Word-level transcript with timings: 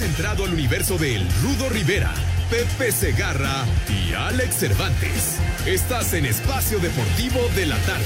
Entrado 0.00 0.44
al 0.44 0.52
universo 0.52 0.98
de 0.98 1.26
Rudo 1.42 1.70
Rivera, 1.70 2.12
Pepe 2.50 2.92
Segarra 2.92 3.64
y 3.88 4.12
Alex 4.12 4.56
Cervantes. 4.56 5.38
Estás 5.64 6.12
en 6.12 6.26
Espacio 6.26 6.78
Deportivo 6.78 7.40
de 7.54 7.66
la 7.66 7.76
Tarde. 7.78 8.04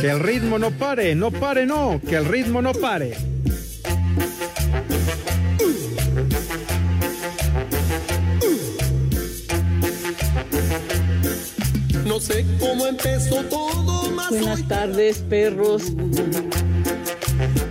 Que 0.00 0.10
el 0.10 0.20
ritmo 0.20 0.58
no 0.58 0.70
pare, 0.72 1.14
no 1.14 1.30
pare, 1.30 1.64
no, 1.64 2.00
que 2.06 2.16
el 2.16 2.26
ritmo 2.26 2.60
no 2.60 2.72
pare. 2.74 3.29
Buenas 14.50 14.66
tardes, 14.66 15.18
perros. 15.28 15.82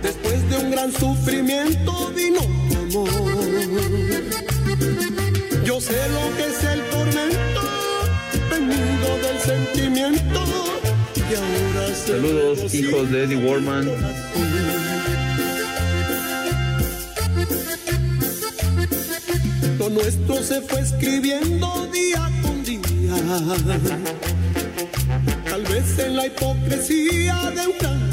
Después 0.02 0.48
de 0.48 0.56
un 0.56 0.70
gran 0.70 0.90
sufrimiento 0.90 2.10
vino 2.16 2.40
tu 2.40 2.78
amor. 2.78 3.10
Yo 5.62 5.78
sé 5.78 5.98
lo 6.08 6.34
que 6.36 6.46
es 6.46 6.64
el 6.64 6.80
tormento, 6.84 7.60
venido 8.48 9.18
del 9.18 9.38
sentimiento. 9.40 10.42
Y 11.16 11.34
ahora 11.34 11.94
se 11.94 12.12
Saludos, 12.12 12.74
hijos 12.74 13.10
de 13.10 13.24
Eddie 13.24 13.46
Warman. 13.46 13.84
Lo 19.78 19.90
nuestro 19.90 20.42
se 20.42 20.62
fue 20.62 20.80
escribiendo 20.80 21.86
día 21.92 22.30
con 22.40 22.64
día. 22.64 22.80
En 25.80 26.14
la 26.14 26.26
hipocresía 26.26 27.52
de 27.54 27.66
un 27.66 27.78
gran. 27.78 28.10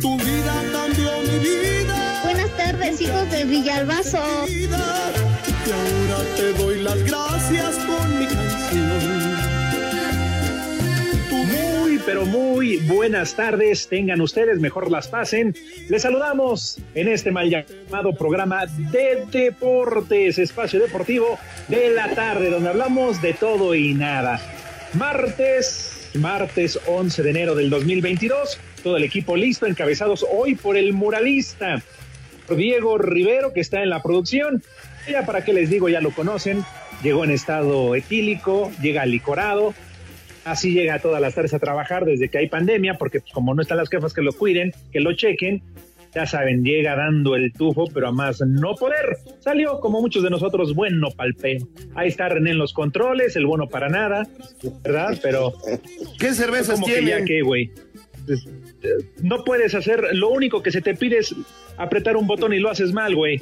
Tu 0.00 0.16
vida 0.16 0.62
cambió 0.72 1.10
mi 1.22 1.38
vida. 1.40 2.20
Buenas 2.22 2.56
tardes, 2.56 3.00
hijos 3.00 3.30
de 3.32 3.44
Villalbazo. 3.46 4.22
Y 4.48 4.66
ahora 4.66 6.24
te 6.36 6.52
doy 6.52 6.82
las 6.82 7.02
gracias 7.02 7.78
con 7.78 8.18
mi 8.20 8.26
canción. 8.26 9.40
Muy, 11.50 12.00
pero 12.06 12.24
muy 12.24 12.76
buenas 12.86 13.34
tardes. 13.34 13.88
Tengan 13.88 14.20
ustedes, 14.20 14.60
mejor 14.60 14.88
las 14.88 15.08
pasen. 15.08 15.52
Les 15.88 16.02
saludamos 16.02 16.78
en 16.94 17.08
este 17.08 17.32
mal 17.32 17.50
llamado 17.50 18.12
programa 18.12 18.66
de 18.66 19.26
deportes, 19.32 20.38
espacio 20.38 20.78
deportivo 20.78 21.40
de 21.66 21.90
la 21.90 22.14
tarde, 22.14 22.50
donde 22.50 22.68
hablamos 22.68 23.20
de 23.20 23.32
todo 23.32 23.74
y 23.74 23.94
nada. 23.94 24.40
Martes, 24.94 26.10
martes 26.14 26.80
11 26.86 27.22
de 27.22 27.30
enero 27.30 27.54
del 27.54 27.70
2022. 27.70 28.58
Todo 28.82 28.96
el 28.96 29.04
equipo 29.04 29.36
listo, 29.36 29.66
encabezados 29.66 30.26
hoy 30.28 30.54
por 30.56 30.76
el 30.76 30.92
muralista 30.92 31.82
Diego 32.48 32.98
Rivero, 32.98 33.52
que 33.52 33.60
está 33.60 33.82
en 33.82 33.90
la 33.90 34.02
producción. 34.02 34.62
Ya 35.08 35.24
para 35.24 35.44
qué 35.44 35.52
les 35.52 35.70
digo, 35.70 35.88
ya 35.88 36.00
lo 36.00 36.10
conocen. 36.10 36.64
Llegó 37.02 37.24
en 37.24 37.30
estado 37.30 37.94
etílico, 37.94 38.72
llega 38.82 39.06
licorado, 39.06 39.74
Así 40.44 40.72
llega 40.72 40.98
todas 41.00 41.20
las 41.20 41.34
tardes 41.34 41.52
a 41.52 41.58
trabajar 41.58 42.04
desde 42.04 42.28
que 42.28 42.38
hay 42.38 42.48
pandemia, 42.48 42.94
porque 42.94 43.20
pues, 43.20 43.32
como 43.32 43.54
no 43.54 43.62
están 43.62 43.76
las 43.76 43.90
jefas 43.90 44.14
que 44.14 44.22
lo 44.22 44.32
cuiden, 44.32 44.72
que 44.90 45.00
lo 45.00 45.12
chequen, 45.12 45.62
ya 46.14 46.26
saben, 46.26 46.64
llega 46.64 46.96
dando 46.96 47.36
el 47.36 47.52
tufo, 47.52 47.86
pero 47.92 48.08
a 48.08 48.12
más 48.12 48.40
no 48.40 48.74
poder. 48.74 49.18
Salió, 49.40 49.80
como 49.80 50.00
muchos 50.00 50.22
de 50.22 50.30
nosotros, 50.30 50.74
bueno 50.74 51.10
palpeo. 51.10 51.66
Ahí 51.94 52.08
está 52.08 52.28
René 52.28 52.50
en 52.50 52.58
los 52.58 52.72
controles, 52.72 53.36
el 53.36 53.46
bueno 53.46 53.68
para 53.68 53.88
nada, 53.88 54.26
¿verdad? 54.82 55.18
Pero. 55.22 55.52
¿Qué 56.18 56.34
cervezas 56.34 56.80
como 56.80 56.86
que 56.86 57.04
ya 57.04 57.24
que, 57.24 57.42
güey. 57.42 57.70
Pues, 58.26 58.46
eh, 58.82 58.88
No 59.22 59.44
puedes 59.44 59.74
hacer, 59.74 60.08
lo 60.12 60.30
único 60.30 60.62
que 60.62 60.72
se 60.72 60.80
te 60.80 60.94
pide 60.94 61.18
es 61.18 61.34
apretar 61.76 62.16
un 62.16 62.26
botón 62.26 62.52
y 62.52 62.58
lo 62.58 62.70
haces 62.70 62.92
mal, 62.92 63.14
güey. 63.14 63.40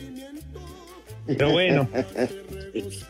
Pero 1.26 1.50
bueno. 1.50 1.88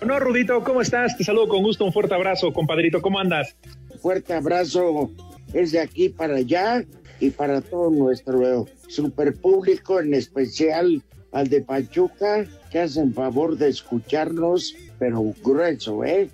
No, 0.06 0.18
Rudito, 0.18 0.62
¿cómo 0.62 0.80
estás? 0.80 1.18
Te 1.18 1.24
saludo 1.24 1.48
con 1.48 1.62
gusto, 1.62 1.84
un 1.84 1.92
fuerte 1.92 2.14
abrazo, 2.14 2.52
compadrito, 2.52 3.02
¿cómo 3.02 3.18
andas? 3.18 3.56
Fuerte 4.00 4.32
abrazo 4.32 5.10
es 5.52 5.72
de 5.72 5.80
aquí 5.80 6.08
para 6.08 6.36
allá 6.36 6.84
y 7.20 7.30
para 7.30 7.60
todo 7.60 7.90
nuestro 7.90 8.66
super 8.86 9.34
público, 9.34 10.00
en 10.00 10.14
especial 10.14 11.02
al 11.32 11.48
de 11.48 11.60
Pachuca, 11.60 12.46
que 12.70 12.80
hacen 12.80 13.12
favor 13.12 13.56
de 13.56 13.68
escucharnos, 13.68 14.74
pero 14.98 15.22
grueso, 15.42 16.04
¿eh? 16.04 16.28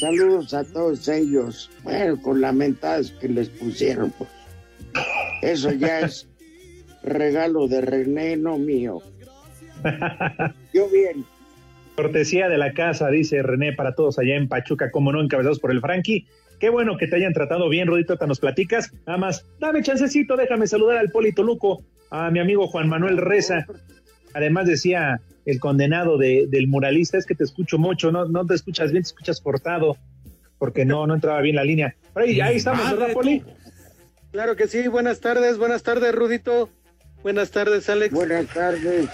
Saludos 0.00 0.54
a 0.54 0.64
todos 0.64 1.08
ellos. 1.08 1.70
Bueno, 1.82 2.20
con 2.22 2.40
lamentadas 2.40 3.10
que 3.12 3.28
les 3.28 3.48
pusieron. 3.48 4.12
pues. 4.16 4.30
Eso 5.42 5.72
ya 5.72 6.00
es 6.00 6.28
regalo 7.02 7.66
de 7.68 7.80
René, 7.80 8.36
no 8.36 8.58
mío. 8.58 9.02
Yo 10.74 10.88
bien. 10.88 11.24
Cortesía 11.96 12.48
de 12.48 12.58
la 12.58 12.72
casa, 12.74 13.08
dice 13.08 13.42
René, 13.42 13.72
para 13.72 13.94
todos 13.94 14.18
allá 14.20 14.36
en 14.36 14.48
Pachuca, 14.48 14.90
como 14.92 15.12
no, 15.12 15.20
encabezados 15.20 15.58
por 15.58 15.72
el 15.72 15.80
Frankie. 15.80 16.26
Qué 16.58 16.70
bueno 16.70 16.96
que 16.96 17.06
te 17.06 17.16
hayan 17.16 17.32
tratado 17.32 17.68
bien, 17.68 17.86
Rudito, 17.86 18.16
te 18.16 18.26
nos 18.26 18.40
platicas. 18.40 18.92
Nada 19.06 19.18
más, 19.18 19.44
dame 19.60 19.82
chancecito, 19.82 20.36
déjame 20.36 20.66
saludar 20.66 20.98
al 20.98 21.10
Polito 21.10 21.42
Luco, 21.42 21.82
a 22.10 22.30
mi 22.30 22.40
amigo 22.40 22.66
Juan 22.66 22.88
Manuel 22.88 23.16
Reza. 23.16 23.66
Además 24.34 24.66
decía 24.66 25.20
el 25.46 25.60
condenado 25.60 26.18
de, 26.18 26.46
del 26.48 26.68
muralista, 26.68 27.16
es 27.16 27.26
que 27.26 27.34
te 27.34 27.44
escucho 27.44 27.78
mucho, 27.78 28.12
no, 28.12 28.26
no 28.26 28.44
te 28.44 28.54
escuchas 28.54 28.90
bien, 28.90 29.02
te 29.02 29.08
escuchas 29.08 29.40
cortado, 29.40 29.96
porque 30.58 30.84
no, 30.84 31.06
no 31.06 31.14
entraba 31.14 31.40
bien 31.40 31.56
la 31.56 31.64
línea. 31.64 31.94
Pero 32.12 32.26
ahí, 32.26 32.40
ahí 32.40 32.56
estamos, 32.56 32.90
¿verdad, 32.90 33.12
Poli? 33.12 33.42
Claro 34.32 34.56
que 34.56 34.66
sí, 34.66 34.88
buenas 34.88 35.20
tardes, 35.20 35.58
buenas 35.58 35.82
tardes, 35.82 36.14
Rudito. 36.14 36.68
Buenas 37.22 37.50
tardes, 37.50 37.88
Alex. 37.88 38.14
Buenas 38.14 38.46
tardes. 38.46 39.08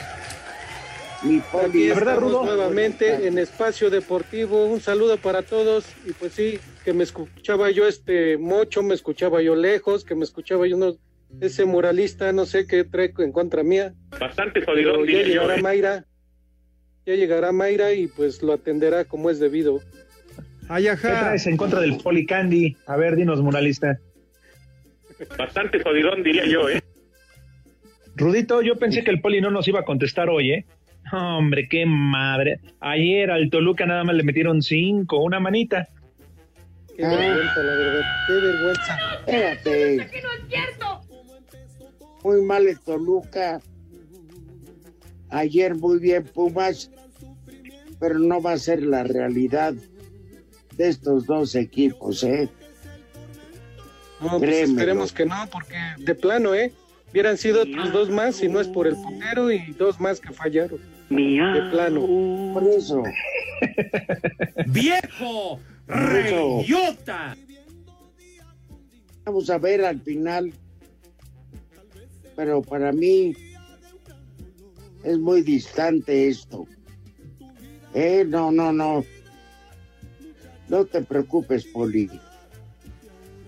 Mi 1.23 1.39
Aquí 1.39 1.47
poli. 1.51 1.89
La 1.89 1.95
verdad, 1.95 2.19
Rudo. 2.19 2.45
nuevamente 2.45 3.27
en 3.27 3.39
Espacio 3.39 3.89
Deportivo. 3.91 4.67
Un 4.67 4.81
saludo 4.81 5.17
para 5.17 5.43
todos. 5.43 5.87
Y 6.07 6.13
pues 6.13 6.33
sí, 6.33 6.59
que 6.85 6.93
me 6.93 7.03
escuchaba 7.03 7.71
yo 7.71 7.89
este 7.89 8.37
mocho, 8.37 8.83
me 8.83 8.95
escuchaba 8.95 9.41
yo 9.41 9.57
lejos, 9.57 10.05
que 10.05 10.15
me 10.15 10.25
escuchaba 10.25 10.67
yo 10.67 10.77
no, 10.77 10.97
ese 11.41 11.65
muralista, 11.65 12.33
no 12.33 12.45
sé 12.45 12.67
qué 12.67 12.85
trae 12.85 13.13
en 13.19 13.33
contra 13.33 13.63
mía. 13.63 13.95
Bastante 14.21 14.63
jodidón, 14.63 15.01
ya 15.01 15.19
diría 15.19 15.23
yo. 15.23 15.33
llegará 15.33 15.57
¿eh? 15.57 15.63
Mayra. 15.63 16.05
Ya 17.07 17.15
llegará 17.15 17.53
Mayra 17.53 17.93
y 17.93 18.07
pues 18.07 18.43
lo 18.43 18.53
atenderá 18.53 19.05
como 19.05 19.31
es 19.31 19.39
debido. 19.41 19.81
Ay, 20.69 20.85
¿Qué 20.85 20.91
ajá. 20.91 21.21
traes 21.21 21.47
en 21.47 21.57
contra 21.57 21.81
del 21.81 21.97
Poli 21.99 22.27
Candy? 22.27 22.77
A 22.87 22.97
ver, 22.97 23.17
dinos, 23.17 23.41
muralista. 23.41 23.99
Bastante 25.39 25.83
jodidón, 25.83 26.23
diría 26.23 26.47
yo, 26.47 26.69
¿eh? 26.69 26.83
Rudito, 28.17 28.63
yo 28.63 28.77
pensé 28.77 29.03
que 29.03 29.11
el 29.11 29.21
Poli 29.21 29.41
no 29.41 29.51
nos 29.51 29.67
iba 29.69 29.81
a 29.81 29.85
contestar 29.85 30.29
hoy, 30.29 30.53
¿eh? 30.53 30.67
Hombre, 31.13 31.69
qué 31.69 31.85
madre. 31.87 32.61
Ayer 32.81 33.31
al 33.31 33.51
Toluca 33.51 33.87
nada 33.87 34.05
más 34.05 34.15
le 34.15 34.23
metieron 34.23 34.63
cinco, 34.63 35.19
una 35.19 35.41
manita. 35.41 35.89
Qué 36.97 37.05
Ah. 37.05 37.09
vergüenza, 37.11 37.63
la 37.63 37.75
verdad. 37.75 38.03
Qué 38.27 38.33
vergüenza. 38.35 38.99
Espérate. 39.19 39.97
no 39.97 40.03
es 40.03 40.49
cierto! 40.49 41.01
Muy 42.23 42.43
mal 42.43 42.67
el 42.67 42.79
Toluca. 42.81 43.61
Ayer 45.31 45.75
muy 45.75 45.99
bien 45.99 46.25
Pumas, 46.25 46.91
pero 47.99 48.19
no 48.19 48.41
va 48.41 48.53
a 48.53 48.59
ser 48.59 48.83
la 48.83 49.03
realidad 49.03 49.75
de 50.77 50.89
estos 50.89 51.27
dos 51.27 51.55
equipos, 51.57 52.23
¿eh? 52.23 52.49
No, 54.21 54.39
pues 54.39 54.69
esperemos 54.69 55.13
que 55.13 55.27
no, 55.27 55.35
porque 55.51 55.77
de 55.99 56.15
plano, 56.15 56.55
¿eh? 56.55 56.73
Hubieran 57.11 57.37
sido 57.37 57.63
otros 57.63 57.93
dos 57.93 58.11
más, 58.11 58.37
si 58.37 58.49
no 58.49 58.61
es 58.61 58.69
por 58.69 58.87
el 58.87 58.95
puntero, 58.95 59.51
y 59.53 59.73
dos 59.73 60.01
más 60.01 60.21
que 60.21 60.33
fallaron. 60.33 60.81
De 61.11 61.69
plano. 61.71 62.01
Por 62.55 62.65
eso, 62.65 63.03
¡Viejo! 64.67 65.61
¡Reyota! 65.87 67.37
vamos 69.25 69.49
a 69.49 69.59
ver 69.59 69.85
al 69.85 70.01
final. 70.01 70.53
Pero 72.37 72.63
para 72.63 72.93
mí, 72.93 73.35
es 75.03 75.19
muy 75.19 75.43
distante 75.43 76.29
esto. 76.29 76.67
Eh, 77.95 78.25
no, 78.27 78.51
no, 78.51 78.73
no. 78.73 79.05
No 80.69 80.85
te 80.85 81.01
preocupes, 81.03 81.65
Poli. 81.67 82.09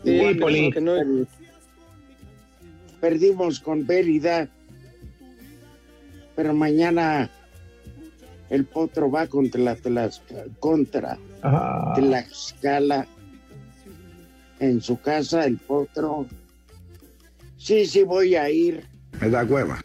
Sí, 0.04 0.10
Igual 0.10 0.38
Poli. 0.38 0.70
que 0.70 0.80
no- 0.80 1.26
Perdimos 3.00 3.60
con 3.60 3.86
Mérida, 3.86 4.48
pero 6.34 6.54
mañana 6.54 7.30
el 8.48 8.64
Potro 8.64 9.10
va 9.10 9.26
contra 9.26 9.60
la 9.60 10.10
contra 10.58 11.18
Ah, 11.48 11.92
Tlaxcala 11.94 13.06
en 14.58 14.80
su 14.80 15.00
casa, 15.00 15.44
el 15.44 15.58
Potro. 15.58 16.26
Sí, 17.56 17.86
sí 17.86 18.02
voy 18.02 18.34
a 18.34 18.50
ir. 18.50 18.84
Me 19.20 19.30
da 19.30 19.44
hueva. 19.44 19.80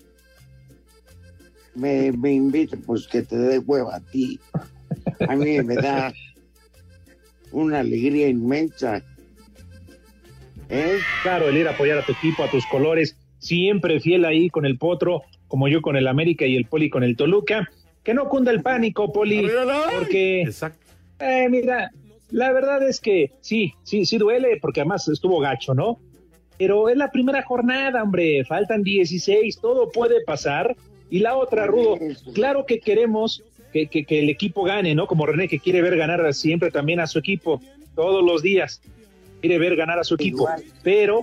Me, 1.75 2.11
me 2.11 2.33
invito, 2.33 2.77
pues 2.85 3.07
que 3.07 3.21
te 3.21 3.37
dé 3.37 3.59
hueva 3.59 3.97
a 3.97 3.99
ti. 3.99 4.39
A 5.27 5.35
mí 5.35 5.61
me 5.61 5.75
da 5.75 6.13
una 7.51 7.79
alegría 7.79 8.27
inmensa. 8.27 9.03
¿Eh? 10.69 10.99
Claro, 11.23 11.49
el 11.49 11.57
ir 11.57 11.67
a 11.67 11.71
apoyar 11.71 11.99
a 11.99 12.05
tu 12.05 12.13
equipo, 12.13 12.43
a 12.43 12.49
tus 12.49 12.65
colores, 12.65 13.17
siempre 13.39 13.99
fiel 13.99 14.25
ahí 14.25 14.49
con 14.49 14.65
el 14.65 14.77
Potro, 14.77 15.23
como 15.47 15.67
yo 15.67 15.81
con 15.81 15.97
el 15.97 16.07
América 16.07 16.45
y 16.45 16.55
el 16.55 16.65
Poli 16.65 16.89
con 16.89 17.03
el 17.03 17.15
Toluca. 17.15 17.69
Que 18.03 18.13
no 18.15 18.29
cunda 18.29 18.51
el 18.51 18.63
pánico, 18.63 19.13
Poli, 19.13 19.47
porque, 19.99 20.49
eh, 21.21 21.47
mira, 21.49 21.91
la 22.29 22.51
verdad 22.51 22.87
es 22.87 22.99
que 22.99 23.31
sí, 23.41 23.73
sí, 23.83 24.05
sí 24.05 24.17
duele, 24.17 24.57
porque 24.61 24.81
además 24.81 25.07
estuvo 25.07 25.39
gacho, 25.39 25.73
¿no? 25.73 25.99
Pero 26.57 26.89
es 26.89 26.97
la 26.97 27.09
primera 27.11 27.41
jornada, 27.43 28.03
hombre, 28.03 28.43
faltan 28.45 28.83
16, 28.83 29.59
todo 29.59 29.89
puede 29.89 30.23
pasar. 30.23 30.75
Y 31.09 31.19
la 31.19 31.35
otra, 31.35 31.65
Rudo, 31.67 31.97
claro 32.33 32.65
que 32.65 32.79
queremos 32.79 33.43
que, 33.73 33.87
que- 33.87 34.05
que 34.05 34.19
el 34.19 34.29
equipo 34.29 34.63
gane, 34.63 34.93
¿no? 34.95 35.07
Como 35.07 35.25
René, 35.25 35.47
que 35.47 35.59
quiere 35.59 35.81
ver 35.81 35.97
ganar 35.97 36.33
siempre 36.33 36.71
también 36.71 36.99
a 36.99 37.07
su 37.07 37.19
equipo, 37.19 37.61
todos 37.95 38.23
los 38.23 38.41
días, 38.41 38.81
quiere 39.41 39.57
ver 39.57 39.75
ganar 39.75 39.97
a 39.99 40.03
su 40.03 40.15
equipo. 40.15 40.47
Pero, 40.83 41.21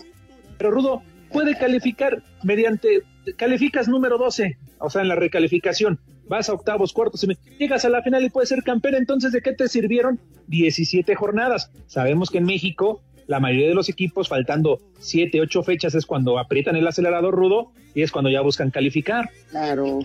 pero 0.58 0.70
Rudo, 0.70 1.02
puede 1.30 1.56
calificar 1.56 2.22
mediante, 2.42 3.02
calificas 3.36 3.86
número 3.88 4.18
12, 4.18 4.56
o 4.78 4.90
sea, 4.90 5.02
en 5.02 5.08
la 5.08 5.14
recalificación, 5.14 5.98
vas 6.28 6.48
a 6.48 6.52
octavos, 6.52 6.92
cuartos, 6.92 7.26
llegas 7.58 7.84
a 7.84 7.88
la 7.88 8.02
final 8.02 8.24
y 8.24 8.30
puedes 8.30 8.48
ser 8.48 8.62
campeón, 8.62 8.94
entonces 8.94 9.32
¿de 9.32 9.40
qué 9.40 9.52
te 9.52 9.68
sirvieron 9.68 10.20
17 10.48 11.14
jornadas? 11.14 11.70
Sabemos 11.86 12.30
que 12.30 12.38
en 12.38 12.44
México 12.44 13.02
la 13.28 13.40
mayoría 13.40 13.68
de 13.68 13.74
los 13.74 13.90
equipos, 13.90 14.28
faltando 14.28 14.80
7, 15.00 15.40
8 15.42 15.62
fechas, 15.62 15.94
es 15.94 16.06
cuando 16.06 16.38
aprietan 16.38 16.76
el 16.76 16.88
acelerador 16.88 17.34
rudo 17.34 17.72
y 17.94 18.02
es 18.02 18.10
cuando 18.10 18.30
ya 18.30 18.40
buscan 18.40 18.70
calificar. 18.70 19.28
Claro. 19.50 20.00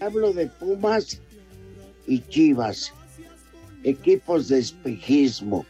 Hablo 0.00 0.32
de 0.32 0.46
Pumas 0.46 1.20
y 2.06 2.20
Chivas, 2.20 2.92
equipos 3.84 4.48
de 4.48 4.60
espejismo. 4.60 5.66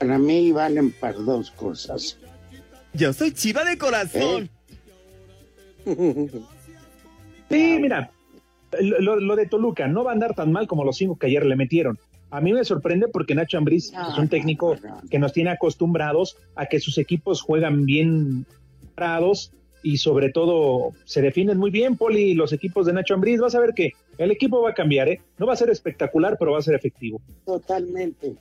Para 0.00 0.18
mí 0.18 0.50
valen 0.50 0.90
para 0.90 1.18
dos 1.18 1.52
cosas. 1.52 2.18
Yo 2.92 3.12
soy 3.12 3.32
chiva 3.32 3.64
de 3.64 3.78
corazón. 3.78 4.50
Sí, 7.52 7.78
mira, 7.80 8.10
lo, 8.80 9.16
lo 9.20 9.36
de 9.36 9.46
Toluca 9.46 9.86
no 9.88 10.04
va 10.04 10.10
a 10.10 10.14
andar 10.14 10.34
tan 10.34 10.50
mal 10.52 10.66
como 10.66 10.84
los 10.84 10.96
cinco 10.96 11.16
que 11.16 11.26
ayer 11.26 11.44
le 11.44 11.56
metieron. 11.56 11.98
A 12.30 12.40
mí 12.40 12.52
me 12.52 12.64
sorprende 12.64 13.08
porque 13.08 13.34
Nacho 13.34 13.58
Ambriz 13.58 13.92
es 13.92 14.18
un 14.18 14.28
técnico 14.28 14.74
que 15.10 15.18
nos 15.18 15.32
tiene 15.34 15.50
acostumbrados 15.50 16.36
a 16.56 16.64
que 16.66 16.80
sus 16.80 16.96
equipos 16.96 17.42
juegan 17.42 17.84
bien 17.84 18.46
parados 18.94 19.52
y 19.82 19.98
sobre 19.98 20.30
todo 20.30 20.92
se 21.04 21.20
defienden 21.20 21.58
muy 21.58 21.70
bien, 21.70 21.96
Poli, 21.96 22.32
los 22.34 22.52
equipos 22.54 22.86
de 22.86 22.94
Nacho 22.94 23.12
Ambriz. 23.14 23.38
Vas 23.40 23.54
a 23.54 23.60
ver 23.60 23.74
que 23.74 23.92
el 24.16 24.30
equipo 24.30 24.62
va 24.62 24.70
a 24.70 24.74
cambiar, 24.74 25.08
¿eh? 25.08 25.20
No 25.38 25.46
va 25.46 25.52
a 25.52 25.56
ser 25.56 25.68
espectacular, 25.68 26.36
pero 26.38 26.52
va 26.52 26.58
a 26.58 26.62
ser 26.62 26.74
efectivo. 26.74 27.20
Totalmente. 27.44 28.34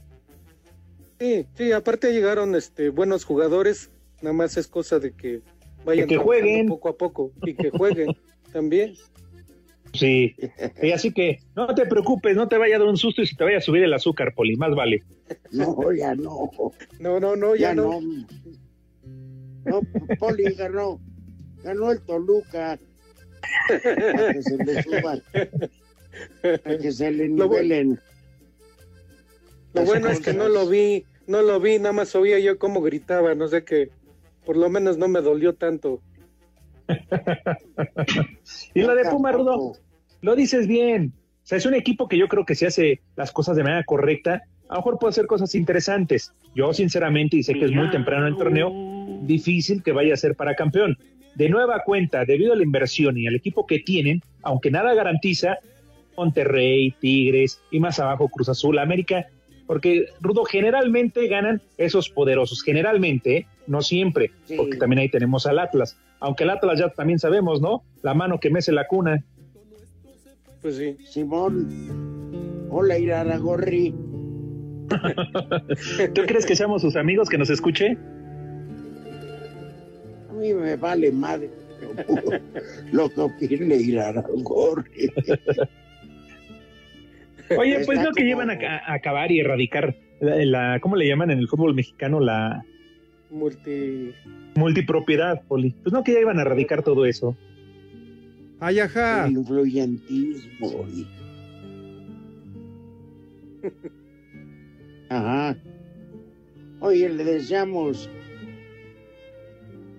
Sí, 1.19 1.45
sí, 1.55 1.71
aparte 1.71 2.13
llegaron 2.13 2.55
este 2.55 2.89
buenos 2.89 3.25
jugadores, 3.25 3.91
nada 4.21 4.33
más 4.33 4.55
es 4.57 4.67
cosa 4.67 4.99
de 4.99 5.11
que 5.13 5.41
vayan 5.85 6.07
Que- 6.07 6.17
jueguen. 6.17 6.67
poco 6.67 6.89
a 6.89 6.95
poco 6.97 7.31
y 7.45 7.53
que 7.55 7.69
jueguen 7.71 8.15
también. 8.51 8.95
Sí, 9.93 10.35
y 10.81 10.91
así 10.91 11.11
que 11.11 11.39
no 11.55 11.67
te 11.75 11.85
preocupes, 11.85 12.35
no 12.35 12.47
te 12.47 12.57
vaya 12.57 12.77
a 12.77 12.79
dar 12.79 12.87
un 12.87 12.97
susto 12.97 13.21
y 13.21 13.27
si 13.27 13.35
te 13.35 13.43
vaya 13.43 13.57
a 13.57 13.61
subir 13.61 13.83
el 13.83 13.93
azúcar, 13.93 14.33
Poli, 14.33 14.55
más 14.55 14.73
vale. 14.73 15.03
No, 15.51 15.91
ya 15.91 16.15
no. 16.15 16.49
No, 16.99 17.19
no, 17.19 17.35
no, 17.35 17.55
ya, 17.55 17.69
Ya 17.69 17.75
no. 17.75 17.99
no. 17.99 18.27
No, 19.65 19.81
Poli 20.17 20.45
ganó. 20.55 20.99
Ganó 21.63 21.91
el 21.91 22.01
Toluca. 22.01 22.79
Para 23.67 24.33
que 24.33 24.41
se 24.41 24.57
le 24.57 24.83
suban. 24.83 25.23
Para 26.41 26.77
que 26.77 26.91
se 26.91 27.11
le 27.11 27.27
nivelen. 27.29 27.99
Lo 29.73 29.83
bueno 29.83 30.09
es 30.09 30.19
que 30.19 30.33
no 30.33 30.49
lo 30.49 30.67
vi, 30.67 31.05
no 31.27 31.41
lo 31.41 31.59
vi, 31.59 31.77
nada 31.77 31.93
más 31.93 32.15
oía 32.15 32.39
yo 32.39 32.57
cómo 32.57 32.81
gritaba, 32.81 33.35
no 33.35 33.47
sé 33.47 33.63
que 33.63 33.89
por 34.45 34.57
lo 34.57 34.69
menos 34.69 34.97
no 34.97 35.07
me 35.07 35.21
dolió 35.21 35.53
tanto. 35.53 36.01
Y 38.73 38.81
lo 38.81 38.95
de 38.95 39.05
Puma, 39.09 39.31
Rudo, 39.31 39.73
lo 40.21 40.35
dices 40.35 40.67
bien. 40.67 41.13
O 41.43 41.47
sea, 41.47 41.57
es 41.57 41.65
un 41.65 41.73
equipo 41.73 42.07
que 42.07 42.17
yo 42.17 42.27
creo 42.27 42.45
que 42.45 42.55
si 42.55 42.65
hace 42.65 43.01
las 43.15 43.31
cosas 43.31 43.55
de 43.55 43.63
manera 43.63 43.83
correcta, 43.83 44.43
a 44.69 44.75
lo 44.75 44.79
mejor 44.79 44.99
puede 44.99 45.11
hacer 45.11 45.27
cosas 45.27 45.53
interesantes. 45.55 46.33
Yo, 46.55 46.73
sinceramente, 46.73 47.37
y 47.37 47.43
sé 47.43 47.53
que 47.53 47.65
es 47.65 47.71
muy 47.71 47.89
temprano 47.89 48.27
en 48.27 48.33
el 48.33 48.37
torneo, 48.37 48.71
difícil 49.23 49.83
que 49.83 49.91
vaya 49.91 50.13
a 50.13 50.17
ser 50.17 50.35
para 50.35 50.55
campeón. 50.55 50.97
De 51.35 51.49
nueva 51.49 51.81
cuenta, 51.85 52.25
debido 52.25 52.53
a 52.53 52.55
la 52.55 52.63
inversión 52.63 53.17
y 53.17 53.27
al 53.27 53.35
equipo 53.35 53.65
que 53.65 53.79
tienen, 53.79 54.21
aunque 54.43 54.71
nada 54.71 54.93
garantiza, 54.93 55.57
Monterrey, 56.15 56.93
Tigres 56.99 57.61
y 57.71 57.79
más 57.79 57.99
abajo 57.99 58.29
Cruz 58.29 58.49
Azul, 58.49 58.79
América, 58.79 59.27
porque 59.65 60.07
Rudo 60.19 60.43
generalmente 60.43 61.27
ganan 61.27 61.61
esos 61.77 62.09
poderosos, 62.09 62.61
generalmente, 62.61 63.37
¿eh? 63.37 63.45
no 63.67 63.81
siempre, 63.81 64.31
porque 64.57 64.77
también 64.77 64.99
ahí 64.99 65.09
tenemos 65.09 65.45
al 65.45 65.59
Atlas, 65.59 65.97
aunque 66.21 66.45
el 66.45 66.49
Atlas 66.51 66.79
ya 66.79 66.89
también 66.89 67.19
sabemos, 67.19 67.59
¿no? 67.61 67.83
La 68.03 68.13
mano 68.13 68.39
que 68.39 68.49
mece 68.49 68.71
la 68.71 68.87
cuna. 68.87 69.21
Pues 70.61 70.77
sí. 70.77 70.95
Simón. 71.05 72.67
Hola, 72.69 72.97
Iraragorri. 72.97 73.93
¿Tú 76.13 76.21
crees 76.25 76.45
que 76.45 76.55
seamos 76.55 76.81
sus 76.81 76.95
amigos 76.95 77.27
que 77.29 77.37
nos 77.37 77.49
escuche? 77.49 77.97
A 80.29 80.33
mí 80.33 80.53
me 80.53 80.75
vale 80.75 81.11
madre 81.11 81.49
lo 82.91 83.09
que 83.09 83.21
opine 83.21 83.75
Iraragorri. 83.75 85.11
Oye, 87.57 87.83
pues 87.85 87.99
no 87.99 88.11
que 88.11 88.23
llevan 88.23 88.49
a, 88.49 88.53
a 88.85 88.93
acabar 88.93 89.29
y 89.31 89.39
erradicar 89.41 89.95
la, 90.21 90.35
la- 90.45 90.79
¿cómo 90.79 90.95
le 90.95 91.07
llaman 91.07 91.31
en 91.31 91.39
el 91.39 91.47
fútbol 91.49 91.73
mexicano? 91.73 92.19
La 92.21 92.63
Multi. 93.31 94.13
multipropiedad, 94.55 95.41
Poli. 95.47 95.71
Pues 95.83 95.93
no 95.93 96.03
que 96.03 96.13
ya 96.13 96.19
iban 96.19 96.37
a 96.37 96.41
erradicar 96.41 96.83
todo 96.83 97.05
eso. 97.05 97.35
Ay, 98.59 98.79
ajá. 98.79 99.25
El 99.27 99.33
influyentismo. 99.33 100.85
y- 100.89 101.07
Ajá. 105.09 105.57
Oye, 106.79 107.09
le 107.09 107.23
deseamos 107.23 108.09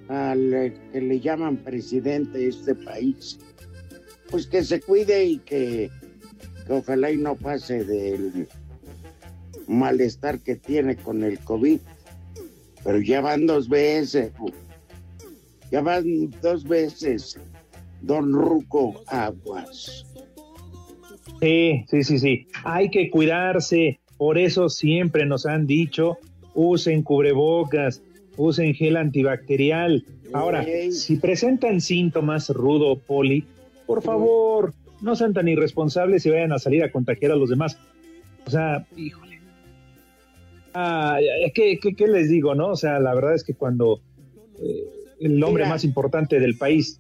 al 0.09 0.53
eh, 0.53 0.75
que 0.93 1.01
le 1.01 1.21
llaman 1.21 1.57
presidente 1.59 2.39
de 2.39 2.49
este 2.49 2.75
país, 2.75 3.39
pues 4.31 4.47
que 4.47 4.63
se 4.65 4.81
cuide 4.81 5.25
y 5.25 5.39
que, 5.39 5.91
que 6.67 6.73
ojalá 6.73 7.11
y 7.11 7.19
no 7.19 7.37
pase 7.37 7.85
del 7.85 8.49
malestar 9.69 10.41
que 10.41 10.57
tiene 10.57 10.97
con 10.97 11.23
el 11.23 11.39
COVID. 11.41 11.79
Pero 12.85 13.01
ya 13.01 13.21
van 13.21 13.47
dos 13.47 13.69
veces, 13.69 14.33
ya 15.71 15.81
van 15.81 16.31
dos 16.43 16.65
veces, 16.65 17.39
don 18.01 18.33
Ruco 18.33 19.03
Aguas. 19.07 20.07
Sí, 21.41 21.85
sí, 21.89 22.05
sí, 22.05 22.19
sí. 22.19 22.47
Hay 22.65 22.91
que 22.91 23.11
cuidarse. 23.11 23.99
Por 24.17 24.39
eso 24.39 24.69
siempre 24.69 25.27
nos 25.27 25.47
han 25.47 25.67
dicho, 25.67 26.19
usen 26.55 27.03
cubrebocas, 27.03 28.03
usen 28.37 28.75
gel 28.75 28.97
antibacterial. 28.97 30.05
Ahora, 30.33 30.65
si 30.91 31.17
presentan 31.17 31.81
síntomas, 31.81 32.49
Rudo, 32.49 32.97
Poli, 32.97 33.45
por 33.87 34.03
favor, 34.03 34.73
no 35.01 35.17
sean 35.17 35.35
tan 35.35 35.49
irresponsables 35.49 36.25
y 36.25 36.31
vayan 36.31 36.53
a 36.53 36.59
salir 36.59 36.85
a 36.85 36.93
contagiar 36.93 37.33
a 37.33 37.37
los 37.37 37.51
demás. 37.51 37.77
O 38.47 38.51
sea, 38.51 38.87
híjole. 38.97 39.32
Ah, 40.75 41.19
¿qué, 41.55 41.79
qué, 41.81 41.95
qué 41.95 42.07
les 42.07 42.29
digo, 42.29 42.55
no? 42.55 42.69
O 42.69 42.77
sea, 42.77 42.99
la 42.99 43.15
verdad 43.15 43.35
es 43.35 43.45
que 43.45 43.55
cuando 43.55 44.01
eh, 44.59 44.85
el 45.21 45.43
hombre 45.45 45.65
Mira. 45.65 45.75
más 45.75 45.85
importante 45.85 46.41
del 46.41 46.57
país 46.57 46.99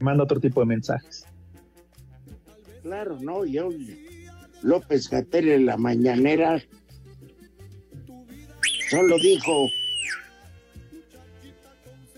manda 0.00 0.24
otro 0.24 0.40
tipo 0.40 0.60
de 0.60 0.66
mensajes. 0.66 1.26
Claro, 2.82 3.18
no, 3.20 3.44
yo 3.44 3.70
López 4.62 5.08
Gatel 5.08 5.48
en 5.48 5.66
la 5.66 5.76
mañanera 5.76 6.62
solo 8.90 9.16
dijo 9.18 9.68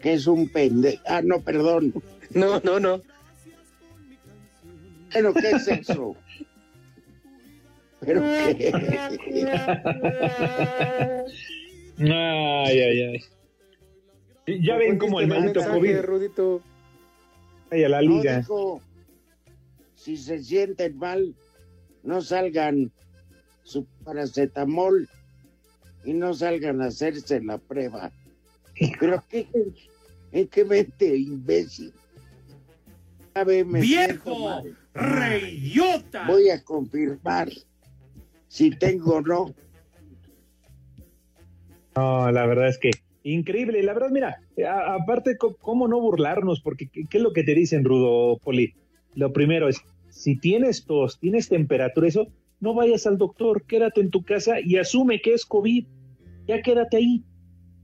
que 0.02 0.14
es 0.14 0.26
un 0.26 0.48
pendejo. 0.48 1.02
Ah, 1.06 1.22
no, 1.22 1.40
perdón. 1.40 1.94
No, 2.30 2.60
no, 2.60 2.80
no. 2.80 3.00
¿Pero 5.12 5.32
qué 5.32 5.50
es 5.52 5.68
eso? 5.68 6.16
¿Pero 8.06 8.20
qué? 8.56 8.72
Ay, 11.98 12.80
ay, 12.80 13.02
ay. 13.02 14.60
Ya 14.62 14.76
ven 14.76 14.96
cómo 14.98 15.20
el 15.20 15.26
maldito 15.28 15.60
COVID 15.64 16.00
Rudito. 16.02 16.60
ay, 17.70 17.84
a 17.84 17.88
la 17.88 18.02
No, 18.02 18.18
liga. 18.18 18.38
dijo, 18.38 18.80
si 19.94 20.16
se 20.16 20.42
sienten 20.42 20.96
mal, 20.98 21.34
no 22.04 22.20
salgan 22.22 22.92
su 23.64 23.84
paracetamol 24.04 25.08
y 26.04 26.12
no 26.12 26.32
salgan 26.34 26.80
a 26.80 26.86
hacerse 26.86 27.40
la 27.42 27.58
prueba. 27.58 28.12
Pero 29.00 29.24
qué, 29.28 29.48
en 30.32 30.46
qué 30.48 30.64
mente, 30.64 31.16
imbécil. 31.16 31.92
Sabe, 33.34 33.64
me 33.64 33.82
siento 33.82 34.30
¡Viejo! 34.30 34.62
¡Reidiota! 34.94 36.26
Voy 36.28 36.50
a 36.50 36.62
confirmar 36.62 37.48
si 38.56 38.70
tengo 38.70 39.16
o 39.16 39.20
no. 39.20 39.54
No, 41.94 42.30
la 42.32 42.46
verdad 42.46 42.68
es 42.68 42.78
que 42.78 42.90
increíble. 43.22 43.82
La 43.82 43.92
verdad, 43.92 44.08
mira, 44.10 44.40
a- 44.66 44.94
aparte, 44.94 45.36
¿cómo 45.36 45.88
no 45.88 46.00
burlarnos? 46.00 46.62
Porque, 46.62 46.88
¿qué, 46.88 47.04
qué 47.08 47.18
es 47.18 47.22
lo 47.22 47.32
que 47.34 47.44
te 47.44 47.54
dicen, 47.54 47.84
Rudo 47.84 48.38
Poli? 48.38 48.72
Lo 49.14 49.32
primero 49.34 49.68
es, 49.68 49.78
si 50.08 50.38
tienes 50.38 50.86
tos, 50.86 51.18
tienes 51.20 51.48
temperatura, 51.50 52.08
eso, 52.08 52.28
no 52.60 52.72
vayas 52.72 53.06
al 53.06 53.18
doctor, 53.18 53.62
quédate 53.66 54.00
en 54.00 54.08
tu 54.10 54.22
casa 54.22 54.56
y 54.64 54.76
asume 54.78 55.20
que 55.20 55.34
es 55.34 55.44
COVID. 55.44 55.84
Ya 56.48 56.62
quédate 56.62 56.96
ahí. 56.96 57.22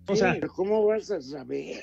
O 0.07 0.17
sea, 0.17 0.39
¿cómo 0.57 0.87
vas 0.87 1.11
a 1.11 1.21
saber? 1.21 1.81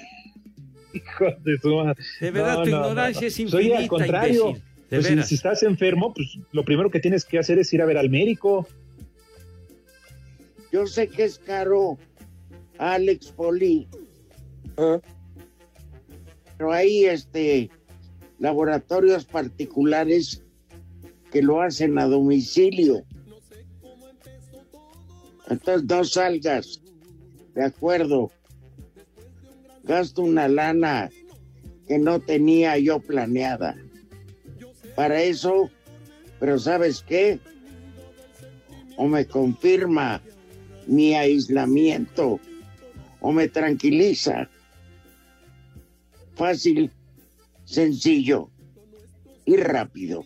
hijo 0.93 1.25
de 1.43 1.58
su 1.60 1.75
madre. 1.75 2.03
De 2.19 2.31
verdad, 2.31 2.55
No, 2.58 2.63
tu 2.63 2.69
no, 2.72 2.77
ignorancia 2.77 3.22
no, 3.22 3.27
es 3.27 3.39
infinita, 3.39 3.51
Soy 3.75 3.84
al 3.84 3.88
contrario. 3.88 4.53
Pues 4.89 5.05
si 5.27 5.36
estás 5.36 5.62
enfermo, 5.62 6.12
pues 6.15 6.39
lo 6.51 6.65
primero 6.65 6.89
que 6.89 7.00
tienes 7.00 7.24
que 7.24 7.38
hacer 7.38 7.60
es 7.60 7.72
ir 7.74 7.81
a 7.84 7.86
ver 7.86 8.00
al 8.00 8.10
médico. 8.10 8.67
Yo 10.72 10.86
sé 10.88 11.08
que 11.08 11.24
es 11.24 11.40
caro, 11.40 11.98
Alex 12.78 13.32
Poli, 13.32 13.88
Ah, 14.82 15.02
pero 16.58 16.72
hay 16.72 17.04
este 17.04 17.70
laboratorios 18.38 19.26
particulares 19.26 20.42
que 21.32 21.42
lo 21.42 21.62
hacen 21.62 22.00
a 22.00 22.06
domicilio. 22.06 23.04
Entonces 25.50 25.86
no 25.90 26.06
salgas, 26.06 26.82
de 27.56 27.66
acuerdo. 27.66 28.32
Gasto 29.84 30.22
una 30.22 30.48
lana 30.48 31.10
que 31.86 32.00
no 32.00 32.22
tenía 32.22 32.78
yo 32.78 33.00
planeada. 33.00 33.76
Para 34.96 35.22
eso, 35.22 35.70
pero 36.40 36.58
¿sabes 36.58 37.04
qué? 37.06 37.40
O 38.96 39.08
me 39.08 39.26
confirma 39.26 40.22
mi 40.89 41.13
aislamiento 41.13 42.39
o 43.22 43.31
me 43.31 43.48
tranquiliza. 43.48 44.50
Fácil, 46.34 46.91
sencillo 47.63 48.50
y 49.46 49.55
rápido. 49.58 50.24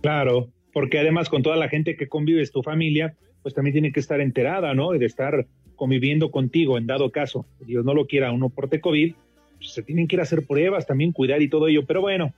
Claro, 0.00 0.50
porque 0.72 0.98
además 0.98 1.28
con 1.28 1.42
toda 1.42 1.56
la 1.56 1.68
gente 1.68 1.96
que 1.96 2.08
convives, 2.08 2.52
tu 2.52 2.62
familia, 2.62 3.16
pues 3.42 3.54
también 3.54 3.74
tiene 3.74 3.92
que 3.92 4.00
estar 4.00 4.20
enterada, 4.20 4.74
¿no? 4.74 4.94
Y 4.94 4.98
de 4.98 5.06
estar 5.06 5.46
conviviendo 5.76 6.30
contigo 6.30 6.78
en 6.78 6.86
dado 6.86 7.10
caso, 7.10 7.46
Dios 7.60 7.84
no 7.84 7.94
lo 7.94 8.06
quiera, 8.06 8.32
uno 8.32 8.48
porte 8.48 8.80
COVID, 8.80 9.14
pues 9.58 9.72
se 9.72 9.82
tienen 9.82 10.06
que 10.06 10.16
ir 10.16 10.20
a 10.20 10.24
hacer 10.24 10.46
pruebas, 10.46 10.86
también 10.86 11.12
cuidar 11.12 11.42
y 11.42 11.48
todo 11.48 11.68
ello. 11.68 11.84
Pero 11.86 12.00
bueno, 12.00 12.32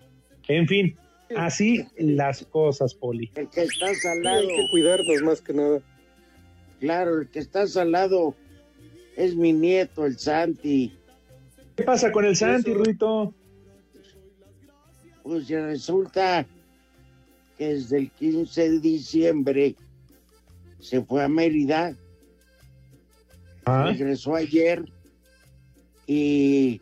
en 0.48 0.66
fin, 0.66 0.96
así 1.36 1.84
las 1.98 2.44
cosas, 2.46 2.94
Poli. 2.94 3.30
El 3.34 3.48
que 3.50 3.62
está 3.62 3.88
sí, 3.88 4.00
salado, 4.00 4.40
hay 4.40 4.48
que 4.48 4.66
cuidarnos 4.70 5.22
más 5.22 5.40
que 5.40 5.52
nada. 5.52 5.80
Claro, 6.80 7.21
el 7.21 7.28
que 7.28 7.38
está 7.38 7.66
salado 7.66 8.35
es 9.16 9.35
mi 9.35 9.52
nieto, 9.52 10.06
el 10.06 10.18
Santi. 10.18 10.92
¿Qué 11.75 11.83
pasa 11.83 12.12
con 12.12 12.25
el 12.25 12.37
Santi, 12.37 12.71
Eso. 12.71 12.78
Ruito? 12.78 13.35
Pues 15.23 15.49
resulta 15.49 16.47
que 17.59 17.68
desde 17.75 17.99
el 17.99 18.11
15 18.11 18.71
de 18.71 18.80
diciembre 18.80 19.75
se 20.78 21.02
fue 21.02 21.25
a 21.25 21.28
Mérida, 21.28 21.97
Ah, 23.68 23.87
regresó 23.90 24.37
ayer 24.37 24.85
y 26.06 26.80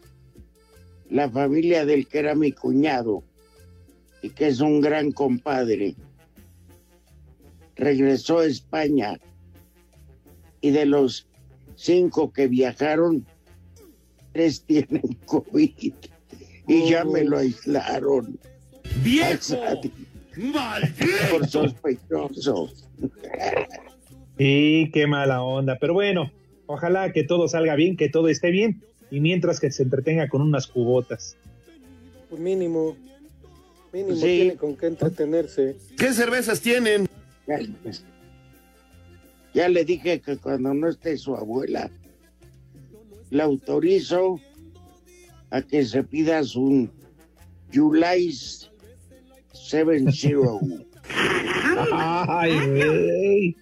la 1.08 1.30
familia 1.30 1.86
del 1.86 2.06
que 2.06 2.18
era 2.18 2.34
mi 2.34 2.52
cuñado 2.52 3.24
y 4.20 4.28
que 4.28 4.48
es 4.48 4.60
un 4.60 4.82
gran 4.82 5.10
compadre, 5.10 5.94
regresó 7.74 8.40
a 8.40 8.46
España 8.46 9.18
y 10.64 10.70
de 10.70 10.86
los 10.86 11.28
cinco 11.76 12.32
que 12.32 12.48
viajaron, 12.48 13.26
tres 14.32 14.62
tienen 14.66 15.02
COVID 15.26 15.92
y 16.66 16.88
ya 16.88 17.04
me 17.04 17.22
lo 17.22 17.36
aislaron. 17.36 18.38
¡Viejo! 19.02 19.56
Por 20.34 20.42
¡Maldito! 20.42 21.44
sospechoso. 21.46 22.70
y 24.38 24.90
qué 24.90 25.06
mala 25.06 25.42
onda. 25.42 25.76
Pero 25.78 25.92
bueno, 25.92 26.32
ojalá 26.64 27.12
que 27.12 27.24
todo 27.24 27.46
salga 27.46 27.74
bien, 27.76 27.98
que 27.98 28.08
todo 28.08 28.28
esté 28.28 28.50
bien. 28.50 28.82
Y 29.10 29.20
mientras 29.20 29.60
que 29.60 29.70
se 29.70 29.82
entretenga 29.82 30.28
con 30.30 30.40
unas 30.40 30.66
cubotas. 30.66 31.36
Pues 32.30 32.40
mínimo. 32.40 32.96
Mínimo 33.92 34.16
Sí. 34.16 34.22
tiene 34.22 34.56
con 34.56 34.76
qué 34.76 34.86
entretenerse. 34.86 35.76
¿Qué 35.98 36.12
cervezas 36.14 36.60
tienen? 36.62 37.06
Ya, 39.54 39.68
le 39.68 39.84
dije 39.84 40.20
que 40.20 40.36
cuando 40.36 40.74
no 40.74 40.88
esté 40.88 41.16
su 41.16 41.34
abuela, 41.36 41.90
le 43.30 43.42
autorizo 43.42 44.40
a 45.50 45.62
que 45.62 45.84
se 45.84 46.02
pidas 46.02 46.56
un 46.56 46.90
Seven 49.52 50.12
Zero. 50.12 50.60
Ay, 51.92 52.54
güey. 52.68 53.56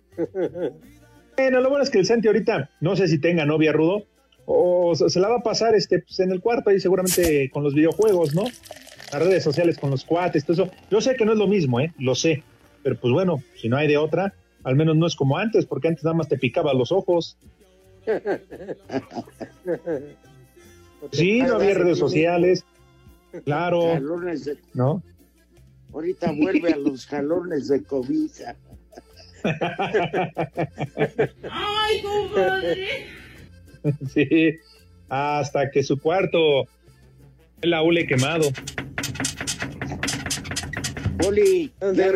Bueno, 1.36 1.60
lo 1.60 1.70
bueno 1.70 1.84
es 1.84 1.90
que 1.90 1.98
el 1.98 2.06
Santi 2.06 2.28
ahorita, 2.28 2.70
no 2.80 2.96
sé 2.96 3.08
si 3.08 3.18
tenga 3.18 3.44
novia, 3.44 3.72
Rudo, 3.72 4.06
o 4.44 4.94
se 4.94 5.08
se 5.10 5.20
la 5.20 5.28
va 5.28 5.36
a 5.36 5.42
pasar 5.42 5.74
este, 5.74 6.00
pues, 6.00 6.20
en 6.20 6.30
el 6.30 6.40
cuarto 6.40 6.70
ahí 6.70 6.80
seguramente 6.80 7.50
con 7.50 7.62
los 7.62 7.74
videojuegos, 7.74 8.34
¿no? 8.34 8.44
Las 9.12 9.22
redes 9.22 9.44
sociales 9.44 9.78
con 9.78 9.90
los 9.90 10.04
cuates, 10.04 10.44
todo 10.44 10.64
eso. 10.64 10.70
Yo 10.90 11.00
sé 11.00 11.16
que 11.16 11.24
no 11.24 11.32
es 11.32 11.38
lo 11.38 11.46
mismo, 11.46 11.80
¿eh? 11.80 11.92
Lo 11.98 12.14
sé. 12.14 12.42
Pero 12.82 12.98
pues 12.98 13.12
bueno, 13.12 13.42
si 13.56 13.68
no 13.68 13.76
hay 13.76 13.88
de 13.88 13.96
otra, 13.96 14.34
al 14.64 14.76
menos 14.76 14.96
no 14.96 15.06
es 15.06 15.16
como 15.16 15.36
antes, 15.38 15.66
porque 15.66 15.88
antes 15.88 16.04
nada 16.04 16.14
más 16.16 16.28
te 16.28 16.38
picaba 16.38 16.72
los 16.74 16.92
ojos. 16.92 17.36
Sí, 21.10 21.42
no 21.42 21.56
había 21.56 21.74
redes 21.74 21.98
sociales. 21.98 22.64
Claro, 23.44 23.94
Jalones 23.94 24.44
de- 24.44 24.58
¿no? 24.74 25.02
ahorita 25.92 26.30
vuelve 26.32 26.72
a 26.72 26.76
los 26.76 27.06
jalones 27.06 27.66
de 27.68 27.82
cobija. 27.82 28.54
¡Ay, 31.50 32.02
compadre! 32.02 32.86
Sí, 34.14 34.58
hasta 35.08 35.68
que 35.72 35.82
su 35.82 35.98
cuarto 35.98 36.68
el 37.62 37.74
aule 37.74 38.06
quemado. 38.06 38.48
Poli, 41.18 41.72
está, 41.80 42.12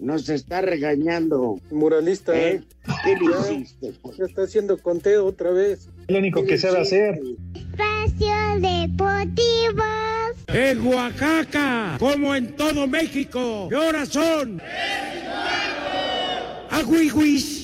nos 0.00 0.28
está 0.28 0.60
regañando. 0.62 1.60
Muralista. 1.70 2.32
¿eh? 2.36 2.62
¿Qué 3.04 3.16
le 3.16 3.54
hiciste? 3.54 3.92
Ya 4.18 4.24
está 4.24 4.42
haciendo 4.42 4.78
conteo 4.78 5.26
otra 5.26 5.50
vez. 5.50 5.88
Es 6.06 6.12
lo 6.12 6.18
único 6.18 6.44
que 6.44 6.58
sabe 6.58 6.80
hacer. 6.80 7.20
Espacio 7.54 8.34
Deportivo. 8.60 9.84
En 10.48 10.86
Oaxaca, 10.86 11.96
como 11.98 12.34
en 12.34 12.56
todo 12.56 12.86
México, 12.86 13.68
¿qué 13.68 13.76
horas 13.76 14.08
son? 14.08 14.60
¡Aguihuis! 16.70 17.59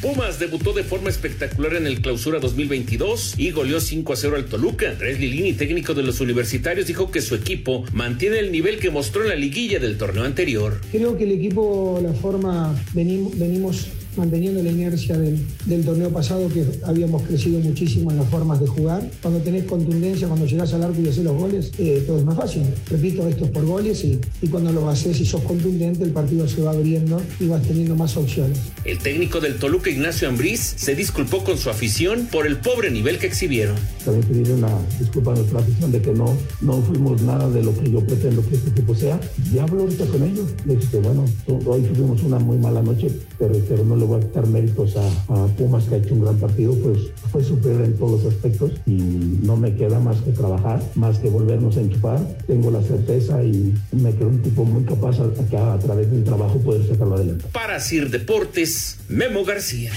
Pumas 0.00 0.38
debutó 0.38 0.72
de 0.72 0.84
forma 0.84 1.08
espectacular 1.08 1.74
en 1.74 1.86
el 1.86 2.00
Clausura 2.00 2.38
2022 2.38 3.34
y 3.38 3.50
goleó 3.50 3.80
5 3.80 4.12
a 4.12 4.16
0 4.16 4.36
al 4.36 4.44
Toluca. 4.44 4.90
Andrés 4.90 5.18
Lilini, 5.18 5.54
técnico 5.54 5.94
de 5.94 6.02
los 6.02 6.20
universitarios, 6.20 6.86
dijo 6.86 7.10
que 7.10 7.22
su 7.22 7.34
equipo 7.34 7.84
mantiene 7.92 8.38
el 8.38 8.52
nivel 8.52 8.78
que 8.78 8.90
mostró 8.90 9.22
en 9.22 9.30
la 9.30 9.36
liguilla 9.36 9.78
del 9.78 9.96
torneo 9.96 10.24
anterior. 10.24 10.80
Creo 10.92 11.16
que 11.16 11.24
el 11.24 11.32
equipo, 11.32 12.00
la 12.02 12.12
forma, 12.12 12.78
venimos, 12.92 13.38
venimos 13.38 13.88
manteniendo 14.16 14.62
la 14.62 14.70
inercia 14.70 15.16
del, 15.18 15.38
del, 15.66 15.84
torneo 15.84 16.10
pasado 16.10 16.48
que 16.48 16.64
habíamos 16.84 17.22
crecido 17.22 17.60
muchísimo 17.60 18.10
en 18.10 18.18
las 18.18 18.28
formas 18.28 18.60
de 18.60 18.66
jugar. 18.66 19.08
Cuando 19.22 19.40
tenés 19.40 19.64
contundencia, 19.64 20.26
cuando 20.26 20.46
llegás 20.46 20.72
al 20.74 20.82
arco 20.84 21.00
y 21.00 21.08
haces 21.08 21.24
los 21.24 21.36
goles, 21.36 21.72
eh, 21.78 22.02
todo 22.06 22.18
es 22.18 22.24
más 22.24 22.36
fácil. 22.36 22.62
Repito, 22.90 23.26
esto 23.28 23.44
es 23.44 23.50
por 23.50 23.64
goles 23.64 24.04
y, 24.04 24.20
y 24.42 24.48
cuando 24.48 24.72
lo 24.72 24.88
haces 24.88 25.20
y 25.20 25.26
sos 25.26 25.42
contundente, 25.42 26.04
el 26.04 26.10
partido 26.10 26.48
se 26.48 26.62
va 26.62 26.72
abriendo 26.72 27.20
y 27.40 27.46
vas 27.46 27.62
teniendo 27.62 27.94
más 27.94 28.16
opciones. 28.16 28.58
El 28.84 28.98
técnico 28.98 29.40
del 29.40 29.56
Toluca, 29.56 29.90
Ignacio 29.90 30.28
Ambriz, 30.28 30.60
se 30.60 30.94
disculpó 30.94 31.44
con 31.44 31.58
su 31.58 31.70
afición 31.70 32.28
por 32.30 32.46
el 32.46 32.58
pobre 32.58 32.90
nivel 32.90 33.18
que 33.18 33.26
exhibieron. 33.26 33.76
También 34.04 34.26
pedir 34.26 34.52
una 34.52 34.70
disculpa 34.98 35.32
a 35.32 35.34
nuestra 35.34 35.60
afición 35.60 35.92
de 35.92 36.00
que 36.00 36.12
no, 36.12 36.36
no 36.60 36.82
fuimos 36.82 37.20
nada 37.22 37.48
de 37.50 37.62
lo 37.62 37.76
que 37.78 37.90
yo 37.90 38.00
pretendo 38.00 38.46
que 38.48 38.56
este 38.56 38.70
equipo 38.70 38.94
sea. 38.94 39.20
Ya 39.52 39.64
hablo 39.64 39.82
ahorita 39.82 40.06
con 40.06 40.22
ellos. 40.22 40.50
Les 40.64 40.80
dije, 40.80 40.98
bueno, 40.98 41.24
hoy 41.66 41.82
tuvimos 41.82 42.22
una 42.22 42.38
muy 42.38 42.58
mala 42.58 42.82
noche, 42.82 43.10
pero, 43.38 43.54
pero 43.68 43.84
no 43.84 43.96
le 44.06 44.14
voy 44.14 44.20
a 44.20 44.26
quitar 44.26 44.46
méritos 44.46 44.96
a, 44.96 45.34
a, 45.34 45.46
Pumas 45.56 45.84
que 45.84 45.96
ha 45.96 45.98
hecho 45.98 46.14
un 46.14 46.22
gran 46.22 46.36
partido, 46.36 46.74
pues 46.82 46.98
fue 47.32 47.42
superior 47.42 47.82
en 47.82 47.96
todos 47.96 48.22
los 48.22 48.32
aspectos 48.32 48.72
y 48.86 48.92
no 48.92 49.56
me 49.56 49.74
queda 49.74 49.98
más 49.98 50.20
que 50.20 50.32
trabajar, 50.32 50.82
más 50.94 51.18
que 51.18 51.28
volvernos 51.28 51.76
a 51.76 51.80
enchufar. 51.80 52.20
Tengo 52.46 52.70
la 52.70 52.82
certeza 52.82 53.42
y 53.42 53.74
me 53.92 54.12
creo 54.12 54.28
un 54.28 54.42
tipo 54.42 54.64
muy 54.64 54.84
capaz 54.84 55.18
a, 55.20 55.30
que 55.48 55.56
a, 55.56 55.74
a 55.74 55.78
través 55.78 56.10
de 56.10 56.18
un 56.18 56.24
trabajo 56.24 56.58
poder 56.60 56.86
sacarlo 56.86 57.16
adelante. 57.16 57.44
Para 57.52 57.80
Sir 57.80 58.10
Deportes, 58.10 58.98
Memo 59.08 59.44
García. 59.44 59.92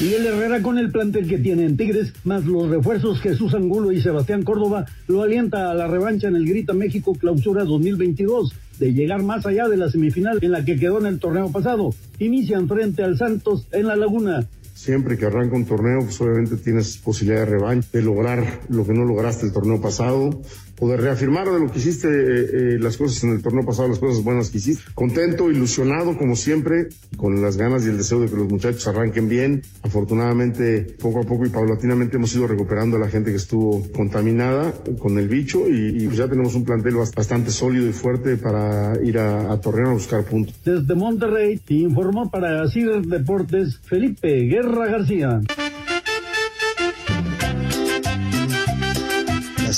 Miguel 0.00 0.26
Herrera 0.26 0.60
con 0.60 0.78
el 0.78 0.90
plantel 0.90 1.26
que 1.26 1.38
tiene 1.38 1.64
en 1.64 1.76
Tigres, 1.76 2.12
más 2.24 2.44
los 2.44 2.68
refuerzos 2.68 3.18
Jesús 3.20 3.54
Angulo 3.54 3.92
y 3.92 4.00
Sebastián 4.02 4.42
Córdoba, 4.42 4.84
lo 5.08 5.22
alienta 5.22 5.70
a 5.70 5.74
la 5.74 5.86
revancha 5.86 6.28
en 6.28 6.36
el 6.36 6.46
Grita 6.46 6.74
México 6.74 7.14
Clausura 7.14 7.64
2022, 7.64 8.52
de 8.78 8.92
llegar 8.92 9.22
más 9.22 9.46
allá 9.46 9.68
de 9.68 9.76
la 9.76 9.90
semifinal 9.90 10.38
en 10.42 10.52
la 10.52 10.64
que 10.64 10.76
quedó 10.76 10.98
en 10.98 11.06
el 11.06 11.18
torneo 11.18 11.50
pasado. 11.50 11.94
Inician 12.18 12.68
frente 12.68 13.02
al 13.02 13.16
Santos 13.16 13.66
en 13.72 13.86
la 13.86 13.96
Laguna. 13.96 14.46
Siempre 14.74 15.16
que 15.16 15.26
arranca 15.26 15.56
un 15.56 15.64
torneo, 15.64 16.00
pues 16.00 16.20
obviamente 16.20 16.56
tienes 16.56 16.98
posibilidad 16.98 17.40
de 17.40 17.52
revancha, 17.52 17.88
de 17.92 18.02
lograr 18.02 18.60
lo 18.68 18.86
que 18.86 18.92
no 18.92 19.04
lograste 19.04 19.46
el 19.46 19.52
torneo 19.52 19.80
pasado, 19.80 20.42
o 20.78 20.88
de 20.88 20.96
reafirmar 20.96 21.50
de 21.50 21.60
lo 21.60 21.70
que 21.70 21.78
hiciste 21.78 22.08
eh, 22.08 22.46
eh, 22.52 22.78
las 22.78 22.96
cosas 22.96 23.22
en 23.24 23.32
el 23.32 23.42
torneo 23.42 23.64
pasado, 23.64 23.88
las 23.88 23.98
cosas 23.98 24.22
buenas 24.22 24.50
que 24.50 24.58
hiciste. 24.58 24.84
Contento, 24.94 25.50
ilusionado 25.50 26.16
como 26.16 26.36
siempre, 26.36 26.88
con 27.16 27.40
las 27.40 27.56
ganas 27.56 27.84
y 27.86 27.88
el 27.88 27.96
deseo 27.96 28.20
de 28.20 28.28
que 28.28 28.36
los 28.36 28.48
muchachos 28.48 28.86
arranquen 28.86 29.28
bien. 29.28 29.62
Afortunadamente, 29.82 30.82
poco 31.00 31.20
a 31.20 31.22
poco 31.22 31.46
y 31.46 31.50
paulatinamente 31.50 32.16
hemos 32.16 32.34
ido 32.34 32.46
recuperando 32.46 32.96
a 32.96 33.00
la 33.00 33.08
gente 33.08 33.30
que 33.30 33.36
estuvo 33.36 33.82
contaminada 33.92 34.72
con 34.98 35.18
el 35.18 35.28
bicho 35.28 35.68
y, 35.68 36.06
pues 36.06 36.18
ya 36.18 36.28
tenemos 36.28 36.54
un 36.54 36.64
plantel 36.64 36.96
bastante 36.96 37.50
sólido 37.50 37.88
y 37.88 37.92
fuerte 37.92 38.36
para 38.36 38.92
ir 39.02 39.18
a, 39.18 39.52
a 39.52 39.60
torneo 39.60 39.90
a 39.90 39.94
buscar 39.94 40.24
puntos. 40.24 40.54
Desde 40.64 40.94
Monterrey 40.94 41.60
informó 41.68 42.30
para 42.30 42.68
CIR 42.68 43.02
Deportes 43.06 43.78
Felipe 43.84 44.28
Guerra 44.46 44.86
García. 44.86 45.40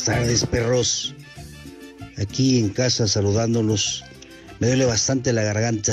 Tardes, 0.08 0.46
perros. 0.46 1.14
Aquí 2.16 2.60
en 2.60 2.70
casa 2.70 3.06
saludándolos. 3.06 4.02
Me 4.58 4.68
duele 4.68 4.86
bastante 4.86 5.34
la 5.34 5.42
garganta. 5.42 5.92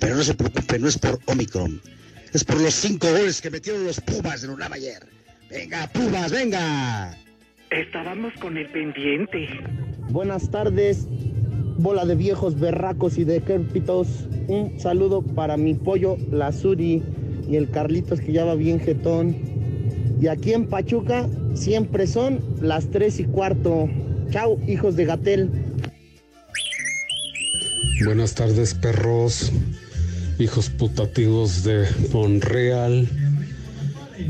Pero 0.00 0.16
no 0.16 0.24
se 0.24 0.34
preocupe, 0.34 0.76
no 0.80 0.88
es 0.88 0.98
por 0.98 1.20
Omicron. 1.26 1.80
Es 2.32 2.42
por 2.42 2.60
los 2.60 2.74
cinco 2.74 3.06
goles 3.08 3.40
que 3.40 3.50
metieron 3.50 3.84
los 3.84 4.00
Pumas 4.00 4.42
en 4.42 4.50
UNAM 4.50 4.72
ayer. 4.72 5.06
Venga, 5.50 5.86
Pumas, 5.92 6.32
venga. 6.32 7.16
Estábamos 7.70 8.32
con 8.40 8.56
el 8.56 8.68
pendiente. 8.70 9.48
Buenas 10.10 10.50
tardes, 10.50 11.06
bola 11.78 12.04
de 12.06 12.16
viejos 12.16 12.58
berracos 12.58 13.18
y 13.18 13.24
decrépitos. 13.24 14.08
Un 14.48 14.80
saludo 14.80 15.22
para 15.22 15.56
mi 15.56 15.74
pollo, 15.74 16.16
la 16.32 16.50
Suri 16.50 17.04
y 17.48 17.54
el 17.54 17.70
Carlitos 17.70 18.20
que 18.20 18.32
ya 18.32 18.44
va 18.44 18.56
bien 18.56 18.80
jetón. 18.80 19.57
Y 20.20 20.26
aquí 20.28 20.52
en 20.52 20.66
Pachuca 20.66 21.28
siempre 21.54 22.06
son 22.06 22.40
las 22.60 22.90
tres 22.90 23.20
y 23.20 23.24
cuarto. 23.24 23.88
Chao, 24.30 24.58
hijos 24.66 24.96
de 24.96 25.04
Gatel. 25.04 25.50
Buenas 28.04 28.34
tardes, 28.34 28.74
perros, 28.74 29.52
hijos 30.38 30.70
putativos 30.70 31.64
de 31.64 31.86
Monreal. 32.12 33.08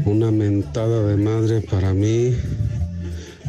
Una 0.05 0.31
mentada 0.31 1.07
de 1.07 1.17
madre 1.17 1.61
para 1.61 1.93
mí, 1.93 2.35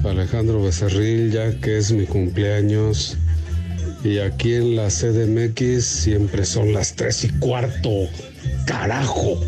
Alejandro 0.03 0.61
Becerril, 0.61 1.31
ya 1.31 1.59
que 1.59 1.77
es 1.77 1.91
mi 1.91 2.05
cumpleaños. 2.05 3.17
Y 4.03 4.19
aquí 4.19 4.53
en 4.53 4.75
la 4.75 4.87
CDMX 4.87 5.83
siempre 5.83 6.45
son 6.45 6.73
las 6.73 6.95
tres 6.95 7.23
y 7.25 7.29
cuarto. 7.29 8.07
¡Carajo! 8.65 9.39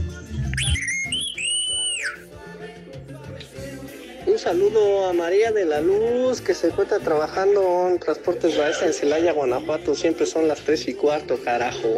Saludo 4.42 5.08
a 5.08 5.14
María 5.14 5.52
de 5.52 5.66
la 5.66 5.82
Luz 5.82 6.42
que 6.42 6.56
se 6.56 6.68
encuentra 6.68 6.98
trabajando 6.98 7.88
en 7.88 8.00
Transportes 8.00 8.58
Baeza 8.58 8.88
en 8.88 8.94
Celaya, 8.94 9.34
Guanajuato. 9.34 9.94
Siempre 9.94 10.26
son 10.26 10.48
las 10.48 10.62
tres 10.62 10.88
y 10.88 10.96
cuarto, 10.96 11.38
carajo. 11.44 11.98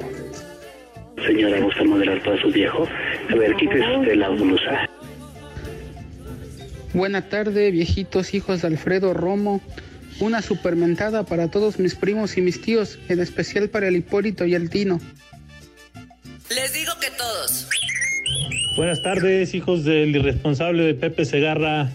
Señora, 1.25 1.61
¿gusta 1.61 1.85
moderar 1.85 2.21
para 2.21 2.41
su 2.41 2.49
viejo? 2.49 2.85
A 3.29 3.35
ver, 3.35 3.55
quítese 3.55 3.97
usted 3.97 4.15
la 4.15 4.27
blusa. 4.29 4.89
Buena 6.93 7.29
tarde, 7.29 7.71
viejitos 7.71 8.33
hijos 8.33 8.61
de 8.61 8.67
Alfredo 8.67 9.13
Romo. 9.13 9.61
Una 10.19 10.41
supermentada 10.41 11.23
para 11.23 11.49
todos 11.49 11.79
mis 11.79 11.95
primos 11.95 12.37
y 12.37 12.41
mis 12.41 12.61
tíos, 12.61 12.99
en 13.07 13.21
especial 13.21 13.69
para 13.69 13.87
el 13.87 13.95
Hipólito 13.95 14.45
y 14.45 14.53
el 14.53 14.69
Tino. 14.69 14.99
Les 16.49 16.73
digo 16.73 16.91
que 16.99 17.07
todos. 17.17 17.69
Buenas 18.75 19.01
tardes, 19.01 19.53
hijos 19.53 19.85
del 19.85 20.15
irresponsable 20.15 20.83
de 20.83 20.93
Pepe 20.93 21.23
Segarra. 21.23 21.89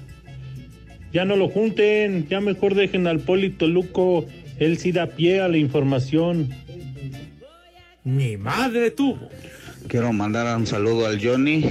Ya 1.12 1.24
no 1.24 1.36
lo 1.36 1.48
junten, 1.48 2.28
ya 2.28 2.40
mejor 2.40 2.74
dejen 2.74 3.06
al 3.06 3.20
Polito 3.20 3.66
Luco, 3.66 4.26
él 4.58 4.78
sí 4.78 4.92
da 4.92 5.06
pie 5.06 5.40
a 5.40 5.48
la 5.48 5.56
información. 5.56 6.50
Mi 8.04 8.36
madre 8.36 8.90
tuvo. 8.90 9.28
Quiero 9.86 10.12
mandar 10.12 10.54
un 10.56 10.66
saludo 10.66 11.06
al 11.06 11.24
Johnny 11.24 11.64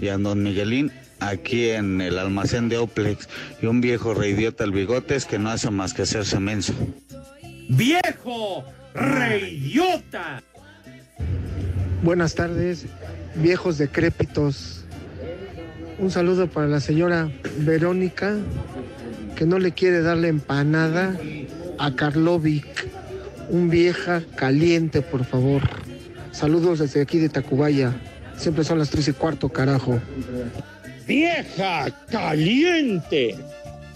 y 0.00 0.08
a 0.08 0.16
don 0.16 0.42
Miguelín 0.42 0.90
aquí 1.20 1.70
en 1.70 2.00
el 2.00 2.18
almacén 2.18 2.68
de 2.68 2.78
Oplex 2.78 3.28
y 3.60 3.66
un 3.66 3.80
viejo 3.80 4.14
reidiota 4.14 4.64
al 4.64 4.72
bigotes 4.72 5.26
que 5.26 5.38
no 5.38 5.50
hace 5.50 5.70
más 5.70 5.92
que 5.92 6.02
hacerse 6.02 6.38
menso. 6.40 6.72
¡Viejo 7.68 8.64
reidiota! 8.94 10.42
Buenas 12.02 12.34
tardes, 12.34 12.86
viejos 13.34 13.76
decrépitos. 13.76 14.77
Un 15.98 16.10
saludo 16.12 16.46
para 16.46 16.68
la 16.68 16.78
señora 16.78 17.28
Verónica, 17.58 18.36
que 19.36 19.44
no 19.44 19.58
le 19.58 19.72
quiere 19.72 20.00
darle 20.00 20.28
empanada 20.28 21.16
a 21.78 21.94
Karlovic. 21.94 22.86
Un 23.50 23.68
vieja 23.68 24.22
caliente, 24.36 25.02
por 25.02 25.24
favor. 25.24 25.62
Saludos 26.30 26.78
desde 26.78 27.02
aquí 27.02 27.18
de 27.18 27.28
Tacubaya. 27.28 27.94
Siempre 28.36 28.62
son 28.62 28.78
las 28.78 28.90
tres 28.90 29.08
y 29.08 29.12
cuarto, 29.12 29.48
carajo. 29.48 30.00
¡Vieja 31.08 31.86
caliente! 32.10 33.34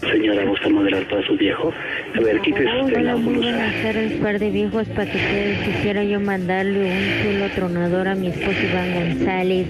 Señora, 0.01 0.43
¿gusta 0.45 0.67
moderar 0.67 1.07
para 1.07 1.25
su 1.25 1.37
viejo? 1.37 1.71
A 2.15 2.19
ver, 2.19 2.41
quítese 2.41 2.65
usted 2.83 3.01
la 3.01 3.13
Hola, 3.13 3.15
muy 3.15 3.33
blusa. 3.33 3.49
buenas 3.49 3.81
tardes, 3.81 4.11
par 4.21 4.39
de 4.39 4.49
viejos 4.51 4.87
paqueteros. 4.89 5.57
Quisiera 5.65 6.03
yo 6.03 6.19
mandarle 6.19 6.83
un 6.83 7.23
chulo 7.23 7.49
tronador 7.55 8.07
a 8.07 8.15
mi 8.15 8.27
esposo 8.27 8.59
Iván 8.61 8.93
González 8.93 9.67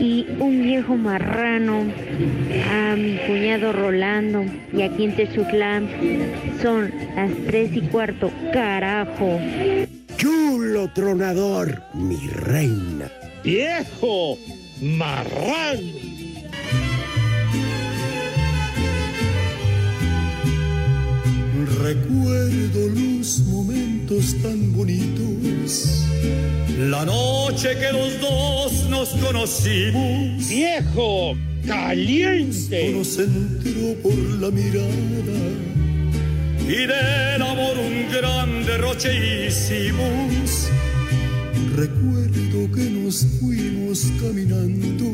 y 0.00 0.26
un 0.38 0.62
viejo 0.62 0.96
marrano 0.96 1.84
a 2.72 2.96
mi 2.96 3.18
cuñado 3.26 3.72
Rolando. 3.72 4.44
Y 4.72 4.82
aquí 4.82 5.04
en 5.04 5.16
Tezutlán 5.16 5.88
son 6.62 6.90
las 7.14 7.30
tres 7.46 7.76
y 7.76 7.82
cuarto, 7.82 8.30
carajo. 8.52 9.38
Chulo 10.16 10.88
tronador, 10.94 11.82
mi 11.94 12.16
reina. 12.28 13.10
¡Viejo 13.44 14.38
marrán! 14.80 16.07
Recuerdo 21.82 22.88
los 22.88 23.38
momentos 23.46 24.34
tan 24.42 24.72
bonitos, 24.74 26.04
la 26.76 27.04
noche 27.04 27.68
que 27.78 27.92
los 27.92 28.20
dos 28.20 28.88
nos 28.90 29.10
conocimos. 29.10 30.48
¡Viejo 30.48 31.36
caliente! 31.64 32.90
Nos 32.90 33.16
entró 33.18 33.94
por 34.02 34.12
la 34.12 34.50
mirada 34.50 34.88
y 36.68 36.86
del 36.86 37.42
amor 37.42 37.78
un 37.78 38.12
gran 38.12 38.66
derroche 38.66 39.46
hicimos. 39.46 40.68
Recuerdo 41.76 42.72
que 42.74 42.90
nos 42.90 43.24
fuimos 43.38 44.04
caminando, 44.20 45.04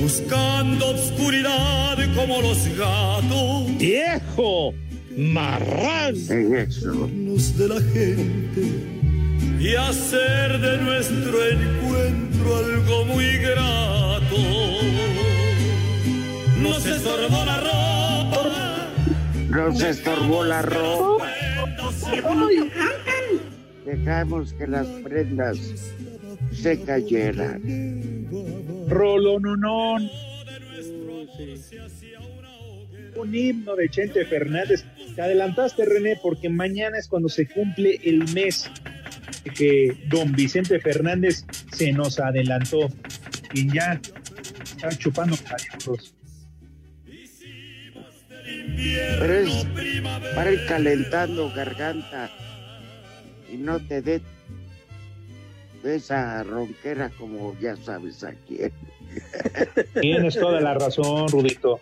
buscando 0.00 0.86
obscuridad 0.92 1.98
como 2.16 2.40
los 2.40 2.66
gatos. 2.74 3.78
¡Viejo 3.78 4.72
marrán! 5.16 6.14
Nos 6.14 7.56
de 7.56 7.68
la 7.68 7.80
gente 7.80 9.00
y 9.60 9.74
hacer 9.74 10.58
de 10.58 10.78
nuestro 10.78 11.46
encuentro 11.46 12.56
algo 12.56 13.04
muy 13.06 13.36
grato. 13.38 14.36
Nos 16.62 16.86
estorbó 16.86 17.44
la 17.44 17.60
ropa. 17.60 18.88
Nos 19.50 19.82
estorbó 19.82 20.44
la 20.44 20.62
ropa. 20.62 21.28
Dejamos 23.84 24.52
que 24.54 24.66
las 24.66 24.86
prendas 24.86 25.58
se 26.52 26.80
cayeran. 26.82 27.60
Rolo 28.88 29.38
no 29.40 29.56
Un 33.16 33.34
himno 33.34 33.76
de 33.76 33.88
Chente 33.88 34.24
Fernández. 34.24 34.84
Te 35.14 35.22
adelantaste, 35.22 35.84
René, 35.84 36.18
porque 36.22 36.48
mañana 36.48 36.98
es 36.98 37.08
cuando 37.08 37.28
se 37.28 37.46
cumple 37.46 38.00
el 38.04 38.24
mes 38.32 38.70
que 39.56 39.96
don 40.08 40.32
Vicente 40.32 40.80
Fernández 40.80 41.44
se 41.72 41.92
nos 41.92 42.18
adelantó. 42.18 42.88
Y 43.52 43.72
ya 43.72 44.00
está 44.62 44.90
chupando 44.96 45.36
calientos. 45.36 46.14
Pero 49.18 49.34
es 49.34 49.66
para 50.34 50.66
calentando 50.66 51.52
garganta 51.54 52.30
y 53.52 53.56
no 53.56 53.78
te 53.80 54.00
dé 54.00 54.22
esa 55.84 56.42
ronquera 56.42 57.10
como 57.10 57.58
ya 57.60 57.76
sabes 57.76 58.22
a 58.24 58.32
quién. 58.46 58.72
Tienes 60.00 60.38
toda 60.38 60.60
la 60.60 60.74
razón, 60.74 61.28
Rudito. 61.28 61.80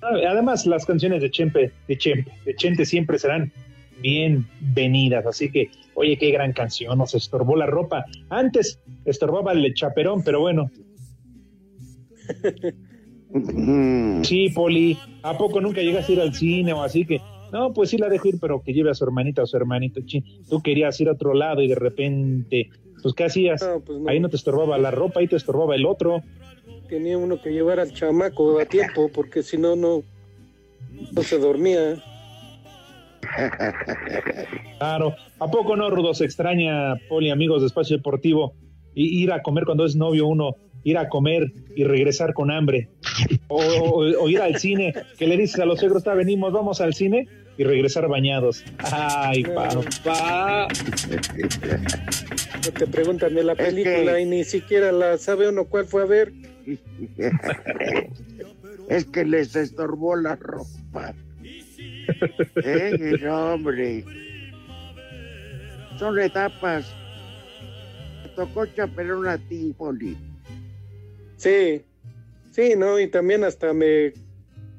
Además, 0.00 0.66
las 0.66 0.86
canciones 0.86 1.22
de 1.22 1.30
Chempe, 1.30 1.72
de 1.86 1.98
Chempe, 1.98 2.30
de 2.44 2.54
Chente 2.54 2.86
siempre 2.86 3.18
serán 3.18 3.52
bienvenidas. 4.00 5.26
Así 5.26 5.50
que, 5.50 5.70
oye, 5.94 6.16
qué 6.16 6.30
gran 6.30 6.52
canción, 6.52 6.98
nos 6.98 7.14
estorbó 7.14 7.56
la 7.56 7.66
ropa. 7.66 8.04
Antes 8.30 8.80
estorbaba 9.04 9.52
el 9.52 9.74
chaperón, 9.74 10.22
pero 10.22 10.40
bueno. 10.40 10.70
Sí, 14.22 14.48
Poli, 14.54 14.96
¿a 15.22 15.36
poco 15.36 15.60
nunca 15.60 15.82
llegas 15.82 16.08
a 16.08 16.12
ir 16.12 16.20
al 16.20 16.34
cine 16.34 16.72
o 16.72 16.82
así 16.82 17.04
que? 17.04 17.20
No, 17.52 17.72
pues 17.72 17.90
sí 17.90 17.98
la 17.98 18.08
dejo 18.08 18.28
ir, 18.28 18.38
pero 18.40 18.62
que 18.62 18.72
lleve 18.72 18.90
a 18.90 18.94
su 18.94 19.04
hermanita 19.04 19.42
o 19.42 19.46
su 19.46 19.56
hermanito. 19.56 20.00
Tú 20.48 20.62
querías 20.62 21.00
ir 21.00 21.08
a 21.08 21.12
otro 21.12 21.34
lado 21.34 21.62
y 21.62 21.68
de 21.68 21.74
repente, 21.74 22.68
pues 23.02 23.14
¿qué 23.14 23.24
hacías? 23.24 23.66
pues 23.84 23.98
Ahí 24.06 24.20
no 24.20 24.28
te 24.28 24.36
estorbaba 24.36 24.78
la 24.78 24.90
ropa, 24.90 25.20
ahí 25.20 25.28
te 25.28 25.36
estorbaba 25.36 25.74
el 25.74 25.86
otro. 25.86 26.22
Tenía 26.88 27.18
uno 27.18 27.40
que 27.40 27.50
llevar 27.50 27.80
al 27.80 27.92
chamaco 27.92 28.58
a 28.60 28.64
tiempo, 28.64 29.10
porque 29.12 29.42
si 29.42 29.58
no, 29.58 29.76
no, 29.76 30.02
no 31.12 31.22
se 31.22 31.38
dormía. 31.38 32.02
Claro, 34.78 35.14
¿a 35.38 35.50
poco 35.50 35.76
no, 35.76 35.90
Rudo? 35.90 36.14
Se 36.14 36.24
extraña, 36.24 36.94
Poli, 37.08 37.30
amigos 37.30 37.60
de 37.60 37.66
Espacio 37.66 37.96
Deportivo, 37.96 38.54
y 38.94 39.22
ir 39.22 39.32
a 39.32 39.42
comer 39.42 39.64
cuando 39.64 39.84
es 39.84 39.96
novio 39.96 40.26
uno, 40.26 40.54
ir 40.82 40.96
a 40.96 41.08
comer 41.08 41.52
y 41.76 41.84
regresar 41.84 42.32
con 42.32 42.50
hambre. 42.50 42.88
O, 43.48 44.28
ir 44.28 44.40
al 44.40 44.56
cine, 44.58 44.94
que 45.18 45.26
le 45.26 45.36
dices 45.36 45.60
a 45.60 45.66
los 45.66 45.80
suegros, 45.80 46.04
"Ta, 46.04 46.14
venimos, 46.14 46.52
vamos 46.52 46.80
al 46.80 46.94
cine 46.94 47.26
y 47.58 47.64
regresar 47.64 48.08
bañados. 48.08 48.64
Ay, 48.78 49.42
papá. 49.42 50.68
Te 52.76 52.86
preguntan 52.86 53.34
de 53.34 53.44
la 53.44 53.54
película 53.54 54.20
y 54.20 54.26
ni 54.26 54.44
siquiera 54.44 54.92
la 54.92 55.18
sabe 55.18 55.48
uno 55.48 55.64
cuál 55.64 55.86
fue 55.86 56.02
a 56.02 56.06
ver. 56.06 56.32
Es 58.88 59.04
que 59.04 59.24
les 59.24 59.54
estorbó 59.54 60.16
la 60.16 60.36
ropa. 60.36 61.14
Eh, 62.64 63.18
no, 63.22 63.52
hombre. 63.52 64.02
Son 65.98 66.18
etapas. 66.18 66.86
Me 68.22 68.30
tocó 68.30 68.64
chaperón 68.64 69.28
a 69.28 69.36
ti, 69.36 69.74
Poli. 69.76 70.16
Sí, 71.36 71.84
sí, 72.50 72.74
no, 72.78 72.98
y 72.98 73.08
también 73.08 73.44
hasta 73.44 73.74
me, 73.74 74.14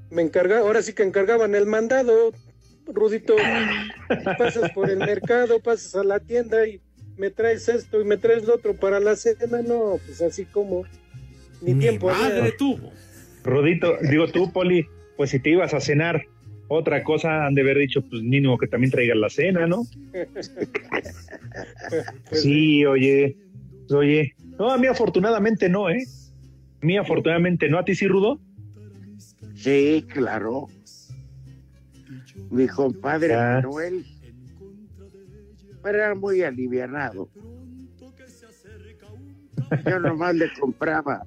me 0.10 0.24
encargaba, 0.24 0.62
ahora 0.62 0.82
sí 0.82 0.94
que 0.94 1.04
encargaban 1.04 1.54
el 1.54 1.68
mandado, 1.68 2.32
Rudito, 2.88 3.36
pasas 4.40 4.72
por 4.72 4.90
el 4.90 4.98
mercado, 4.98 5.60
pasas 5.60 5.96
a 5.96 6.04
la 6.04 6.20
tienda 6.20 6.68
y 6.68 6.82
me 7.20 7.30
traes 7.30 7.68
esto 7.70 8.02
y 8.02 8.06
me 8.06 8.18
traes 8.18 8.46
lo 8.46 8.56
otro 8.56 8.74
para 8.76 9.00
la 9.00 9.16
cena, 9.16 9.62
no, 9.62 10.00
pues 10.06 10.22
así 10.22 10.46
como, 10.46 10.86
ni 11.62 11.76
tiempo 11.76 12.10
había. 12.10 12.50
tuvo. 12.58 12.92
Rudito, 13.44 13.98
digo 14.10 14.28
tú, 14.30 14.52
Poli, 14.52 14.88
pues 15.18 15.30
si 15.30 15.40
te 15.40 15.52
ibas 15.52 15.74
a 15.74 15.80
cenar 15.82 16.24
otra 16.70 17.04
cosa, 17.04 17.46
han 17.46 17.54
de 17.56 17.62
haber 17.62 17.78
dicho, 17.78 18.02
pues 18.02 18.22
mínimo 18.24 18.58
que 18.58 18.68
también 18.68 18.92
traigas 18.92 19.18
la 19.18 19.30
cena, 19.30 19.68
¿no? 19.68 19.84
Sí, 22.32 22.86
oye, 22.86 23.36
pues, 23.88 23.92
oye. 23.92 24.36
No, 24.58 24.72
a 24.72 24.78
mí 24.78 24.88
afortunadamente 24.88 25.70
no, 25.70 25.90
¿eh? 25.90 26.04
A 26.82 26.86
mí 26.86 26.98
afortunadamente 26.98 27.70
no. 27.70 27.80
¿A 27.80 27.86
ti 27.86 27.96
sí, 27.96 28.08
Rudo? 28.08 28.40
Sí, 29.56 30.06
claro. 30.14 30.68
Mi 32.52 32.68
compadre 32.68 33.34
Ah. 33.34 33.62
Manuel 33.64 34.06
era 35.84 36.16
muy 36.16 36.42
alivianado. 36.42 37.30
Yo 39.86 40.00
nomás 40.00 40.36
le 40.36 40.52
compraba 40.60 41.26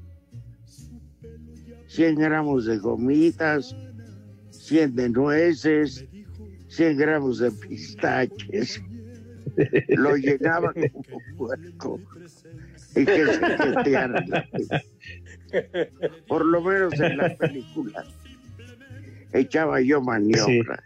100 1.87 2.17
gramos 2.17 2.67
de 2.67 2.79
gomitas, 2.79 3.77
100 4.51 4.95
de 4.97 5.09
nueces, 5.11 6.05
100 6.69 6.97
gramos 6.97 7.39
de 7.39 7.51
pistaches. 7.53 8.83
Lo 9.89 10.17
llenaba 10.17 10.73
como 10.73 11.21
puerco 11.37 12.01
y 12.97 13.05
que 13.05 13.27
se 13.27 13.85
gente. 13.85 14.85
Por 16.27 16.45
lo 16.47 16.63
menos 16.63 16.99
en 16.99 17.19
la 17.19 17.37
película 17.37 18.05
echaba 19.33 19.81
yo 19.81 20.01
maniobra. 20.01 20.83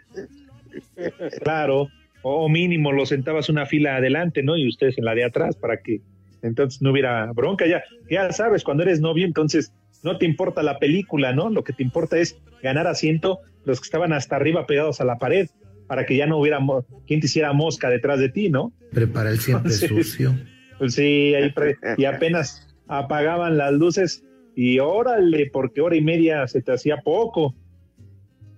Claro. 1.42 1.88
O 2.28 2.48
mínimo 2.48 2.90
lo 2.90 3.06
sentabas 3.06 3.48
una 3.48 3.66
fila 3.66 3.94
adelante, 3.96 4.42
¿no? 4.42 4.56
Y 4.56 4.66
ustedes 4.68 4.98
en 4.98 5.04
la 5.04 5.14
de 5.14 5.22
atrás 5.24 5.54
para 5.54 5.76
que 5.80 6.00
entonces 6.42 6.82
no 6.82 6.90
hubiera 6.90 7.30
bronca. 7.32 7.66
Ya, 7.68 7.84
ya 8.10 8.32
sabes, 8.32 8.64
cuando 8.64 8.82
eres 8.82 9.00
novio, 9.00 9.24
entonces 9.24 9.72
no 10.02 10.18
te 10.18 10.26
importa 10.26 10.64
la 10.64 10.80
película, 10.80 11.32
¿no? 11.32 11.50
Lo 11.50 11.62
que 11.62 11.72
te 11.72 11.84
importa 11.84 12.18
es 12.18 12.36
ganar 12.64 12.88
asiento 12.88 13.38
los 13.64 13.80
que 13.80 13.84
estaban 13.84 14.12
hasta 14.12 14.34
arriba 14.34 14.66
pegados 14.66 15.00
a 15.00 15.04
la 15.04 15.18
pared 15.18 15.48
para 15.86 16.04
que 16.04 16.16
ya 16.16 16.26
no 16.26 16.38
hubiera 16.38 16.58
quien 17.06 17.20
te 17.20 17.26
hiciera 17.26 17.52
mosca 17.52 17.90
detrás 17.90 18.18
de 18.18 18.28
ti, 18.28 18.48
¿no? 18.50 18.72
Prepara 18.92 19.30
el 19.30 19.38
siempre 19.38 19.70
sucio. 19.72 20.34
Pues 20.78 20.94
sí, 20.94 21.32
ahí 21.34 21.50
pre- 21.52 21.76
y 21.96 22.06
apenas 22.06 22.66
apagaban 22.88 23.56
las 23.56 23.72
luces 23.72 24.24
y 24.56 24.80
órale, 24.80 25.48
porque 25.52 25.80
hora 25.80 25.94
y 25.94 26.00
media 26.02 26.48
se 26.48 26.60
te 26.60 26.72
hacía 26.72 26.96
poco. 27.02 27.54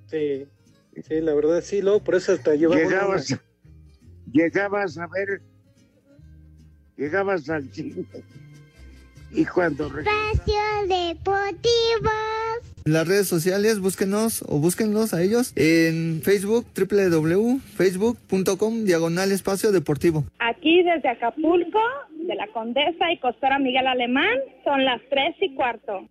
Sí, 0.06 0.46
sí, 1.06 1.20
la 1.20 1.34
verdad 1.34 1.60
sí, 1.62 1.82
luego 1.82 2.02
por 2.02 2.14
eso 2.14 2.32
hasta 2.32 2.54
llevaba 2.54 2.80
una- 2.80 2.88
Llegabas, 2.90 3.40
llegabas 4.32 4.98
a 4.98 5.06
ver, 5.06 5.42
llegabas 6.96 7.48
al 7.50 7.72
cine 7.72 8.04
y 9.30 9.44
cuando 9.44 9.86
Espacio 9.86 10.54
Deportivo. 10.88 12.10
En 12.86 12.94
las 12.94 13.06
redes 13.06 13.28
sociales, 13.28 13.78
búsquenos 13.80 14.42
o 14.48 14.58
búsquenlos 14.58 15.12
a 15.12 15.22
ellos 15.22 15.52
en 15.56 16.22
Facebook, 16.22 16.64
www.facebook.com, 16.74 18.84
diagonal 18.84 19.30
espacio 19.30 19.72
deportivo. 19.72 20.24
Aquí 20.38 20.82
desde 20.82 21.10
Acapulco, 21.10 21.82
de 22.26 22.34
la 22.34 22.46
Condesa 22.48 23.12
y 23.12 23.18
Costora 23.18 23.58
Miguel 23.58 23.86
Alemán, 23.86 24.38
son 24.64 24.86
las 24.86 25.02
tres 25.10 25.36
y 25.40 25.54
cuarto. 25.54 26.08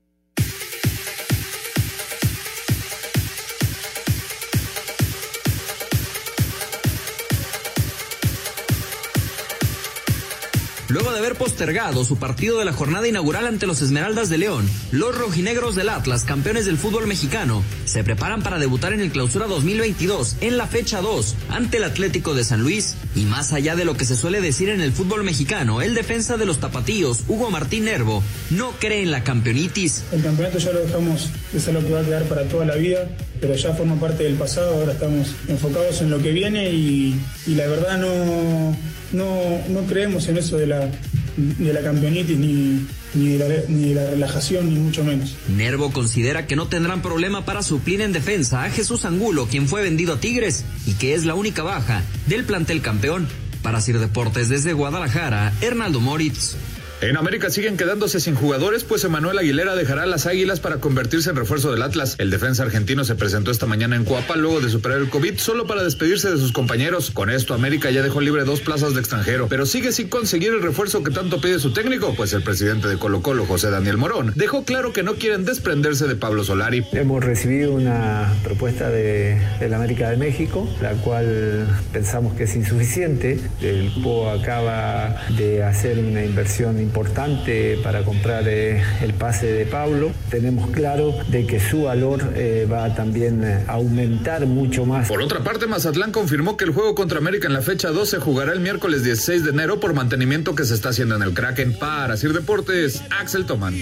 Luego 10.90 11.12
de 11.12 11.20
haber 11.20 11.36
postergado 11.36 12.06
su 12.06 12.16
partido 12.18 12.60
de 12.60 12.66
la 12.66 12.72
jornada 12.72 13.10
inaugural 13.10 13.46
ante 13.46 13.68
los 13.68 13.82
Esmeraldas 13.82 14.30
de 14.30 14.38
León, 14.38 14.70
los 14.92 15.18
rojinegros 15.18 15.76
del 15.76 15.90
Atlas, 15.90 16.24
campeones 16.24 16.66
del 16.66 16.78
fútbol 16.78 17.08
mexicano, 17.08 17.62
se 17.84 18.06
preparan 18.06 18.42
para 18.42 18.58
debutar 18.58 18.94
en 18.94 19.02
el 19.02 19.12
Clausura 19.12 19.48
2022 19.48 20.38
en 20.40 20.58
la 20.58 20.66
fecha 20.66 21.02
2 21.02 21.36
ante 21.50 21.78
el 21.78 21.84
Atlético 21.84 22.34
de 22.34 22.46
San 22.46 22.62
Luis. 22.62 22.96
Y 23.16 23.26
más 23.26 23.52
allá 23.52 23.76
de 23.76 23.84
lo 23.84 23.98
que 23.98 24.06
se 24.06 24.16
suele 24.16 24.40
decir 24.40 24.70
en 24.70 24.80
el 24.80 24.94
fútbol 24.94 25.26
mexicano, 25.26 25.82
el 25.82 25.94
defensa 25.94 26.38
de 26.38 26.46
los 26.46 26.60
tapatíos, 26.60 27.26
Hugo 27.28 27.52
Martín 27.52 27.84
Nervo, 27.84 28.24
no 28.50 28.72
cree 28.80 29.02
en 29.02 29.12
la 29.12 29.26
campeonitis. 29.26 30.04
El 30.14 30.24
campeonato 30.24 30.58
ya 30.58 30.72
lo 30.72 30.80
dejamos, 30.80 31.30
es 31.54 31.68
algo 31.68 31.82
que 31.82 31.92
va 31.92 32.00
a 32.00 32.06
quedar 32.06 32.24
para 32.24 32.44
toda 32.44 32.66
la 32.66 32.76
vida, 32.76 33.10
pero 33.42 33.56
ya 33.56 33.74
forma 33.74 34.00
parte 34.00 34.24
del 34.24 34.36
pasado, 34.36 34.76
ahora 34.76 34.94
estamos 34.94 35.36
enfocados 35.50 36.02
en 36.02 36.12
lo 36.12 36.22
que 36.22 36.32
viene 36.32 36.70
y 36.70 37.20
la 37.48 37.68
verdad 37.68 37.98
no, 37.98 38.74
no, 39.14 39.62
no 39.70 39.82
creemos 39.88 40.28
en 40.28 40.38
eso 40.38 40.58
de 40.58 40.68
la, 40.68 40.90
de 41.38 41.74
la 41.74 41.82
campeonitis 41.82 42.38
ni, 42.38 42.86
ni, 43.14 43.30
de 43.30 43.38
la, 43.40 43.56
ni 43.68 43.90
de 43.90 43.96
la 43.96 44.10
relajación, 44.10 44.74
ni 44.74 44.80
mucho 44.80 45.04
menos. 45.04 45.36
Nervo 45.56 45.92
considera 45.92 46.48
que 46.48 46.56
no 46.56 46.68
tendrán 46.68 47.02
problema 47.02 47.46
para 47.46 47.64
suplir 47.64 48.02
en 48.02 48.14
defensa 48.14 48.64
a 48.64 48.70
Jesús 48.70 49.06
Angulo, 49.06 49.48
quien 49.50 49.68
fue 49.68 49.82
vendido 49.82 50.16
a 50.16 50.20
Tigres 50.20 50.66
y 50.86 50.94
que 50.94 51.14
es 51.14 51.26
la 51.26 51.36
única 51.36 51.64
baja 51.64 52.04
del 52.28 52.44
plantel 52.44 52.82
campeón. 52.82 53.28
Para 53.62 53.82
Sir 53.82 54.00
Deportes 54.00 54.50
desde 54.50 54.74
Guadalajara, 54.74 55.52
Hernaldo 55.62 56.00
Moritz. 56.00 56.56
En 57.00 57.16
América 57.16 57.52
siguen 57.52 57.78
quedándose 57.78 58.20
sin 58.20 58.34
jugadores, 58.34 58.84
pues 58.84 59.04
Emanuel 59.04 59.38
Aguilera 59.38 59.76
dejará 59.76 60.08
las 60.08 60.26
Águilas 60.26 60.60
para 60.60 60.78
convertirse 60.78 61.30
en 61.30 61.36
refuerzo 61.36 61.72
del 61.72 61.84
Atlas. 61.84 62.16
El 62.18 62.32
defensa 62.32 62.64
argentino 62.64 63.04
se 63.04 63.14
presentó 63.14 63.52
esta 63.52 63.68
mañana 63.68 63.96
en 63.96 64.04
Coapa 64.04 64.36
luego 64.36 64.62
de 64.62 64.70
superar 64.70 64.98
el 64.98 65.10
COVID 65.12 65.38
solo 65.38 65.68
para 65.68 65.84
despedirse 65.84 66.32
de 66.32 66.38
sus 66.38 66.52
compañeros. 66.52 67.12
Con 67.12 67.30
esto, 67.30 67.54
América 67.54 67.92
ya 67.92 68.02
dejó 68.02 68.20
libre 68.20 68.46
dos 68.46 68.62
plazas 68.62 68.96
de 68.96 69.00
extranjero, 69.00 69.48
pero 69.48 69.68
sigue 69.68 69.92
sin 69.92 70.10
conseguir 70.10 70.54
el 70.54 70.64
refuerzo 70.64 71.04
que 71.04 71.12
tanto 71.12 71.40
pide 71.40 71.60
su 71.60 71.72
técnico, 71.72 72.16
pues 72.16 72.34
el 72.34 72.42
presidente 72.42 72.88
de 72.88 72.98
Colo 72.98 73.22
Colo, 73.22 73.46
José 73.46 73.70
Daniel 73.70 73.98
Morón, 73.98 74.34
dejó 74.34 74.64
claro 74.64 74.92
que 74.92 75.04
no 75.04 75.18
quieren 75.18 75.46
desprenderse 75.46 76.08
de 76.08 76.16
Pablo 76.16 76.44
Solari. 76.44 76.84
Hemos 76.94 77.24
recibido 77.24 77.74
una 77.74 78.34
propuesta 78.44 78.90
de, 78.90 79.40
la 79.70 79.76
América 79.76 80.10
de 80.10 80.18
México, 80.18 80.68
la 80.82 80.94
cual 80.94 81.68
pensamos 81.94 82.34
que 82.34 82.46
es 82.46 82.56
insuficiente. 82.56 83.40
El 83.62 83.92
PO 84.02 84.32
acaba 84.32 85.28
de 85.38 85.62
hacer 85.62 86.00
una 86.00 86.26
inversión 86.26 86.87
importante 86.88 87.78
para 87.84 88.04
comprar 88.04 88.48
eh, 88.48 88.82
el 89.02 89.14
pase 89.14 89.48
de 89.48 89.66
Pablo. 89.66 90.12
Tenemos 90.30 90.72
claro 90.72 91.14
de 91.28 91.46
que 91.46 91.60
su 91.60 91.84
valor 91.84 92.34
eh, 92.36 92.68
va 92.72 92.96
también 92.96 93.44
a 93.44 93.74
aumentar 93.74 94.46
mucho 94.46 94.86
más. 94.86 95.08
Por 95.10 95.22
otra 95.22 95.44
parte, 95.44 95.68
Mazatlán 95.68 96.12
confirmó 96.12 96.56
que 96.56 96.64
el 96.64 96.72
juego 96.72 96.96
contra 96.96 97.18
América 97.18 97.48
en 97.48 97.54
la 97.54 97.62
fecha 97.62 97.90
2 97.90 98.10
se 98.10 98.20
jugará 98.20 98.54
el 98.54 98.62
miércoles 98.62 99.04
16 99.04 99.44
de 99.44 99.50
enero 99.52 99.80
por 99.80 99.94
mantenimiento 99.94 100.56
que 100.56 100.64
se 100.64 100.74
está 100.74 100.90
haciendo 100.90 101.16
en 101.16 101.24
el 101.24 101.34
Kraken. 101.34 101.78
Para 101.78 102.16
Sir 102.16 102.34
Deportes, 102.34 103.04
Axel 103.10 103.46
Toman. 103.46 103.76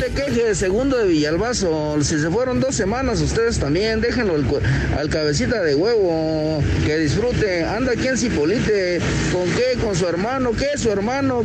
Te 0.00 0.10
quejes, 0.12 0.56
segundo 0.56 0.96
de 0.96 1.06
Villalbazo. 1.06 2.02
Si 2.02 2.18
se 2.18 2.30
fueron 2.30 2.58
dos 2.58 2.74
semanas, 2.74 3.20
ustedes 3.20 3.58
también 3.58 4.00
déjenlo 4.00 4.34
al, 4.34 5.10
cabecita 5.10 5.62
de 5.62 5.74
huevo. 5.74 6.62
Que 6.86 6.96
disfrute. 6.96 7.64
Anda 7.64 7.92
aquí 7.92 8.08
en 8.08 8.16
Cipolite. 8.16 8.98
¿Con 9.30 9.44
qué? 9.50 9.78
¿Con 9.78 9.94
su 9.94 10.06
hermano? 10.06 10.52
¿Qué 10.52 10.68
es 10.74 10.80
su 10.80 10.90
hermano? 10.90 11.42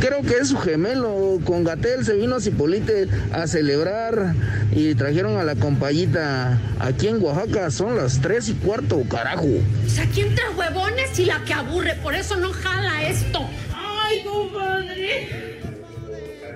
Creo 0.00 0.22
que 0.22 0.38
es 0.38 0.48
su 0.48 0.56
gemelo. 0.56 1.38
Con 1.44 1.64
Gatel 1.64 2.04
se 2.06 2.14
vino 2.14 2.36
a 2.36 2.40
Cipolite 2.40 3.08
a 3.30 3.46
celebrar 3.46 4.34
y 4.72 4.94
trajeron 4.94 5.36
a 5.36 5.44
la 5.44 5.54
compayita. 5.54 6.58
Aquí 6.80 7.08
en 7.08 7.22
Oaxaca 7.22 7.70
son 7.70 7.96
las 7.96 8.22
tres 8.22 8.48
y 8.48 8.54
cuarto, 8.54 9.02
carajo. 9.10 9.44
O 9.44 9.90
sea, 9.90 10.04
aquí 10.04 10.22
entre 10.22 10.48
huevones 10.56 11.18
y 11.18 11.26
la 11.26 11.44
que 11.44 11.52
aburre, 11.52 11.94
por 12.02 12.14
eso 12.14 12.36
no 12.36 12.52
jala 12.54 13.06
esto. 13.06 13.46
Ay, 13.74 14.22
compadre. 14.24 15.57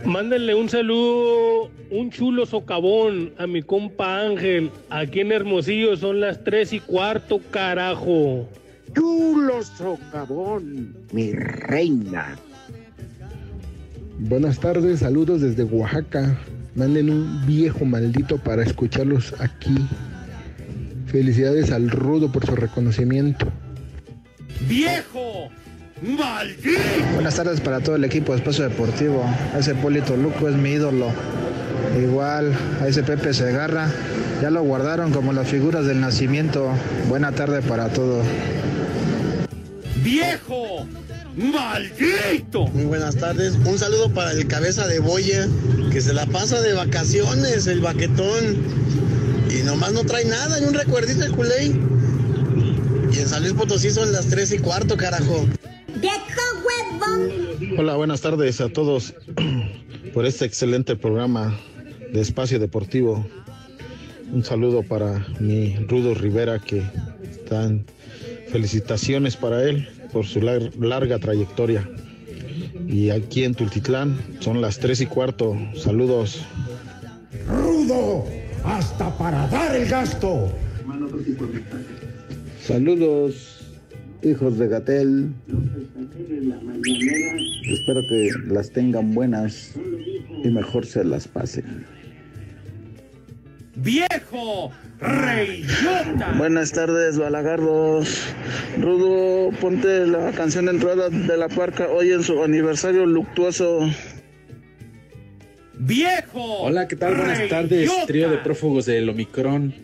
Mándenle 0.05 0.55
un 0.55 0.69
saludo, 0.69 1.71
un 1.91 2.11
chulo 2.11 2.45
socavón 2.45 3.33
a 3.39 3.47
mi 3.47 3.63
compa 3.63 4.21
Ángel. 4.21 4.71
Aquí 4.91 5.21
en 5.21 5.31
Hermosillo 5.31 5.97
son 5.97 6.21
las 6.21 6.43
tres 6.43 6.73
y 6.73 6.81
cuarto, 6.81 7.41
carajo. 7.51 8.49
Chulo 8.95 9.63
socavón, 9.63 10.97
mi 11.13 11.33
reina. 11.33 12.37
Buenas 14.19 14.59
tardes, 14.59 15.01
saludos 15.01 15.41
desde 15.41 15.65
Oaxaca. 15.65 16.37
Manden 16.75 17.11
un 17.11 17.47
viejo 17.47 17.85
maldito 17.85 18.39
para 18.39 18.63
escucharlos 18.63 19.35
aquí. 19.41 19.77
Felicidades 21.07 21.71
al 21.71 21.91
Rudo 21.91 22.33
por 22.33 22.45
su 22.47 22.57
reconocimiento. 22.57 23.47
¡Viejo! 24.69 25.51
¡Maldito! 26.03 26.81
Buenas 27.15 27.37
tardes 27.37 27.61
para 27.61 27.79
todo 27.79 27.95
el 27.95 28.05
equipo 28.05 28.33
de 28.33 28.39
Espacio 28.39 28.65
Deportivo. 28.65 29.25
Ese 29.57 29.77
Polito 29.77 30.17
Luco 30.17 30.49
es 30.49 30.57
mi 30.57 30.73
ídolo. 30.73 31.13
Igual 31.97 32.53
a 32.81 32.89
ese 32.89 33.05
Pepe 33.05 33.33
Segarra. 33.33 33.89
Ya 34.43 34.51
lo 34.51 34.65
guardaron 34.65 35.13
como 35.13 35.33
las 35.33 35.47
figuras 35.47 35.87
del 35.87 36.01
nacimiento. 36.01 36.71
Buena 37.09 37.31
tarde 37.31 37.63
para 37.63 37.89
todos. 37.91 38.27
¡Viejo! 40.03 40.89
¡Maldito! 41.37 42.67
Muy 42.69 42.87
buenas 42.87 43.15
tardes. 43.15 43.55
Un 43.65 43.79
saludo 43.79 44.13
para 44.13 44.33
el 44.33 44.49
cabeza 44.49 44.89
de 44.89 44.99
boya 44.99 45.47
que 45.93 46.01
se 46.01 46.13
la 46.13 46.27
pasa 46.27 46.61
de 46.61 46.73
vacaciones, 46.73 47.69
el 47.69 47.81
baquetón. 47.81 48.57
Y 49.57 49.63
nomás 49.63 49.93
no 49.93 50.03
trae 50.03 50.25
nada, 50.25 50.59
ni 50.59 50.67
un 50.67 50.75
recuerdito 50.75 51.25
el 51.25 51.31
culé. 51.31 51.67
Y 53.13 53.19
en 53.21 53.29
San 53.29 53.43
Luis 53.43 53.53
Potosí 53.53 53.91
son 53.91 54.11
las 54.11 54.27
tres 54.27 54.51
y 54.51 54.59
cuarto, 54.59 54.97
carajo. 54.97 55.47
Hola, 57.79 57.95
buenas 57.97 58.21
tardes 58.21 58.61
a 58.61 58.69
todos 58.69 59.15
por 60.15 60.27
este 60.27 60.45
excelente 60.45 60.97
programa 60.97 61.57
de 62.13 62.21
Espacio 62.21 62.59
Deportivo. 62.59 63.25
Un 64.33 64.43
saludo 64.45 64.83
para 64.83 65.25
mi 65.39 65.77
Rudo 65.89 66.15
Rivera 66.15 66.59
que 66.59 66.83
están 67.31 67.85
felicitaciones 68.51 69.37
para 69.37 69.63
él 69.63 69.89
por 70.13 70.27
su 70.27 70.41
lar- 70.41 70.73
larga 70.81 71.19
trayectoria. 71.19 71.89
Y 72.89 73.11
aquí 73.11 73.45
en 73.45 73.55
Tultitlán 73.55 74.19
son 74.41 74.61
las 74.61 74.79
tres 74.79 75.01
y 75.01 75.07
cuarto. 75.07 75.57
Saludos. 75.77 76.45
¡Rudo! 77.49 78.25
¡Hasta 78.65 79.17
para 79.19 79.47
dar 79.49 79.77
el 79.77 79.89
gasto! 79.89 80.51
Saludos, 82.67 83.62
hijos 84.23 84.59
de 84.59 84.69
Gatel. 84.69 85.33
Espero 87.65 88.01
que 88.09 88.31
las 88.47 88.71
tengan 88.71 89.15
buenas 89.15 89.73
y 90.45 90.49
mejor 90.49 90.87
se 90.87 91.05
las 91.05 91.29
pasen. 91.29 91.85
¡Viejo! 93.77 94.71
¡Reyota! 95.01 96.35
Buenas 96.37 96.73
tardes, 96.73 97.19
balagardos. 97.19 98.29
Rudo, 98.79 99.51
ponte 99.61 100.07
la 100.07 100.31
canción 100.33 100.67
de 100.67 100.73
entrada 100.73 101.09
de 101.09 101.37
la 101.37 101.49
parca 101.49 101.89
hoy 101.89 102.13
en 102.13 102.23
su 102.23 102.43
aniversario 102.43 103.07
luctuoso. 103.07 103.81
¡Viejo! 105.79 106.63
Hola, 106.63 106.87
¿qué 106.87 106.97
tal? 106.97 107.17
Buenas 107.17 107.49
tardes, 107.49 107.91
trío 108.07 108.31
de 108.31 108.39
prófugos 108.39 108.87
del 108.87 109.09
Omicron. 109.09 109.75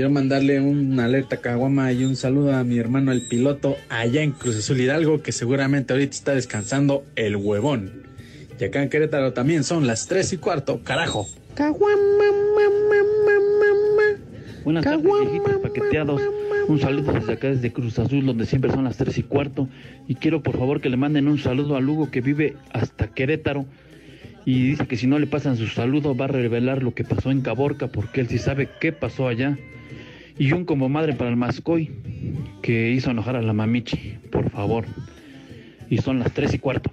Quiero 0.00 0.14
mandarle 0.14 0.62
una 0.62 1.04
alerta 1.04 1.36
a 1.36 1.40
Caguama 1.42 1.92
y 1.92 2.06
un 2.06 2.16
saludo 2.16 2.54
a 2.54 2.64
mi 2.64 2.78
hermano 2.78 3.12
el 3.12 3.28
piloto 3.28 3.76
allá 3.90 4.22
en 4.22 4.30
Cruz 4.30 4.56
Azul 4.56 4.80
Hidalgo, 4.80 5.20
que 5.20 5.30
seguramente 5.30 5.92
ahorita 5.92 6.16
está 6.16 6.34
descansando 6.34 7.04
el 7.16 7.36
huevón. 7.36 8.04
Y 8.58 8.64
acá 8.64 8.82
en 8.82 8.88
Querétaro 8.88 9.34
también 9.34 9.62
son 9.62 9.86
las 9.86 10.06
3 10.06 10.32
y 10.32 10.36
cuarto, 10.38 10.80
carajo. 10.84 11.28
Buenas 14.64 14.84
tardes, 14.84 15.04
viejitos 15.04 15.58
paqueteados. 15.58 16.22
Un 16.68 16.80
saludo 16.80 17.12
desde 17.12 17.34
acá, 17.34 17.48
desde 17.48 17.70
Cruz 17.70 17.98
Azul, 17.98 18.24
donde 18.24 18.46
siempre 18.46 18.70
son 18.70 18.84
las 18.84 18.96
tres 18.96 19.18
y 19.18 19.22
cuarto. 19.22 19.68
Y 20.08 20.14
quiero, 20.14 20.42
por 20.42 20.56
favor, 20.56 20.80
que 20.80 20.88
le 20.88 20.96
manden 20.96 21.28
un 21.28 21.38
saludo 21.38 21.76
a 21.76 21.80
Lugo, 21.80 22.10
que 22.10 22.22
vive 22.22 22.56
hasta 22.72 23.08
Querétaro. 23.08 23.66
Y 24.44 24.70
dice 24.70 24.86
que 24.86 24.96
si 24.96 25.06
no 25.06 25.18
le 25.18 25.26
pasan 25.26 25.56
su 25.56 25.66
saludo, 25.66 26.16
va 26.16 26.24
a 26.24 26.28
revelar 26.28 26.82
lo 26.82 26.94
que 26.94 27.04
pasó 27.04 27.30
en 27.30 27.42
Caborca, 27.42 27.88
porque 27.88 28.20
él 28.22 28.28
sí 28.28 28.38
sabe 28.38 28.68
qué 28.80 28.92
pasó 28.92 29.28
allá. 29.28 29.58
Y 30.38 30.52
un 30.52 30.64
como 30.64 30.88
madre 30.88 31.14
para 31.14 31.28
el 31.30 31.36
Mascoy, 31.36 31.90
que 32.62 32.90
hizo 32.90 33.10
enojar 33.10 33.36
a 33.36 33.42
la 33.42 33.52
mamichi, 33.52 34.18
por 34.30 34.50
favor. 34.50 34.86
Y 35.90 35.98
son 35.98 36.18
las 36.20 36.32
tres 36.32 36.54
y 36.54 36.58
cuarto. 36.58 36.90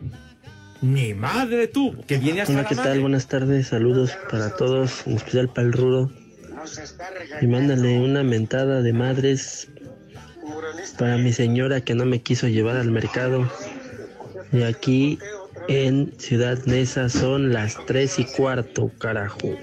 Ni 0.81 1.13
madre 1.13 1.67
tú, 1.67 1.95
que 2.05 2.17
viene 2.17 2.41
hasta 2.41 2.53
Hola, 2.53 2.63
la 2.63 2.69
¿qué 2.69 2.75
madre. 2.75 2.89
tal? 2.91 2.99
Buenas 3.01 3.27
tardes, 3.27 3.67
saludos 3.67 4.11
para 4.29 4.55
todos, 4.55 5.07
en 5.07 5.13
especial 5.15 5.49
para 5.49 5.67
el 5.67 5.73
Rudo. 5.73 6.11
Y 7.41 7.47
mándale 7.47 7.99
una 7.99 8.23
mentada 8.23 8.81
de 8.81 8.93
madres 8.93 9.69
para 10.99 11.17
mi 11.17 11.31
señora 11.31 11.81
que 11.81 11.95
no 11.95 12.05
me 12.05 12.21
quiso 12.21 12.47
llevar 12.47 12.75
al 12.75 12.91
mercado. 12.91 13.49
Y 14.51 14.63
aquí 14.63 15.17
en 15.67 16.13
Ciudad 16.17 16.57
Neza 16.65 17.09
son 17.09 17.51
las 17.53 17.77
tres 17.85 18.19
y 18.19 18.25
cuarto, 18.25 18.91
carajo. 18.97 19.55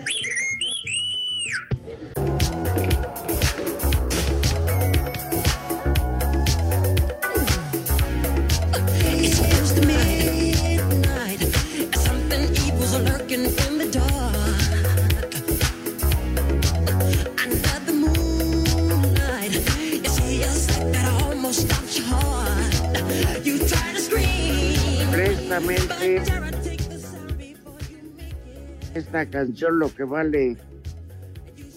Esta 28.95 29.27
canción 29.27 29.79
lo 29.79 29.95
que 29.95 30.05
vale 30.05 30.57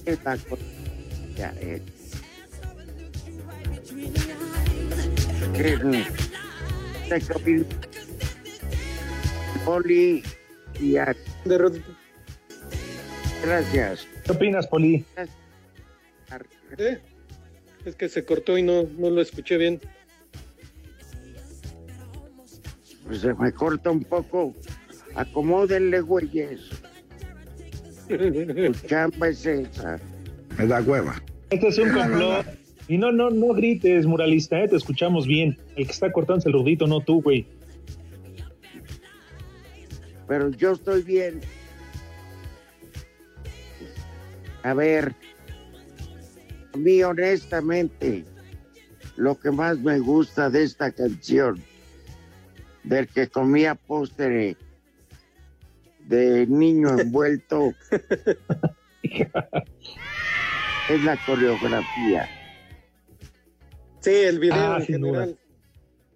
es 0.06 0.24
la 0.24 0.38
ya, 1.36 1.54
eh. 1.62 1.82
Te 7.10 7.22
comi- 7.22 7.66
Oli 9.66 10.24
y 10.80 10.98
a- 10.98 11.16
Gracias. 13.44 14.08
¿Qué 14.26 14.32
opinas, 14.32 14.68
Poli? 14.68 15.06
¿Eh? 16.78 17.00
Es 17.86 17.96
que 17.96 18.10
se 18.10 18.26
cortó 18.26 18.58
y 18.58 18.63
no, 18.63 18.84
no 18.98 19.10
lo 19.10 19.22
escuché 19.22 19.58
bien. 19.58 19.80
Pues 23.08 23.22
se 23.22 23.34
me 23.34 23.52
corta 23.52 23.89
un 23.89 24.04
poco. 24.04 24.54
Acomódenle, 25.15 26.02
güeyes. 26.02 26.62
Tu 28.08 28.88
chamba 28.88 29.30
es 29.30 29.46
esa. 29.46 30.00
Me 30.58 30.67
da 30.67 30.82
hueva. 30.82 31.22
Este 31.50 31.67
es 31.67 31.78
un 31.78 31.89
complot. 31.93 32.46
Y 32.89 32.98
no, 32.98 33.12
no, 33.12 33.30
no 33.30 33.48
grites, 33.54 34.06
muralista, 34.06 34.62
¿eh? 34.62 34.67
te 34.67 34.78
escuchamos 34.78 35.28
bien. 35.28 35.58
El 35.76 35.86
que 35.86 35.91
está 35.91 36.12
cortando 36.12 36.39
es 36.39 36.46
el 36.46 36.54
rudito, 36.54 36.88
no 36.88 37.02
tú, 37.02 37.22
güey. 37.22 37.46
Pero 40.28 40.52
yo 40.52 40.74
estoy 40.74 41.04
bien. 41.04 41.41
A 44.63 44.74
ver, 44.74 45.13
a 46.74 46.78
mí 46.78 47.04
honestamente, 47.04 48.26
lo 49.15 49.38
que 49.39 49.52
más 49.52 49.80
me 49.80 50.00
gusta 50.00 50.50
de 50.50 50.63
esta 50.63 50.91
canción, 50.91 51.62
del 52.88 53.08
que 53.08 53.28
comía 53.28 53.76
postre 53.76 54.56
de 56.08 56.47
niño 56.47 57.00
envuelto, 57.00 57.73
es 59.04 59.28
la 61.04 61.17
coreografía. 61.26 62.30
Sí, 64.00 64.12
el 64.12 64.39
video 64.39 64.56
Ah, 64.56 64.78
en 64.80 64.86
sin 64.86 64.95
general. 64.95 65.38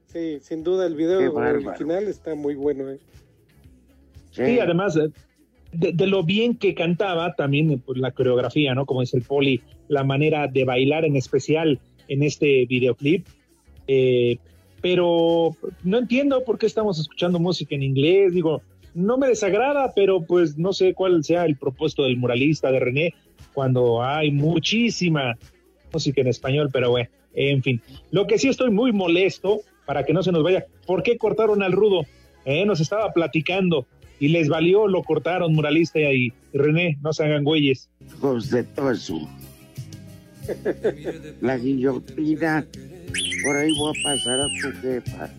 Sí, 0.06 0.40
sin 0.42 0.64
duda 0.64 0.88
el 0.88 0.96
video 0.96 1.34
original 1.34 2.08
está 2.08 2.36
muy 2.36 2.56
bueno. 2.56 2.90
¿eh? 2.90 3.00
Sí, 4.32 4.60
además 4.60 4.98
eh, 4.98 5.10
de, 5.74 5.92
de 5.94 6.08
lo 6.08 6.24
bien 6.24 6.58
que 6.58 6.74
cantaba, 6.74 7.34
también 7.36 7.72
eh, 7.72 7.82
pues, 7.86 7.98
la 7.98 8.12
coreografía, 8.12 8.74
¿no? 8.76 8.86
Como 8.86 9.02
es 9.02 9.14
el 9.14 9.24
poli, 9.24 9.62
la 9.88 10.04
manera 10.04 10.48
de 10.48 10.66
bailar 10.66 11.06
en 11.06 11.16
especial 11.16 11.80
en 12.08 12.24
este 12.24 12.66
videoclip. 12.66 13.28
Eh, 13.88 14.38
pero 14.82 15.56
no 15.84 15.98
entiendo 15.98 16.44
por 16.44 16.58
qué 16.58 16.66
estamos 16.66 17.00
escuchando 17.00 17.40
música 17.40 17.76
en 17.76 17.84
inglés. 17.84 18.34
Digo, 18.34 18.62
no 18.94 19.18
me 19.18 19.28
desagrada, 19.28 19.94
pero 19.96 20.22
pues 20.22 20.58
no 20.58 20.74
sé 20.74 20.94
cuál 20.94 21.24
sea 21.24 21.46
el 21.46 21.56
propósito 21.56 22.04
del 22.04 22.18
muralista 22.18 22.72
de 22.72 22.80
René 22.80 23.14
cuando 23.54 24.04
hay 24.04 24.32
muchísima 24.32 25.38
música 25.94 26.22
en 26.22 26.28
español, 26.28 26.70
pero 26.72 26.90
bueno, 26.92 27.10
en 27.34 27.62
fin. 27.62 27.82
Lo 28.12 28.28
que 28.28 28.38
sí 28.38 28.48
estoy 28.48 28.72
muy 28.72 28.92
molesto, 28.92 29.62
para 29.86 30.04
que 30.04 30.14
no 30.14 30.24
se 30.24 30.32
nos 30.32 30.44
vaya, 30.44 30.66
¿por 30.86 31.04
qué 31.04 31.18
cortaron 31.18 31.62
al 31.64 31.72
rudo? 31.72 32.06
Eh, 32.46 32.66
nos 32.66 32.80
estaba 32.80 33.14
platicando 33.14 33.86
y 34.20 34.30
les 34.30 34.50
valió, 34.50 34.88
lo 34.88 35.04
cortaron, 35.04 35.54
muralista 35.54 36.00
y 36.00 36.34
René, 36.54 36.98
no 37.02 37.14
se 37.14 37.26
hagan 37.26 37.44
güeyes. 37.44 37.90
Hijos 38.08 38.50
de 38.50 38.64
todo 38.64 38.92
eso. 38.92 39.30
La 41.42 41.58
guillotina, 41.58 42.66
por 43.44 43.56
ahí 43.58 43.72
voy 43.78 43.94
a 43.98 44.04
pasar 44.04 44.40
a 44.40 44.48
tu 44.48 44.82
jefa. 44.82 45.30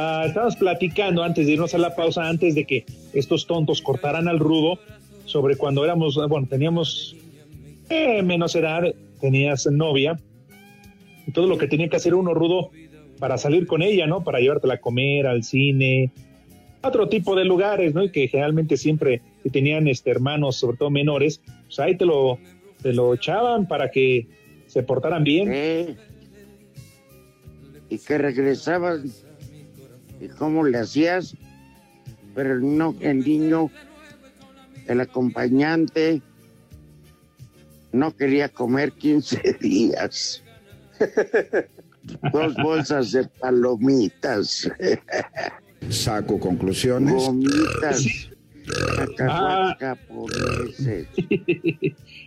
Ah, 0.00 0.24
estábamos 0.26 0.54
platicando 0.54 1.24
antes 1.24 1.46
de 1.46 1.54
irnos 1.54 1.74
a 1.74 1.78
la 1.78 1.96
pausa, 1.96 2.28
antes 2.28 2.54
de 2.54 2.64
que 2.64 2.86
estos 3.14 3.48
tontos 3.48 3.82
cortaran 3.82 4.28
al 4.28 4.38
rudo, 4.38 4.78
sobre 5.24 5.56
cuando 5.56 5.84
éramos, 5.84 6.14
bueno, 6.28 6.46
teníamos 6.48 7.16
eh, 7.90 8.22
menos 8.22 8.54
edad, 8.54 8.84
tenías 9.20 9.66
novia, 9.66 10.16
y 11.26 11.32
todo 11.32 11.48
lo 11.48 11.58
que 11.58 11.66
tenía 11.66 11.88
que 11.88 11.96
hacer 11.96 12.14
uno 12.14 12.32
rudo 12.32 12.70
para 13.18 13.38
salir 13.38 13.66
con 13.66 13.82
ella, 13.82 14.06
¿no? 14.06 14.22
Para 14.22 14.38
llevártela 14.38 14.74
a 14.74 14.80
comer, 14.80 15.26
al 15.26 15.42
cine, 15.42 16.12
a 16.80 16.88
otro 16.88 17.08
tipo 17.08 17.34
de 17.34 17.44
lugares, 17.44 17.92
¿no? 17.92 18.04
Y 18.04 18.10
que 18.10 18.28
generalmente 18.28 18.76
siempre, 18.76 19.20
si 19.42 19.50
tenían 19.50 19.88
este, 19.88 20.10
hermanos, 20.10 20.56
sobre 20.56 20.76
todo 20.76 20.90
menores, 20.90 21.42
pues 21.66 21.80
ahí 21.80 21.96
te 21.96 22.06
lo, 22.06 22.38
te 22.82 22.92
lo 22.92 23.14
echaban 23.14 23.66
para 23.66 23.90
que 23.90 24.28
se 24.66 24.82
portaran 24.82 25.24
bien. 25.24 25.50
Eh, 25.52 25.96
y 27.88 27.98
que 27.98 28.18
regresaban. 28.18 29.04
¿Y 30.20 30.28
cómo 30.28 30.64
le 30.64 30.78
hacías? 30.78 31.36
Pero 32.34 32.58
no, 32.60 32.94
el 33.00 33.20
niño, 33.20 33.70
el 34.86 35.00
acompañante, 35.00 36.22
no 37.92 38.14
quería 38.14 38.48
comer 38.48 38.92
15 38.92 39.56
días. 39.60 40.42
Dos 42.32 42.54
bolsas 42.56 43.12
de 43.12 43.24
palomitas. 43.24 44.70
Saco 45.90 46.38
conclusiones. 46.38 47.14
Gomitas. 47.14 48.30
Ah. 49.20 49.76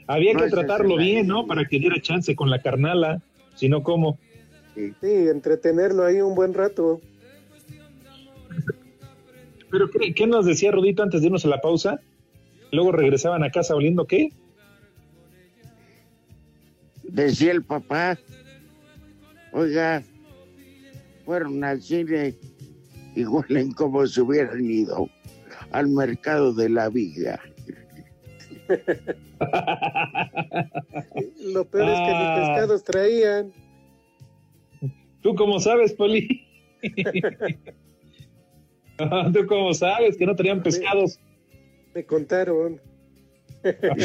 Había 0.08 0.36
que 0.36 0.50
tratarlo 0.50 0.98
bien, 0.98 1.28
¿no? 1.28 1.46
Para 1.48 1.66
que 1.66 1.80
diera 1.80 2.02
chance 2.02 2.36
con 2.36 2.50
la 2.50 2.62
carnala, 2.62 3.22
si 3.56 3.70
no, 3.70 3.84
¿cómo? 3.84 4.18
Sí, 4.76 4.92
entretenerlo 5.02 6.06
ahí 6.06 6.22
un 6.22 6.36
buen 6.36 6.54
rato. 6.54 7.02
Pero 9.70 9.90
¿qué, 9.90 10.14
qué 10.14 10.28
nos 10.28 10.46
decía 10.46 10.72
Rudito 10.72 11.04
antes 11.04 11.22
de 11.22 11.28
irnos 11.28 11.46
a 11.46 11.50
la 11.50 11.62
pausa? 11.62 12.02
Luego 12.72 12.92
regresaban 12.92 13.44
a 13.44 13.52
casa 13.52 13.76
oliendo 13.76 14.06
qué? 14.06 14.30
Decía 17.04 17.52
el 17.52 17.64
papá, 17.64 18.18
oiga, 19.52 20.02
fueron 21.26 21.64
al 21.64 21.82
cine 21.82 22.36
y 23.16 23.26
huelen 23.26 23.74
como 23.74 24.08
si 24.08 24.22
hubieran 24.22 24.64
ido 24.64 25.10
al 25.72 25.88
mercado 25.90 26.54
de 26.54 26.70
la 26.70 26.90
viga. 26.90 27.40
Lo 31.54 31.66
peor 31.66 31.90
es 31.90 32.00
que 32.00 32.12
Ah. 32.12 32.20
ni 32.20 32.26
pescados 32.42 32.84
traían. 32.84 33.52
¿Tú 35.22 35.36
cómo 35.36 35.60
sabes, 35.60 35.94
Poli? 35.94 36.48
¿Tú 39.34 39.46
cómo 39.48 39.74
sabes 39.74 40.18
que 40.18 40.26
no 40.26 40.36
tenían 40.36 40.62
pescados? 40.64 41.20
Me 41.94 42.04
contaron. 42.06 42.82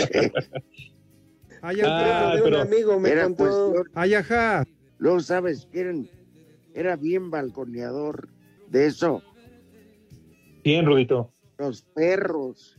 Ay, 1.63 1.79
Ah, 1.83 2.35
de 2.37 2.43
un 2.43 2.55
amigo 2.55 3.01
me 3.01 3.09
Era 3.11 3.25
contó. 3.25 3.45
cuestión- 3.45 3.87
Ay, 3.95 4.15
ajá. 4.15 4.65
Luego, 4.99 5.21
¿sabes 5.21 5.67
quién? 5.73 6.09
Era 6.75 6.97
bien 6.97 7.31
balconeador 7.31 8.29
de 8.69 8.87
eso, 8.87 9.23
Bien, 10.63 10.85
Rudito. 10.85 11.33
Los 11.59 11.83
perros. 11.83 12.79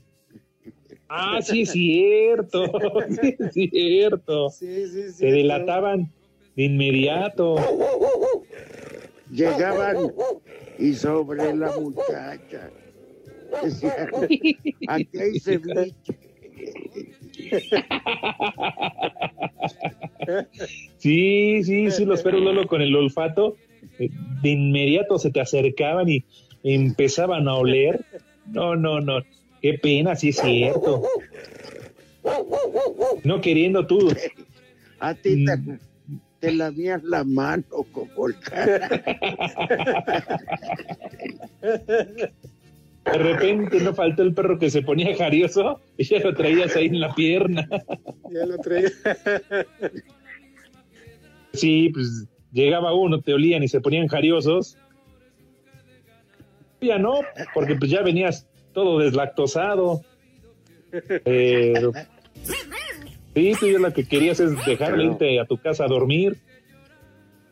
Ah, 1.09 1.39
sí 1.41 1.61
es 1.61 1.71
cierto. 1.71 2.65
Sí 3.53 3.63
es 3.63 3.71
cierto. 3.71 4.49
Sí, 4.49 4.87
sí, 4.87 5.03
sí. 5.03 5.11
Se 5.11 5.25
delataban 5.27 6.11
de 6.55 6.63
inmediato. 6.63 7.55
Llegaban 9.31 9.97
y 10.79 10.93
sobre 10.93 11.55
la 11.55 11.77
muchacha 11.77 12.69
decían, 13.63 14.09
aquí 14.87 15.17
hay 15.19 15.39
ceviche. 15.39 16.17
Sí, 20.97 21.63
sí, 21.63 21.91
sí, 21.91 22.05
los 22.05 22.21
perros 22.21 22.41
Lolo 22.41 22.67
con 22.67 22.81
el 22.81 22.95
olfato 22.95 23.55
eh, 23.99 24.09
de 24.41 24.49
inmediato 24.49 25.17
se 25.17 25.31
te 25.31 25.39
acercaban 25.39 26.09
y 26.09 26.25
empezaban 26.63 27.47
a 27.47 27.55
oler. 27.55 28.03
No, 28.51 28.75
no, 28.75 28.99
no. 28.99 29.19
Qué 29.61 29.73
pena, 29.73 30.15
sí 30.15 30.29
es 30.29 30.37
cierto. 30.37 31.03
No 33.23 33.41
queriendo 33.41 33.85
tú. 33.85 34.11
A 34.99 35.13
ti 35.13 35.45
te, 35.45 35.79
te 36.39 36.51
lamías 36.51 37.03
la 37.03 37.23
mano 37.23 37.63
como 37.91 38.27
el 38.27 38.39
cara. 38.39 38.89
De 43.11 43.17
repente 43.17 43.79
no 43.79 43.93
faltó 43.93 44.23
el 44.23 44.33
perro 44.33 44.59
que 44.59 44.69
se 44.69 44.81
ponía 44.81 45.15
jarioso 45.15 45.79
y 45.97 46.03
ya 46.03 46.19
lo 46.19 46.33
traías 46.33 46.75
ahí 46.75 46.87
en 46.87 46.99
la 46.99 47.15
pierna. 47.15 47.67
Ya 48.31 48.45
lo 48.45 48.57
traía. 48.57 48.89
Sí, 51.53 51.89
pues 51.93 52.27
llegaba 52.51 52.93
uno, 52.93 53.21
te 53.21 53.33
olían 53.33 53.63
y 53.63 53.67
se 53.67 53.81
ponían 53.81 54.07
jariosos. 54.07 54.77
Ya 56.81 56.97
no, 56.99 57.19
porque 57.53 57.75
pues 57.75 57.89
ya 57.91 58.01
venías 58.01 58.47
todo 58.73 58.99
deslactosado. 58.99 60.01
Pero 61.23 61.91
sí, 63.33 63.53
tú 63.59 63.67
ya 63.67 63.79
lo 63.79 63.91
que 63.93 64.05
querías 64.07 64.39
es 64.39 64.51
dejarle 64.65 65.05
irte 65.05 65.39
a 65.39 65.45
tu 65.45 65.57
casa 65.57 65.85
a 65.85 65.87
dormir, 65.87 66.37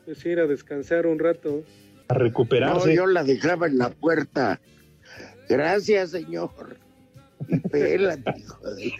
Pues 0.06 0.26
ir 0.26 0.40
a 0.40 0.46
descansar 0.48 1.06
un 1.08 1.20
rato. 1.20 1.64
a 2.08 2.14
No, 2.14 2.20
recuperarse. 2.20 2.96
yo 2.96 3.08
la 3.08 3.24
dejaba 3.24 3.68
en 3.68 3.78
la 3.80 3.90
puerta. 3.90 4.60
Gracias, 5.50 6.12
señor. 6.12 6.78
Pélate, 7.72 8.34
hijo 8.38 8.76
de... 8.76 8.94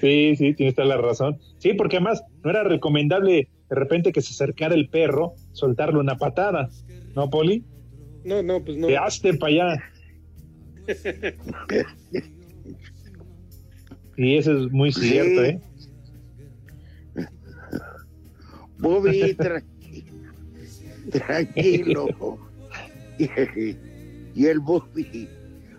Sí, 0.00 0.34
sí, 0.36 0.52
tienes 0.54 0.74
toda 0.74 0.88
la 0.88 0.96
razón. 0.98 1.38
Sí, 1.58 1.72
porque 1.74 1.96
además 1.96 2.22
no 2.44 2.50
era 2.50 2.64
recomendable 2.64 3.48
de 3.68 3.74
repente 3.76 4.12
que 4.12 4.20
se 4.20 4.30
acercara 4.32 4.74
el 4.74 4.88
perro, 4.88 5.34
soltarle 5.52 5.98
una 5.98 6.16
patada, 6.18 6.68
¿no, 7.16 7.28
Poli? 7.30 7.64
No, 8.24 8.42
no, 8.42 8.62
pues 8.62 8.76
no. 8.76 8.86
Te 8.86 8.96
hazte 8.96 9.34
para 9.34 9.52
allá. 9.52 9.84
y 14.16 14.36
eso 14.36 14.52
es 14.52 14.70
muy 14.70 14.92
cierto, 14.92 15.44
¿eh? 15.44 15.58
Bobby, 18.78 19.34
tranquilo. 21.10 22.38
y 23.18 24.46
el 24.46 24.60
Bobby 24.60 25.28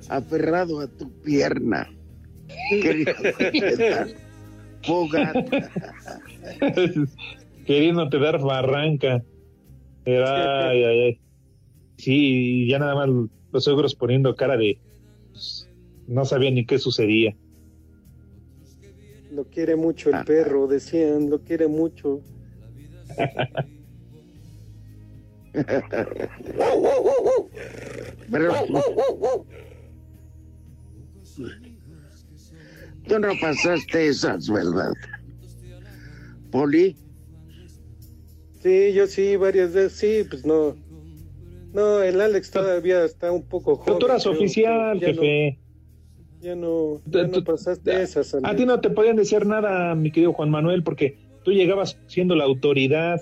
aferrado 0.09 0.81
a 0.81 0.87
tu 0.87 1.11
pierna. 1.21 1.87
Queriéndote 7.65 8.19
dar 8.19 8.39
barranca. 8.41 9.23
Ay, 10.05 10.83
ay, 10.83 10.99
ay. 11.01 11.19
Sí, 11.97 12.67
ya 12.67 12.79
nada 12.79 12.95
más 12.95 13.09
los 13.51 13.63
suegros 13.63 13.95
poniendo 13.95 14.35
cara 14.35 14.57
de. 14.57 14.79
Pues, 15.31 15.69
no 16.07 16.25
sabía 16.25 16.51
ni 16.51 16.65
qué 16.65 16.79
sucedía. 16.79 17.35
Lo 19.31 19.45
quiere 19.45 19.75
mucho 19.75 20.09
el 20.09 20.15
ah. 20.15 20.23
perro, 20.25 20.67
decían, 20.67 21.29
lo 21.29 21.41
quiere 21.41 21.67
mucho. 21.67 22.21
Tú 33.07 33.19
no 33.19 33.29
pasaste 33.39 34.07
esas, 34.07 34.49
¿verdad? 34.49 34.93
¿Poli? 36.51 36.95
Sí, 38.61 38.93
yo 38.93 39.07
sí, 39.07 39.35
varias 39.35 39.73
veces, 39.73 39.93
sí, 39.93 40.27
pues 40.29 40.45
no. 40.45 40.75
No, 41.77 42.01
el 42.01 42.19
Alex 42.19 42.49
todavía 42.49 43.05
está 43.05 43.31
un 43.31 43.43
poco 43.43 43.75
joven. 43.75 43.99
Tú 43.99 44.07
eras 44.07 44.25
oficial, 44.25 44.99
jefe. 44.99 45.59
ya 46.41 46.55
no, 46.55 46.99
ya 47.05 47.27
no 47.27 47.43
pasaste 47.43 48.01
esas. 48.01 48.35
A 48.41 48.55
ti 48.55 48.65
no 48.65 48.81
te 48.81 48.89
podían 48.89 49.15
decir 49.15 49.45
nada, 49.45 49.93
mi 49.93 50.11
querido 50.11 50.33
Juan 50.33 50.49
Manuel, 50.49 50.81
porque 50.81 51.19
tú 51.43 51.51
llegabas 51.51 51.99
siendo 52.07 52.33
la 52.33 52.45
autoridad. 52.45 53.21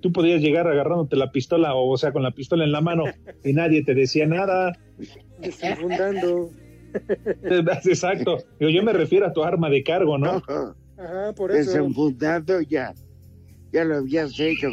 Tú 0.00 0.10
podías 0.10 0.40
llegar 0.40 0.66
agarrándote 0.66 1.16
la 1.16 1.32
pistola, 1.32 1.74
o, 1.74 1.94
sea, 1.98 2.12
con 2.12 2.22
la 2.22 2.30
pistola 2.30 2.64
en 2.64 2.72
la 2.72 2.80
mano, 2.80 3.04
y 3.44 3.52
nadie 3.52 3.84
te 3.84 3.94
decía 3.94 4.24
nada. 4.24 4.72
Desenfundando. 5.38 6.48
Exacto. 7.84 8.38
Yo, 8.58 8.70
yo 8.70 8.82
me 8.82 8.94
refiero 8.94 9.26
a 9.26 9.34
tu 9.34 9.44
arma 9.44 9.68
de 9.68 9.82
cargo, 9.82 10.16
¿no? 10.16 10.42
Ajá, 10.96 11.34
por 11.36 11.50
eso. 11.52 11.72
Desenfundando 11.72 12.62
ya. 12.62 12.94
Ya 13.70 13.84
lo 13.84 13.96
habías 13.96 14.40
hecho. 14.40 14.68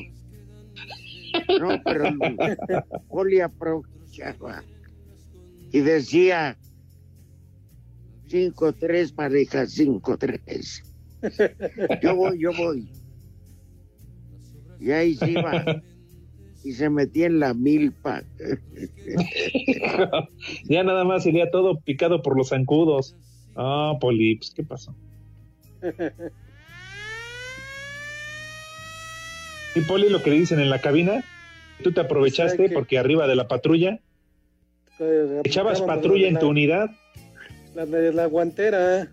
No, 1.60 1.82
pero 1.84 2.06
Poli 3.10 3.42
aprovechaba 3.42 4.64
y 5.72 5.80
decía 5.80 6.58
5-3 8.28 9.14
pareja 9.14 9.64
5-3. 9.64 10.84
Yo 12.02 12.16
voy, 12.16 12.40
yo 12.40 12.52
voy. 12.58 12.90
Y 14.80 14.92
ahí 14.92 15.16
se 15.16 15.32
iba 15.32 15.82
y 16.64 16.72
se 16.74 16.90
metía 16.90 17.28
en 17.28 17.40
la 17.40 17.54
milpa. 17.54 18.24
ya 20.66 20.84
nada 20.84 21.04
más 21.04 21.24
sería 21.24 21.52
todo 21.52 21.80
picado 21.80 22.22
por 22.22 22.38
los 22.38 22.50
zancudos. 22.50 23.16
Ah, 23.56 23.94
Polips, 24.00 24.52
¿qué 24.56 24.64
pasó? 24.64 24.96
Y 29.76 29.82
Poli, 29.82 30.10
lo 30.10 30.22
que 30.22 30.32
dicen 30.32 30.60
en 30.60 30.70
la 30.70 30.82
cabina, 30.82 31.24
tú 31.84 31.92
te 31.94 32.02
aprovechaste 32.02 32.70
porque 32.70 32.98
arriba 32.98 33.28
de 33.28 33.36
la 33.36 33.48
patrulla, 33.48 34.00
echabas 35.44 35.82
patrulla 35.82 36.28
en 36.28 36.40
tu 36.40 36.50
unidad. 36.50 36.90
La 37.74 37.86
de 37.86 38.12
la 38.12 38.26
guantera. 38.26 39.08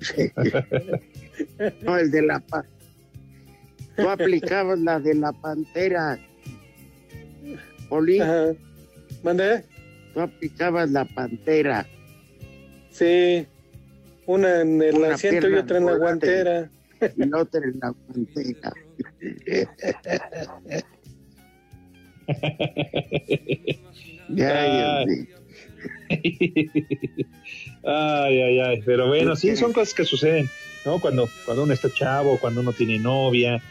no, 1.82 1.98
el 1.98 2.10
de 2.10 2.22
la 2.22 2.42
Tú 3.96 4.08
aplicabas 4.08 4.78
la 4.78 4.98
de 5.00 5.14
la 5.14 5.32
pantera. 5.32 6.18
Poli. 7.90 8.20
¿Mandé? 9.22 9.64
Tú 10.14 10.20
aplicabas 10.20 10.90
la 10.90 11.04
pantera. 11.04 11.86
Sí. 12.90 13.46
Una 14.24 14.62
en 14.62 14.80
el 14.80 15.04
asiento 15.04 15.50
y 15.50 15.54
otra 15.54 15.76
en 15.76 15.84
la 15.84 15.96
guantera 15.96 16.70
otra 17.34 17.60
en 17.64 17.78
la 17.80 17.94
frontera. 18.06 18.72
ay, 27.84 28.40
ay, 28.40 28.60
ay, 28.60 28.82
pero 28.84 29.08
bueno, 29.08 29.36
sí, 29.36 29.56
son 29.56 29.72
cosas 29.72 29.94
que 29.94 30.04
suceden, 30.04 30.48
¿no? 30.84 30.98
Cuando, 31.00 31.28
cuando 31.44 31.64
uno 31.64 31.72
está 31.72 31.90
chavo, 31.90 32.38
cuando 32.38 32.60
uno 32.60 32.72
tiene 32.72 32.98
novia, 32.98 33.62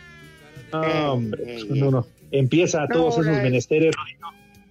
hombre, 0.72 1.44
pues 1.44 1.66
cuando 1.66 1.90
uno 1.90 2.08
empieza 2.32 2.84
a 2.84 2.88
todos 2.88 3.20
esos 3.20 3.42
menesteres, 3.42 3.94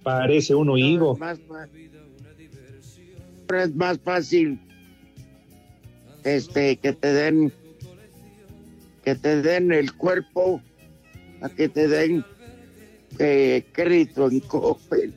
parece 0.03 0.55
uno 0.55 0.77
higo. 0.77 1.17
es 3.53 3.75
más 3.75 3.99
fácil 3.99 4.59
este 6.23 6.77
que 6.77 6.93
te 6.93 7.13
den 7.13 7.51
que 9.03 9.15
te 9.15 9.41
den 9.41 9.71
el 9.71 9.93
cuerpo 9.93 10.61
a 11.41 11.49
que 11.49 11.69
te 11.69 11.87
den 11.87 12.23
eh, 13.19 13.65
crédito 13.71 14.29
en 14.29 14.39
Coppel. 14.41 15.13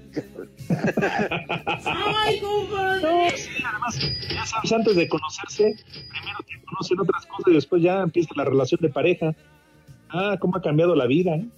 Ay, 1.85 2.41
compadre. 2.41 3.35
además, 3.65 3.99
ya 4.29 4.47
sabes, 4.47 4.73
antes 4.73 4.97
de 4.97 5.09
conocerse, 5.09 5.77
primero 6.11 6.39
te 6.47 6.65
conocen 6.65 7.01
otras 7.01 7.27
cosas 7.27 7.45
y 7.47 7.55
después 7.55 7.83
ya 7.83 8.01
empieza 8.01 8.31
la 8.37 8.45
relación 8.45 8.81
de 8.81 8.89
pareja. 8.89 9.35
Ah, 10.09 10.37
cómo 10.41 10.57
ha 10.57 10.63
cambiado 10.63 10.95
la 10.95 11.07
vida, 11.07 11.35
¿eh? 11.37 11.49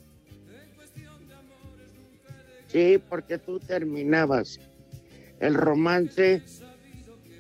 Sí, 2.69 3.01
porque 3.09 3.39
tú 3.39 3.61
terminabas 3.61 4.61
el 5.41 5.55
romance 5.55 6.43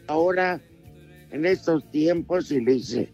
ahora 0.07 0.61
en 1.31 1.45
estos 1.45 1.91
tiempos 1.91 2.51
y 2.51 2.61
le 2.61 2.75
dice, 2.75 3.13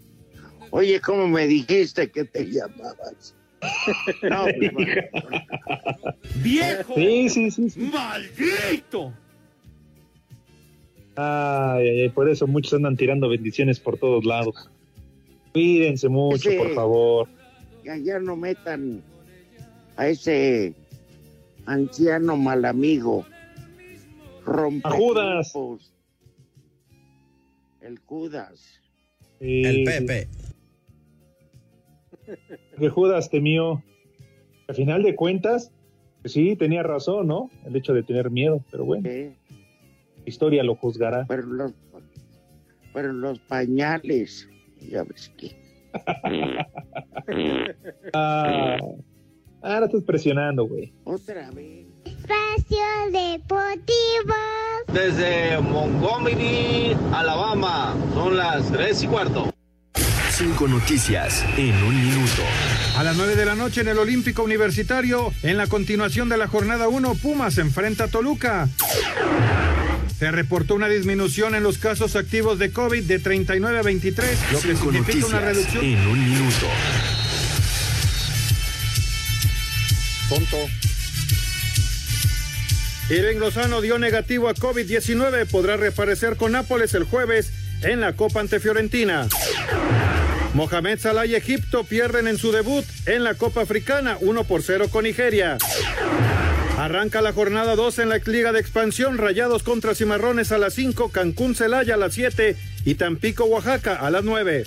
Oye, 0.75 1.01
¿cómo 1.01 1.29
me 1.29 1.47
dijiste 1.47 2.11
que 2.11 2.25
te 2.25 2.51
llamabas? 2.51 3.35
No, 4.23 4.47
¡Viejo! 6.43 6.95
Sí, 6.97 7.29
sí, 7.29 7.51
sí, 7.51 7.81
¡Maldito! 7.81 9.13
Ay, 11.15 12.01
ay, 12.01 12.09
por 12.09 12.29
eso 12.29 12.47
muchos 12.47 12.73
andan 12.73 12.97
tirando 12.97 13.29
bendiciones 13.29 13.79
por 13.79 13.99
todos 13.99 14.25
lados. 14.25 14.71
Cuídense 15.53 16.09
mucho, 16.09 16.51
por 16.57 16.75
favor. 16.75 17.29
Ya, 17.85 17.97
ya 17.99 18.19
no 18.19 18.35
metan 18.35 19.03
a 19.97 20.09
ese 20.09 20.75
anciano 21.67 22.37
mal 22.39 22.65
amigo. 22.65 23.27
a 24.85 24.91
Judas. 24.91 25.53
El 27.83 27.99
Judas. 27.99 28.81
el 29.39 29.85
Pepe 29.85 30.29
que 32.79 32.89
Judas 32.89 33.31
temió. 33.31 33.83
Al 34.69 34.75
final 34.75 35.03
de 35.03 35.15
cuentas, 35.15 35.73
pues 36.23 36.35
sí, 36.35 36.57
tenía 36.57 36.83
razón, 36.83 37.27
¿no? 37.27 37.51
El 37.65 37.77
hecho 37.77 37.93
de 37.93 38.03
tener 38.03 38.31
miedo, 38.31 38.65
pero 38.71 38.85
bueno. 38.85 39.09
La 39.09 39.33
historia 40.25 40.63
lo 40.63 40.77
juzgará. 40.77 41.27
Pero 41.29 41.43
los, 41.43 41.73
pero 42.95 43.13
los 43.13 43.39
pañales, 43.41 44.49
ya 44.81 45.03
ves 45.03 45.33
que. 45.37 45.61
ah, 48.15 48.77
ahora 49.63 49.87
estás 49.87 50.05
presionando, 50.05 50.67
güey. 50.67 50.93
Otra 51.05 51.51
vez. 51.51 51.87
Espacio 52.05 52.85
Deportivo. 53.11 54.35
Desde 54.93 55.61
Montgomery, 55.61 56.97
Alabama, 57.13 57.97
son 58.15 58.37
las 58.37 58.71
tres 58.71 59.03
y 59.03 59.09
cuarto. 59.09 59.52
Cinco 60.43 60.67
noticias 60.67 61.45
en 61.57 61.73
un 61.85 61.95
minuto. 61.95 62.43
A 62.97 63.05
las 63.05 63.17
9 63.17 63.37
de 63.37 63.45
la 63.45 63.55
noche 63.55 63.83
en 63.83 63.87
el 63.87 63.99
Olímpico 63.99 64.43
Universitario, 64.43 65.33
en 65.45 65.57
la 65.57 65.69
continuación 65.69 66.29
de 66.29 66.37
la 66.37 66.49
jornada 66.49 66.89
1, 66.89 67.15
Pumas 67.15 67.59
enfrenta 67.59 68.05
a 68.05 68.09
Toluca. 68.09 68.69
Se 70.19 70.33
reportó 70.33 70.75
una 70.75 70.89
disminución 70.89 71.55
en 71.55 71.63
los 71.63 71.79
casos 71.79 72.17
activos 72.17 72.59
de 72.59 72.73
COVID 72.73 73.05
de 73.05 73.21
39 73.21 73.79
a 73.79 73.83
23, 73.83 74.39
lo 74.51 74.61
que 74.61 74.75
significa 74.75 75.27
una 75.27 75.39
reducción. 75.43 75.85
En 75.85 76.09
un 76.09 76.25
minuto. 76.25 76.67
Tonto. 80.29 80.57
Irving 83.11 83.39
Lozano 83.39 83.81
dio 83.81 83.97
negativo 84.01 84.49
a 84.49 84.55
COVID-19. 84.55 85.47
Podrá 85.47 85.77
reaparecer 85.77 86.37
con 86.37 86.51
Nápoles 86.51 86.95
el 86.95 87.05
jueves 87.05 87.53
en 87.83 88.01
la 88.01 88.15
Copa 88.15 88.41
ante 88.41 88.59
Fiorentina. 88.59 89.29
Mohamed 90.55 90.99
Salah 90.99 91.27
y 91.27 91.35
Egipto 91.35 91.85
pierden 91.85 92.29
en 92.29 92.37
su 92.37 92.53
debut 92.53 92.85
en 93.07 93.25
la 93.25 93.35
Copa 93.35 93.63
Africana 93.63 94.19
1 94.21 94.45
por 94.45 94.63
0 94.63 94.89
con 94.91 95.05
Nigeria. 95.05 95.57
Arranca 96.77 97.23
la 97.23 97.33
jornada 97.33 97.75
2 97.75 97.99
en 98.01 98.09
la 98.11 98.19
Liga 98.19 98.53
de 98.53 98.61
Expansión, 98.61 99.17
Rayados 99.17 99.63
contra 99.63 99.95
Cimarrones 99.95 100.53
a 100.53 100.59
las 100.59 100.75
5, 100.75 101.11
Cancún 101.11 101.55
Celaya 101.55 101.95
a 101.95 101.99
las 101.99 102.15
7 102.15 102.57
y 102.85 102.95
Tampico 102.97 103.45
Oaxaca 103.45 103.95
a 103.97 104.11
las 104.11 104.25
9. 104.25 104.65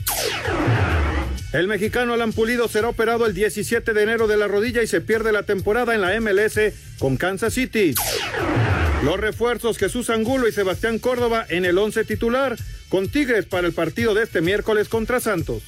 El 1.54 1.68
mexicano 1.68 2.14
Alan 2.14 2.34
Pulido 2.34 2.68
será 2.68 2.90
operado 2.90 3.26
el 3.26 3.34
17 3.34 3.94
de 3.94 4.04
enero 4.04 4.28
de 4.28 4.38
la 4.38 4.48
rodilla 4.48 4.82
y 4.82 4.88
se 4.88 5.02
pierde 5.02 5.32
la 5.32 5.44
temporada 5.44 5.94
en 5.94 6.02
la 6.02 6.20
MLS 6.20 6.60
con 7.00 7.16
Kansas 7.18 7.54
City. 7.54 7.94
Los 9.04 9.20
refuerzos 9.20 9.78
Jesús 9.78 10.10
Angulo 10.10 10.48
y 10.48 10.52
Sebastián 10.52 11.00
Córdoba 11.00 11.46
en 11.48 11.64
el 11.64 11.78
11 11.78 12.06
titular 12.06 12.56
con 12.96 13.10
Tigres 13.10 13.46
para 13.46 13.68
el 13.68 13.74
partido 13.74 14.14
de 14.14 14.24
este 14.24 14.40
miércoles 14.40 14.88
contra 14.88 15.20
Santos. 15.20 15.64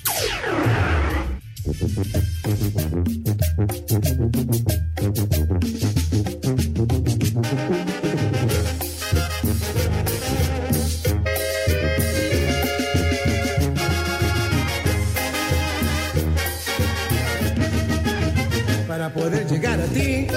Para 18.88 19.14
poder 19.14 19.46
llegar 19.48 19.82
a 19.82 19.86
ti 19.88 20.28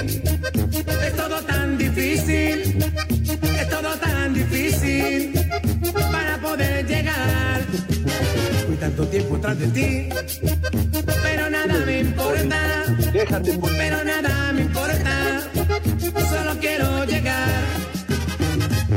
es 1.06 1.14
todo 1.14 1.40
tan 1.42 1.78
difícil, 1.78 2.69
tanto 9.00 9.10
tiempo 9.10 9.36
atrás 9.36 9.58
de 9.58 9.66
ti, 9.68 10.08
pero 11.22 11.50
nada 11.50 11.86
me 11.86 12.00
importa, 12.00 12.84
pero 13.78 14.04
nada 14.04 14.52
me 14.52 14.62
importa, 14.62 15.40
solo 16.28 16.60
quiero 16.60 17.04
llegar. 17.04 17.48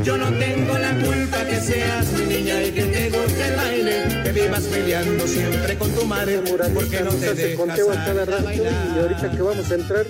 Yo 0.02 0.18
no 0.18 0.26
tengo 0.38 0.76
la 0.76 0.92
culpa 0.98 1.44
que 1.46 1.56
seas 1.60 2.12
mi 2.12 2.34
niña 2.34 2.62
y 2.62 2.72
que 2.72 2.82
te 2.82 3.10
guste 3.10 3.48
el 3.48 3.56
baile, 3.56 4.22
que 4.24 4.32
vivas 4.32 4.64
peleando 4.64 5.26
siempre 5.26 5.78
con 5.78 5.90
tu 5.92 6.04
madre, 6.04 6.42
porque 6.74 7.00
no 7.00 7.10
te 7.12 7.34
dejas 7.34 7.80
a 7.80 8.42
bailar. 8.42 8.72
y 8.94 8.98
ahorita 8.98 9.30
que 9.30 9.42
vamos 9.42 9.70
a 9.70 9.74
entrar 9.74 10.06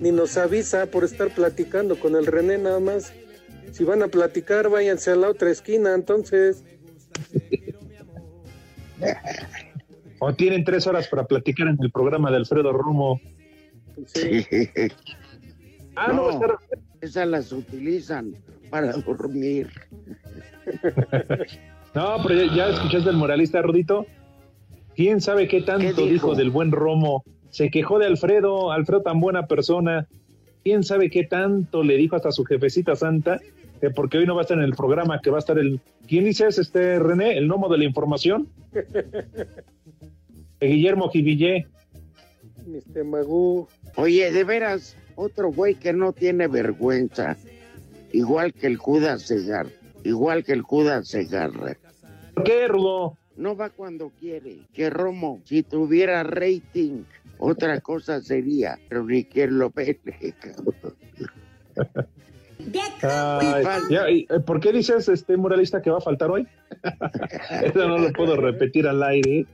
ni 0.00 0.12
nos 0.12 0.36
avisa 0.36 0.86
por 0.86 1.02
estar 1.02 1.34
platicando 1.34 1.98
con 1.98 2.14
el 2.14 2.26
René 2.26 2.58
nada 2.58 2.78
más. 2.78 3.12
Si 3.72 3.82
van 3.82 4.02
a 4.02 4.08
platicar, 4.08 4.68
váyanse 4.68 5.10
a 5.10 5.16
la 5.16 5.28
otra 5.28 5.50
esquina, 5.50 5.94
entonces. 5.94 6.62
O 10.18 10.32
tienen 10.32 10.64
tres 10.64 10.86
horas 10.86 11.08
para 11.08 11.24
platicar 11.26 11.68
en 11.68 11.76
el 11.78 11.90
programa 11.90 12.30
de 12.30 12.38
Alfredo 12.38 12.72
Romo. 12.72 13.20
Ah, 15.94 16.12
no, 16.12 16.40
esas 17.02 17.28
las 17.28 17.52
utilizan 17.52 18.34
para 18.70 18.92
dormir. 18.92 19.70
No, 21.94 22.18
pero 22.22 22.34
ya, 22.34 22.54
ya 22.54 22.68
escuchaste 22.68 23.08
al 23.08 23.16
moralista, 23.16 23.62
Rudito. 23.62 24.04
¿Quién 24.94 25.22
sabe 25.22 25.48
qué 25.48 25.62
tanto 25.62 25.94
¿Qué 25.94 26.02
dijo? 26.02 26.12
dijo? 26.12 26.34
del 26.34 26.50
buen 26.50 26.70
Romo? 26.70 27.24
Se 27.48 27.70
quejó 27.70 27.98
de 27.98 28.04
Alfredo, 28.04 28.70
Alfredo 28.70 29.00
tan 29.00 29.18
buena 29.18 29.46
persona. 29.46 30.06
¿Quién 30.62 30.82
sabe 30.82 31.08
qué 31.08 31.24
tanto 31.24 31.82
le 31.82 31.96
dijo 31.96 32.14
hasta 32.14 32.32
su 32.32 32.44
jefecita 32.44 32.96
santa? 32.96 33.40
Que 33.80 33.90
porque 33.90 34.18
hoy 34.18 34.26
no 34.26 34.34
va 34.34 34.40
a 34.40 34.44
estar 34.44 34.56
en 34.56 34.64
el 34.64 34.74
programa, 34.74 35.20
que 35.20 35.30
va 35.30 35.36
a 35.36 35.40
estar 35.40 35.58
el... 35.58 35.80
¿Quién 36.06 36.24
dice 36.24 36.46
es 36.46 36.58
este, 36.58 36.98
René? 36.98 37.36
¿El 37.36 37.46
gnomo 37.46 37.68
de 37.68 37.78
la 37.78 37.84
información? 37.84 38.48
Guillermo 40.60 41.10
Jivillé. 41.10 41.66
Mr. 42.66 43.04
Magú. 43.04 43.68
Oye, 43.96 44.30
de 44.32 44.44
veras, 44.44 44.96
otro 45.14 45.52
güey 45.52 45.74
que 45.74 45.92
no 45.92 46.12
tiene 46.12 46.48
vergüenza. 46.48 47.36
Igual 48.12 48.54
que 48.54 48.66
el 48.66 48.76
Judas 48.76 49.22
Segarra. 49.22 49.70
Igual 50.04 50.44
que 50.44 50.52
el 50.52 50.62
Judas 50.62 51.08
Segarra. 51.08 51.76
¿Por 52.34 52.44
qué, 52.44 52.68
Rudo? 52.68 53.16
No 53.36 53.56
va 53.56 53.70
cuando 53.70 54.10
quiere. 54.18 54.58
Que 54.72 54.88
Romo, 54.88 55.40
si 55.44 55.62
tuviera 55.62 56.22
rating, 56.22 57.02
otra 57.38 57.80
cosa 57.80 58.22
sería. 58.22 58.78
Pero 58.88 59.04
ni 59.04 59.24
quien 59.24 59.58
lo 59.58 59.70
ve. 59.70 59.98
cabrón. 60.40 60.94
Ay, 63.02 63.64
ya, 63.90 64.10
y, 64.10 64.26
eh, 64.30 64.40
¿Por 64.40 64.60
qué 64.60 64.72
dices, 64.72 65.08
este 65.08 65.36
moralista, 65.36 65.82
que 65.82 65.90
va 65.90 65.98
a 65.98 66.00
faltar 66.00 66.30
hoy? 66.30 66.46
Eso 67.62 67.86
no 67.86 67.98
lo 67.98 68.12
puedo 68.12 68.36
repetir 68.36 68.86
al 68.86 69.02
aire. 69.02 69.46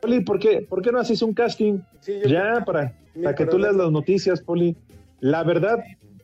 Poli, 0.00 0.20
¿por 0.20 0.38
qué, 0.38 0.62
¿por 0.62 0.82
qué 0.82 0.90
no 0.92 0.98
haces 0.98 1.22
un 1.22 1.34
casting? 1.34 1.80
ya, 2.26 2.64
para, 2.64 2.94
para 3.22 3.34
que 3.34 3.46
tú 3.46 3.58
leas 3.58 3.76
las 3.76 3.90
noticias, 3.90 4.40
Poli. 4.40 4.76
La 5.20 5.44
verdad, 5.44 5.78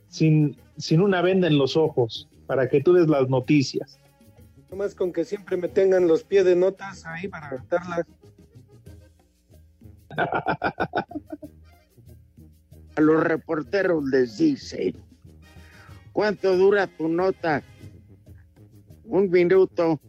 sin, 0.08 0.56
sin 0.76 1.00
una 1.00 1.22
venda 1.22 1.46
en 1.46 1.58
los 1.58 1.76
ojos, 1.76 2.28
para 2.46 2.68
que 2.68 2.80
tú 2.80 2.92
des 2.94 3.08
las 3.08 3.28
noticias. 3.28 3.98
Nomás 4.70 4.94
con 4.94 5.12
que 5.12 5.24
siempre 5.24 5.56
me 5.56 5.68
tengan 5.68 6.08
los 6.08 6.24
pies 6.24 6.44
de 6.44 6.56
notas 6.56 7.04
ahí 7.06 7.28
para 7.28 7.48
anotarlas. 7.48 8.06
A 12.94 13.00
los 13.00 13.24
reporteros 13.24 14.04
les 14.04 14.36
dice, 14.36 14.94
¿cuánto 16.12 16.56
dura 16.56 16.86
tu 16.86 17.08
nota? 17.08 17.62
Un 19.04 19.30
minuto. 19.30 20.00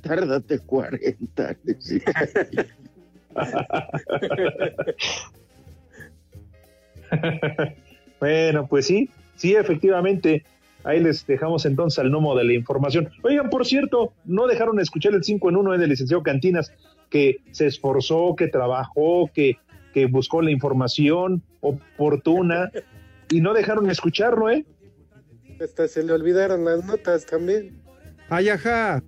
Tárdate 0.00 0.60
40. 0.60 1.56
les 1.64 1.88
dice. 1.88 2.04
Bueno, 8.18 8.66
pues 8.66 8.86
sí, 8.86 9.10
sí, 9.34 9.54
efectivamente. 9.54 10.44
Ahí 10.84 11.00
les 11.00 11.26
dejamos 11.26 11.66
entonces 11.66 11.98
al 11.98 12.10
gnomo 12.10 12.36
de 12.36 12.44
la 12.44 12.52
información. 12.52 13.10
Oigan, 13.22 13.50
por 13.50 13.66
cierto, 13.66 14.12
no 14.24 14.46
dejaron 14.46 14.78
escuchar 14.78 15.14
el 15.14 15.24
5 15.24 15.50
en 15.50 15.56
1 15.56 15.78
del 15.78 15.90
licenciado 15.90 16.22
Cantinas, 16.22 16.72
que 17.10 17.38
se 17.50 17.66
esforzó, 17.66 18.36
que 18.36 18.46
trabajó, 18.46 19.28
que, 19.34 19.56
que 19.92 20.06
buscó 20.06 20.42
la 20.42 20.52
información 20.52 21.42
oportuna 21.60 22.70
y 23.30 23.40
no 23.40 23.52
dejaron 23.52 23.90
escucharlo, 23.90 24.48
¿eh? 24.48 24.64
Hasta 25.62 25.88
se 25.88 26.02
le 26.02 26.12
olvidaron 26.12 26.64
las 26.64 26.84
notas 26.84 27.24
también. 27.26 27.80
Ay, 28.28 28.48
ajá. 28.48 29.02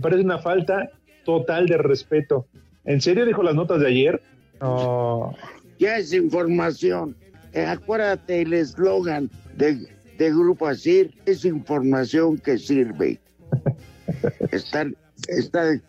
Parece 0.00 0.22
una 0.22 0.38
falta 0.38 0.90
total 1.24 1.66
de 1.66 1.78
respeto. 1.78 2.46
¿En 2.84 3.00
serio 3.00 3.24
dijo 3.24 3.42
las 3.42 3.54
notas 3.54 3.80
de 3.80 3.88
ayer? 3.88 4.22
No. 4.60 5.34
Ya 5.78 5.98
es 5.98 6.12
información. 6.12 7.16
Eh, 7.52 7.64
acuérdate 7.64 8.42
el 8.42 8.52
eslogan 8.52 9.30
de, 9.56 9.86
de 10.18 10.30
Grupo 10.30 10.66
Asir, 10.66 11.14
es 11.26 11.44
información 11.44 12.38
que 12.38 12.58
sirve. 12.58 13.20
Está, 14.50 14.86
está 15.28 15.80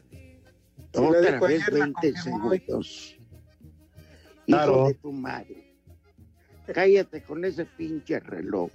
otra 0.95 1.39
vez 1.39 1.61
ayer, 1.61 1.73
la 1.73 1.85
20 1.85 2.13
confirmó 2.13 2.47
hoy. 2.49 2.59
segundos. 2.59 3.17
Claro. 4.45 4.71
Hijo 4.73 4.87
de 4.87 4.93
tu 4.95 5.11
madre. 5.11 5.72
Cállate 6.71 7.21
con 7.21 7.43
ese 7.45 7.65
pinche 7.65 8.19
reloj. 8.19 8.69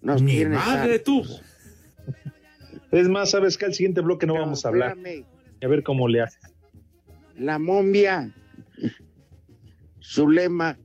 Nos 0.00 0.22
Mi 0.22 0.32
tienes 0.32 0.58
madre, 0.58 0.94
hartos. 0.94 1.42
Es 2.90 3.08
más, 3.08 3.30
sabes 3.30 3.58
que 3.58 3.66
al 3.66 3.74
siguiente 3.74 4.00
bloque 4.00 4.26
no 4.26 4.34
vamos 4.34 4.64
a 4.64 4.68
hablar. 4.68 4.96
Espérame, 4.96 5.24
A 5.62 5.66
ver 5.68 5.82
cómo 5.82 6.08
le 6.08 6.22
haces. 6.22 6.40
la 7.36 7.58
momia, 7.58 8.32
su 10.00 10.28
lema 10.28 10.78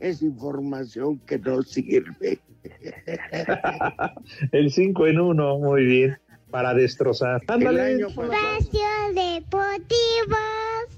es 0.00 0.22
información 0.22 1.18
que 1.20 1.38
no 1.38 1.62
sirve. 1.62 2.38
El 4.52 4.70
5 4.70 5.06
en 5.08 5.20
1, 5.20 5.58
muy 5.58 5.84
bien. 5.84 6.18
Para 6.52 6.74
destrozar. 6.74 7.42
Ándale. 7.48 7.94
Espacio 7.94 8.80
Deportivo. 9.14 10.36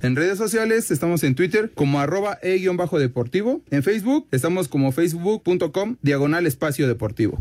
En 0.02 0.16
redes 0.16 0.36
sociales 0.36 0.90
estamos 0.90 1.22
en 1.24 1.34
Twitter 1.34 1.70
como 1.74 2.00
arroba 2.00 2.38
e-deportivo. 2.42 3.62
En 3.70 3.82
Facebook 3.82 4.28
estamos 4.32 4.68
como 4.68 4.92
facebook.com 4.92 5.96
diagonal 6.02 6.46
espacio 6.46 6.86
deportivo. 6.88 7.38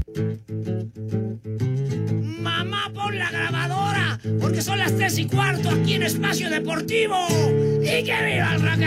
Mamá, 2.40 2.92
pon 2.94 3.18
la 3.18 3.32
grabadora, 3.32 4.20
porque 4.40 4.62
son 4.62 4.78
las 4.78 4.96
tres 4.96 5.18
y 5.18 5.26
cuarto 5.26 5.70
aquí 5.72 5.96
en 5.96 6.04
Espacio 6.04 6.50
Deportivo. 6.50 7.18
¡Y 7.82 8.04
que 8.04 8.16
viva 8.26 8.56
el 8.56 8.62
rock 8.62 8.80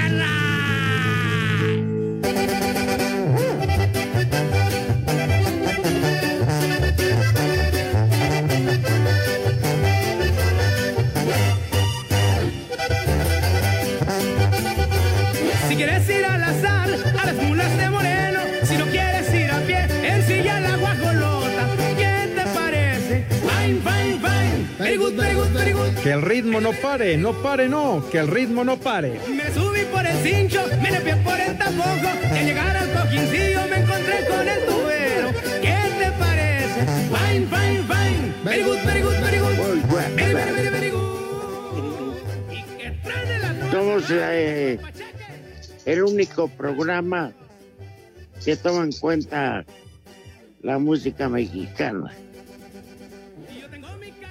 Que 26.03 26.13
el 26.13 26.23
ritmo 26.23 26.61
no 26.61 26.73
pare, 26.73 27.17
no 27.17 27.33
pare, 27.43 27.69
no, 27.69 28.05
que 28.11 28.19
el 28.19 28.29
ritmo 28.29 28.65
no 28.65 28.77
pare. 28.77 29.21
Me 29.29 29.53
subí 29.53 29.81
por 29.93 30.07
el 30.07 30.17
cincho, 30.19 30.65
me 30.83 30.91
le 30.91 31.01
por 31.01 31.41
el 31.41 31.57
tapojo, 31.59 32.11
y 32.35 32.39
al 32.39 32.47
llegar 32.47 32.77
al 32.77 32.93
coquincillo 32.93 33.61
me 33.69 33.77
encontré 33.77 34.25
con 34.29 34.49
el 34.49 34.67
tubero. 34.67 35.33
¿Qué 35.61 35.77
te 35.99 36.11
parece? 36.19 36.87
Fine, 37.11 37.47
fine, 37.47 37.83
fine. 37.85 38.35
Very 38.45 38.63
good, 38.63 38.79
very 38.85 39.01
good, 39.01 39.19
very 39.21 39.39
good. 39.39 39.57
Very, 40.17 40.35
very, 40.35 40.69
very, 40.71 40.91
good. 40.91 41.07
Somos 43.73 44.05
eh, 44.11 44.79
el 45.85 46.03
único 46.03 46.49
programa 46.49 47.33
que 48.45 48.57
toma 48.57 48.85
en 48.85 48.93
cuenta 48.93 49.65
la 50.63 50.79
música 50.79 51.29
mexicana. 51.29 52.13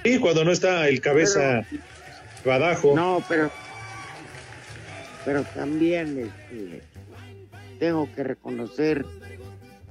Y 0.06 0.18
cuando 0.20 0.44
no 0.44 0.52
está 0.52 0.88
el 0.88 1.00
cabeza 1.00 1.66
Badajo. 2.44 2.94
No, 2.94 3.24
pero 3.28 3.50
pero 5.24 5.42
también 5.42 6.30
este, 6.50 6.82
tengo 7.80 8.08
que 8.14 8.22
reconocer 8.22 9.04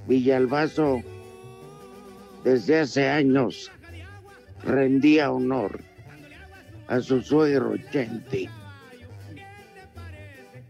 Villalbazo 0.08 1.02
desde 2.42 2.80
hace 2.80 3.08
años 3.08 3.70
rendía 4.64 5.30
honor 5.30 5.80
a 6.88 7.00
su 7.00 7.20
suegro 7.20 7.76
Chente. 7.92 8.48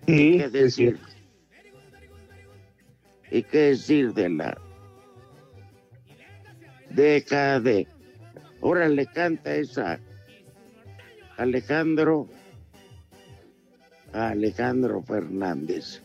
Sí, 0.07 0.39
¿Qué 0.39 0.49
decir? 0.51 0.99
¿Y 3.31 3.43
qué 3.45 3.59
decir 3.59 4.13
de 4.13 4.29
la 4.29 4.59
década 6.91 7.61
de... 7.61 7.87
Ahora 8.63 8.89
le 8.89 9.07
canta 9.07 9.55
esa 9.55 9.99
Alejandro 11.37 12.29
a 14.13 14.29
Alejandro 14.31 15.03
Fernández. 15.03 16.03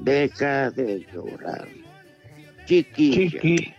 Deja 0.00 0.70
de 0.70 1.06
llorar. 1.12 1.68
Chiquilla. 2.66 3.30
Chiqui. 3.30 3.74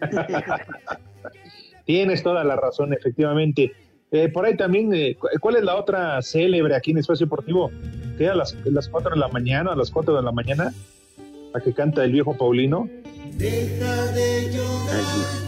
Tienes 1.86 2.22
toda 2.22 2.44
la 2.44 2.56
razón, 2.56 2.92
efectivamente. 2.92 3.72
Eh, 4.10 4.28
por 4.28 4.44
ahí 4.44 4.56
también, 4.56 4.92
eh, 4.94 5.16
cu- 5.18 5.28
¿cuál 5.40 5.56
es 5.56 5.64
la 5.64 5.76
otra 5.76 6.20
célebre 6.22 6.76
aquí 6.76 6.90
en 6.90 6.98
Espacio 6.98 7.26
Deportivo? 7.26 7.70
Que 8.18 8.28
a 8.28 8.34
las, 8.34 8.54
las 8.66 8.88
4 8.88 9.12
de 9.14 9.16
la 9.20 9.28
mañana, 9.28 9.72
a 9.72 9.76
las 9.76 9.90
4 9.90 10.14
de 10.16 10.22
la 10.22 10.32
mañana, 10.32 10.72
la 11.54 11.60
que 11.60 11.72
canta 11.72 12.04
el 12.04 12.12
viejo 12.12 12.36
Paulino. 12.36 12.88
Deja 13.38 14.06
de 14.12 14.52
llorar, 14.52 15.00
chiquilla. 15.00 15.41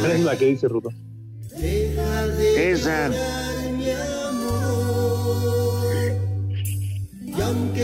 ¿Cuál 0.00 0.12
es 0.12 0.20
la 0.24 0.36
que 0.36 0.46
dice 0.46 0.68
de 0.68 0.74
Esa. 2.70 3.10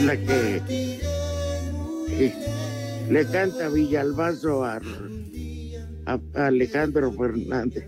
La 0.04 0.16
que 0.16 0.98
le 3.10 3.26
canta 3.26 3.68
Villalbazo 3.68 4.64
a, 4.64 4.80
a- 6.06 6.20
a 6.34 6.46
Alejandro 6.46 7.12
Fernández. 7.12 7.84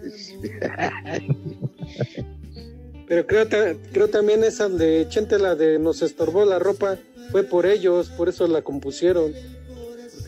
Pero 3.09 3.27
creo, 3.27 3.49
creo 3.93 4.09
también 4.09 4.45
esa 4.45 4.69
de 4.69 5.07
Chente, 5.09 5.39
la 5.39 5.55
de 5.55 5.79
Nos 5.79 6.03
estorbó 6.03 6.45
la 6.45 6.59
ropa, 6.59 6.99
fue 7.31 7.43
por 7.43 7.67
ellos, 7.67 8.09
por 8.11 8.29
eso 8.29 8.47
la 8.47 8.63
compusieron. 8.63 9.33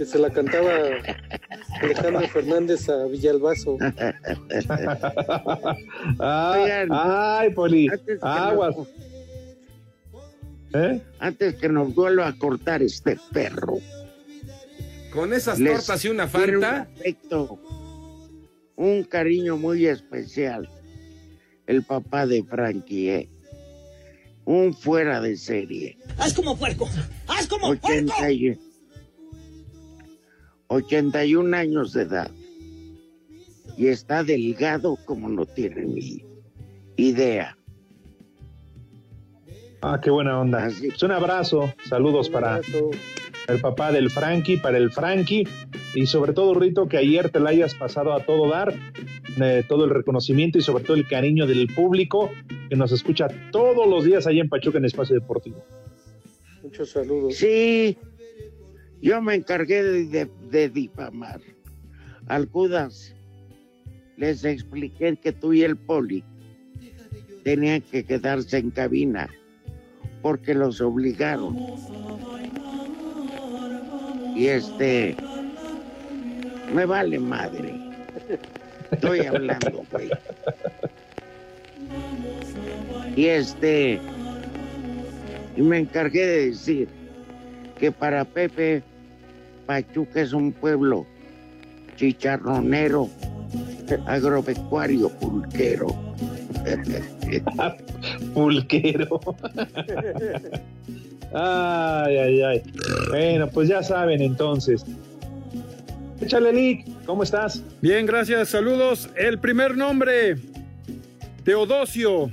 Porque 0.00 0.12
se 0.12 0.18
la 0.18 0.30
cantaba 0.30 0.70
Alejandro 1.82 2.26
Fernández 2.32 2.88
a 2.88 3.04
Villalbazo. 3.04 3.76
Ay, 6.18 6.62
Oigan, 6.62 6.88
ay, 6.90 7.50
Poli, 7.50 7.86
que 8.06 8.18
aguas. 8.22 8.74
nos- 8.78 8.88
¿Eh? 10.72 11.02
antes 11.18 11.56
que 11.56 11.68
nos 11.68 11.94
vuelva 11.94 12.28
a 12.28 12.38
cortar 12.38 12.80
este 12.82 13.18
perro. 13.30 13.76
Con 15.12 15.34
esas 15.34 15.58
les 15.58 15.74
tortas 15.84 16.02
y 16.06 16.08
una 16.08 16.26
tiene 16.28 16.56
un 16.56 16.64
afecto, 16.64 17.58
un 18.76 19.02
cariño 19.04 19.58
muy 19.58 19.84
especial. 19.86 20.66
El 21.66 21.84
papá 21.84 22.24
de 22.26 22.42
Frankie, 22.42 23.10
¿eh? 23.10 23.28
Un 24.46 24.72
fuera 24.72 25.20
de 25.20 25.36
serie. 25.36 25.98
¡Haz 26.16 26.32
como 26.32 26.56
puerco! 26.56 26.88
¡Haz 27.26 27.46
como 27.48 27.66
puerco! 27.76 27.86
80 28.14 28.30
y- 28.32 28.58
81 30.70 31.56
años 31.56 31.92
de 31.92 32.02
edad. 32.02 32.30
Y 33.76 33.88
está 33.88 34.22
delgado 34.22 34.96
como 35.04 35.28
no 35.28 35.44
tiene 35.44 35.84
ni 35.84 36.24
idea. 36.96 37.56
Ah, 39.82 40.00
qué 40.02 40.10
buena 40.10 40.38
onda. 40.40 40.70
Pues 40.80 41.02
un 41.02 41.10
abrazo, 41.10 41.72
saludos 41.88 42.28
para 42.28 42.60
el 43.48 43.60
papá 43.60 43.90
del 43.90 44.10
Frankie, 44.10 44.58
para 44.58 44.78
el 44.78 44.92
Frankie 44.92 45.48
y 45.94 46.06
sobre 46.06 46.34
todo 46.34 46.54
Rito 46.54 46.86
que 46.86 46.98
ayer 46.98 47.30
te 47.30 47.40
la 47.40 47.50
hayas 47.50 47.74
pasado 47.74 48.12
a 48.12 48.24
todo 48.24 48.48
dar, 48.48 48.72
eh, 49.40 49.64
todo 49.66 49.86
el 49.86 49.90
reconocimiento 49.90 50.58
y 50.58 50.62
sobre 50.62 50.84
todo 50.84 50.96
el 50.96 51.08
cariño 51.08 51.46
del 51.46 51.66
público 51.74 52.30
que 52.68 52.76
nos 52.76 52.92
escucha 52.92 53.26
todos 53.50 53.88
los 53.88 54.04
días 54.04 54.26
allá 54.26 54.42
en 54.42 54.48
Pachuca 54.48 54.78
en 54.78 54.84
Espacio 54.84 55.16
Deportivo. 55.16 55.64
Muchos 56.62 56.90
saludos. 56.90 57.34
Sí, 57.34 57.96
yo 59.02 59.20
me 59.22 59.34
encargué 59.34 59.82
de, 59.82 60.68
difamar. 60.68 61.40
Al 62.26 62.46
Judas 62.46 63.14
les 64.16 64.44
expliqué 64.44 65.16
que 65.16 65.32
tú 65.32 65.52
y 65.52 65.62
el 65.62 65.76
poli 65.76 66.22
tenían 67.42 67.80
que 67.80 68.04
quedarse 68.04 68.58
en 68.58 68.70
cabina 68.70 69.28
porque 70.22 70.54
los 70.54 70.80
obligaron. 70.80 71.56
Y 74.36 74.46
este, 74.46 75.16
me 76.74 76.84
vale 76.84 77.18
madre. 77.18 77.74
Estoy 78.90 79.20
hablando, 79.20 79.84
güey. 79.90 80.10
Y 83.16 83.26
este, 83.26 84.00
y 85.56 85.62
me 85.62 85.78
encargué 85.78 86.26
de 86.26 86.46
decir 86.46 86.88
que 87.78 87.90
para 87.90 88.24
Pepe 88.24 88.82
Pachuca 89.70 90.20
es 90.20 90.32
un 90.32 90.50
pueblo 90.50 91.06
chicharronero, 91.94 93.08
agropecuario, 94.04 95.08
pulquero. 95.10 95.86
Pulquero. 98.34 99.20
Ay, 101.32 102.16
ay, 102.16 102.42
ay. 102.42 102.62
Bueno, 103.10 103.46
pues 103.46 103.68
ya 103.68 103.84
saben 103.84 104.20
entonces. 104.20 104.84
Échale, 106.20 106.52
Lick, 106.52 107.04
¿cómo 107.06 107.22
estás? 107.22 107.62
Bien, 107.80 108.04
gracias. 108.04 108.48
Saludos. 108.48 109.08
El 109.14 109.38
primer 109.38 109.76
nombre, 109.76 110.34
Teodosio. 111.44 112.32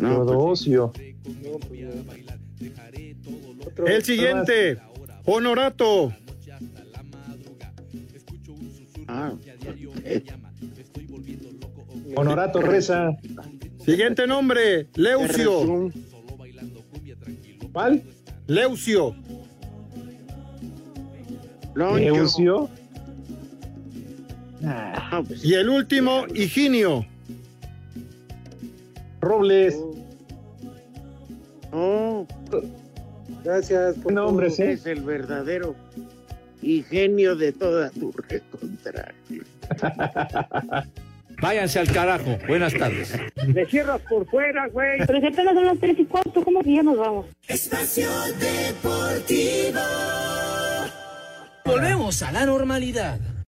Teodosio. 0.00 0.92
El 3.76 4.04
siguiente, 4.04 4.78
Honorato. 5.24 6.14
Honorato 12.16 12.60
Reza. 12.60 13.10
Siguiente 13.84 14.26
nombre, 14.26 14.88
Leucio. 14.94 15.90
¿Cuál? 17.72 18.02
Leucio. 18.46 19.14
Leucio. 21.74 22.70
Y 25.42 25.54
el 25.54 25.68
último, 25.68 26.24
Higinio. 26.34 27.06
Robles. 29.20 29.76
Oh, 31.72 32.26
Gracias 33.44 33.96
por 33.96 34.12
nombre, 34.12 34.46
todo. 34.46 34.56
sí. 34.56 34.62
es 34.62 34.86
el 34.86 35.02
verdadero 35.02 35.76
ingenio 36.62 37.36
de 37.36 37.52
toda 37.52 37.90
tu 37.90 38.12
recontra. 38.12 39.14
Váyanse 41.42 41.80
al 41.80 41.92
carajo. 41.92 42.38
Buenas 42.46 42.72
tardes. 42.74 43.12
Le 43.46 43.66
cierras 43.66 44.00
por 44.08 44.26
fuera, 44.26 44.66
güey. 44.68 45.00
Pero 45.06 45.20
si 45.20 45.26
apenas 45.26 45.54
son 45.54 45.64
las 45.66 45.78
tres 45.78 45.98
y 45.98 46.04
cuarto, 46.04 46.42
¿cómo 46.42 46.62
que 46.62 46.74
ya 46.76 46.82
nos 46.82 46.96
vamos? 46.96 47.26
Espacio 47.48 48.08
Deportivo. 48.38 49.80
Volvemos 51.64 52.22
a 52.22 52.32
la 52.32 52.46
normalidad. 52.46 53.18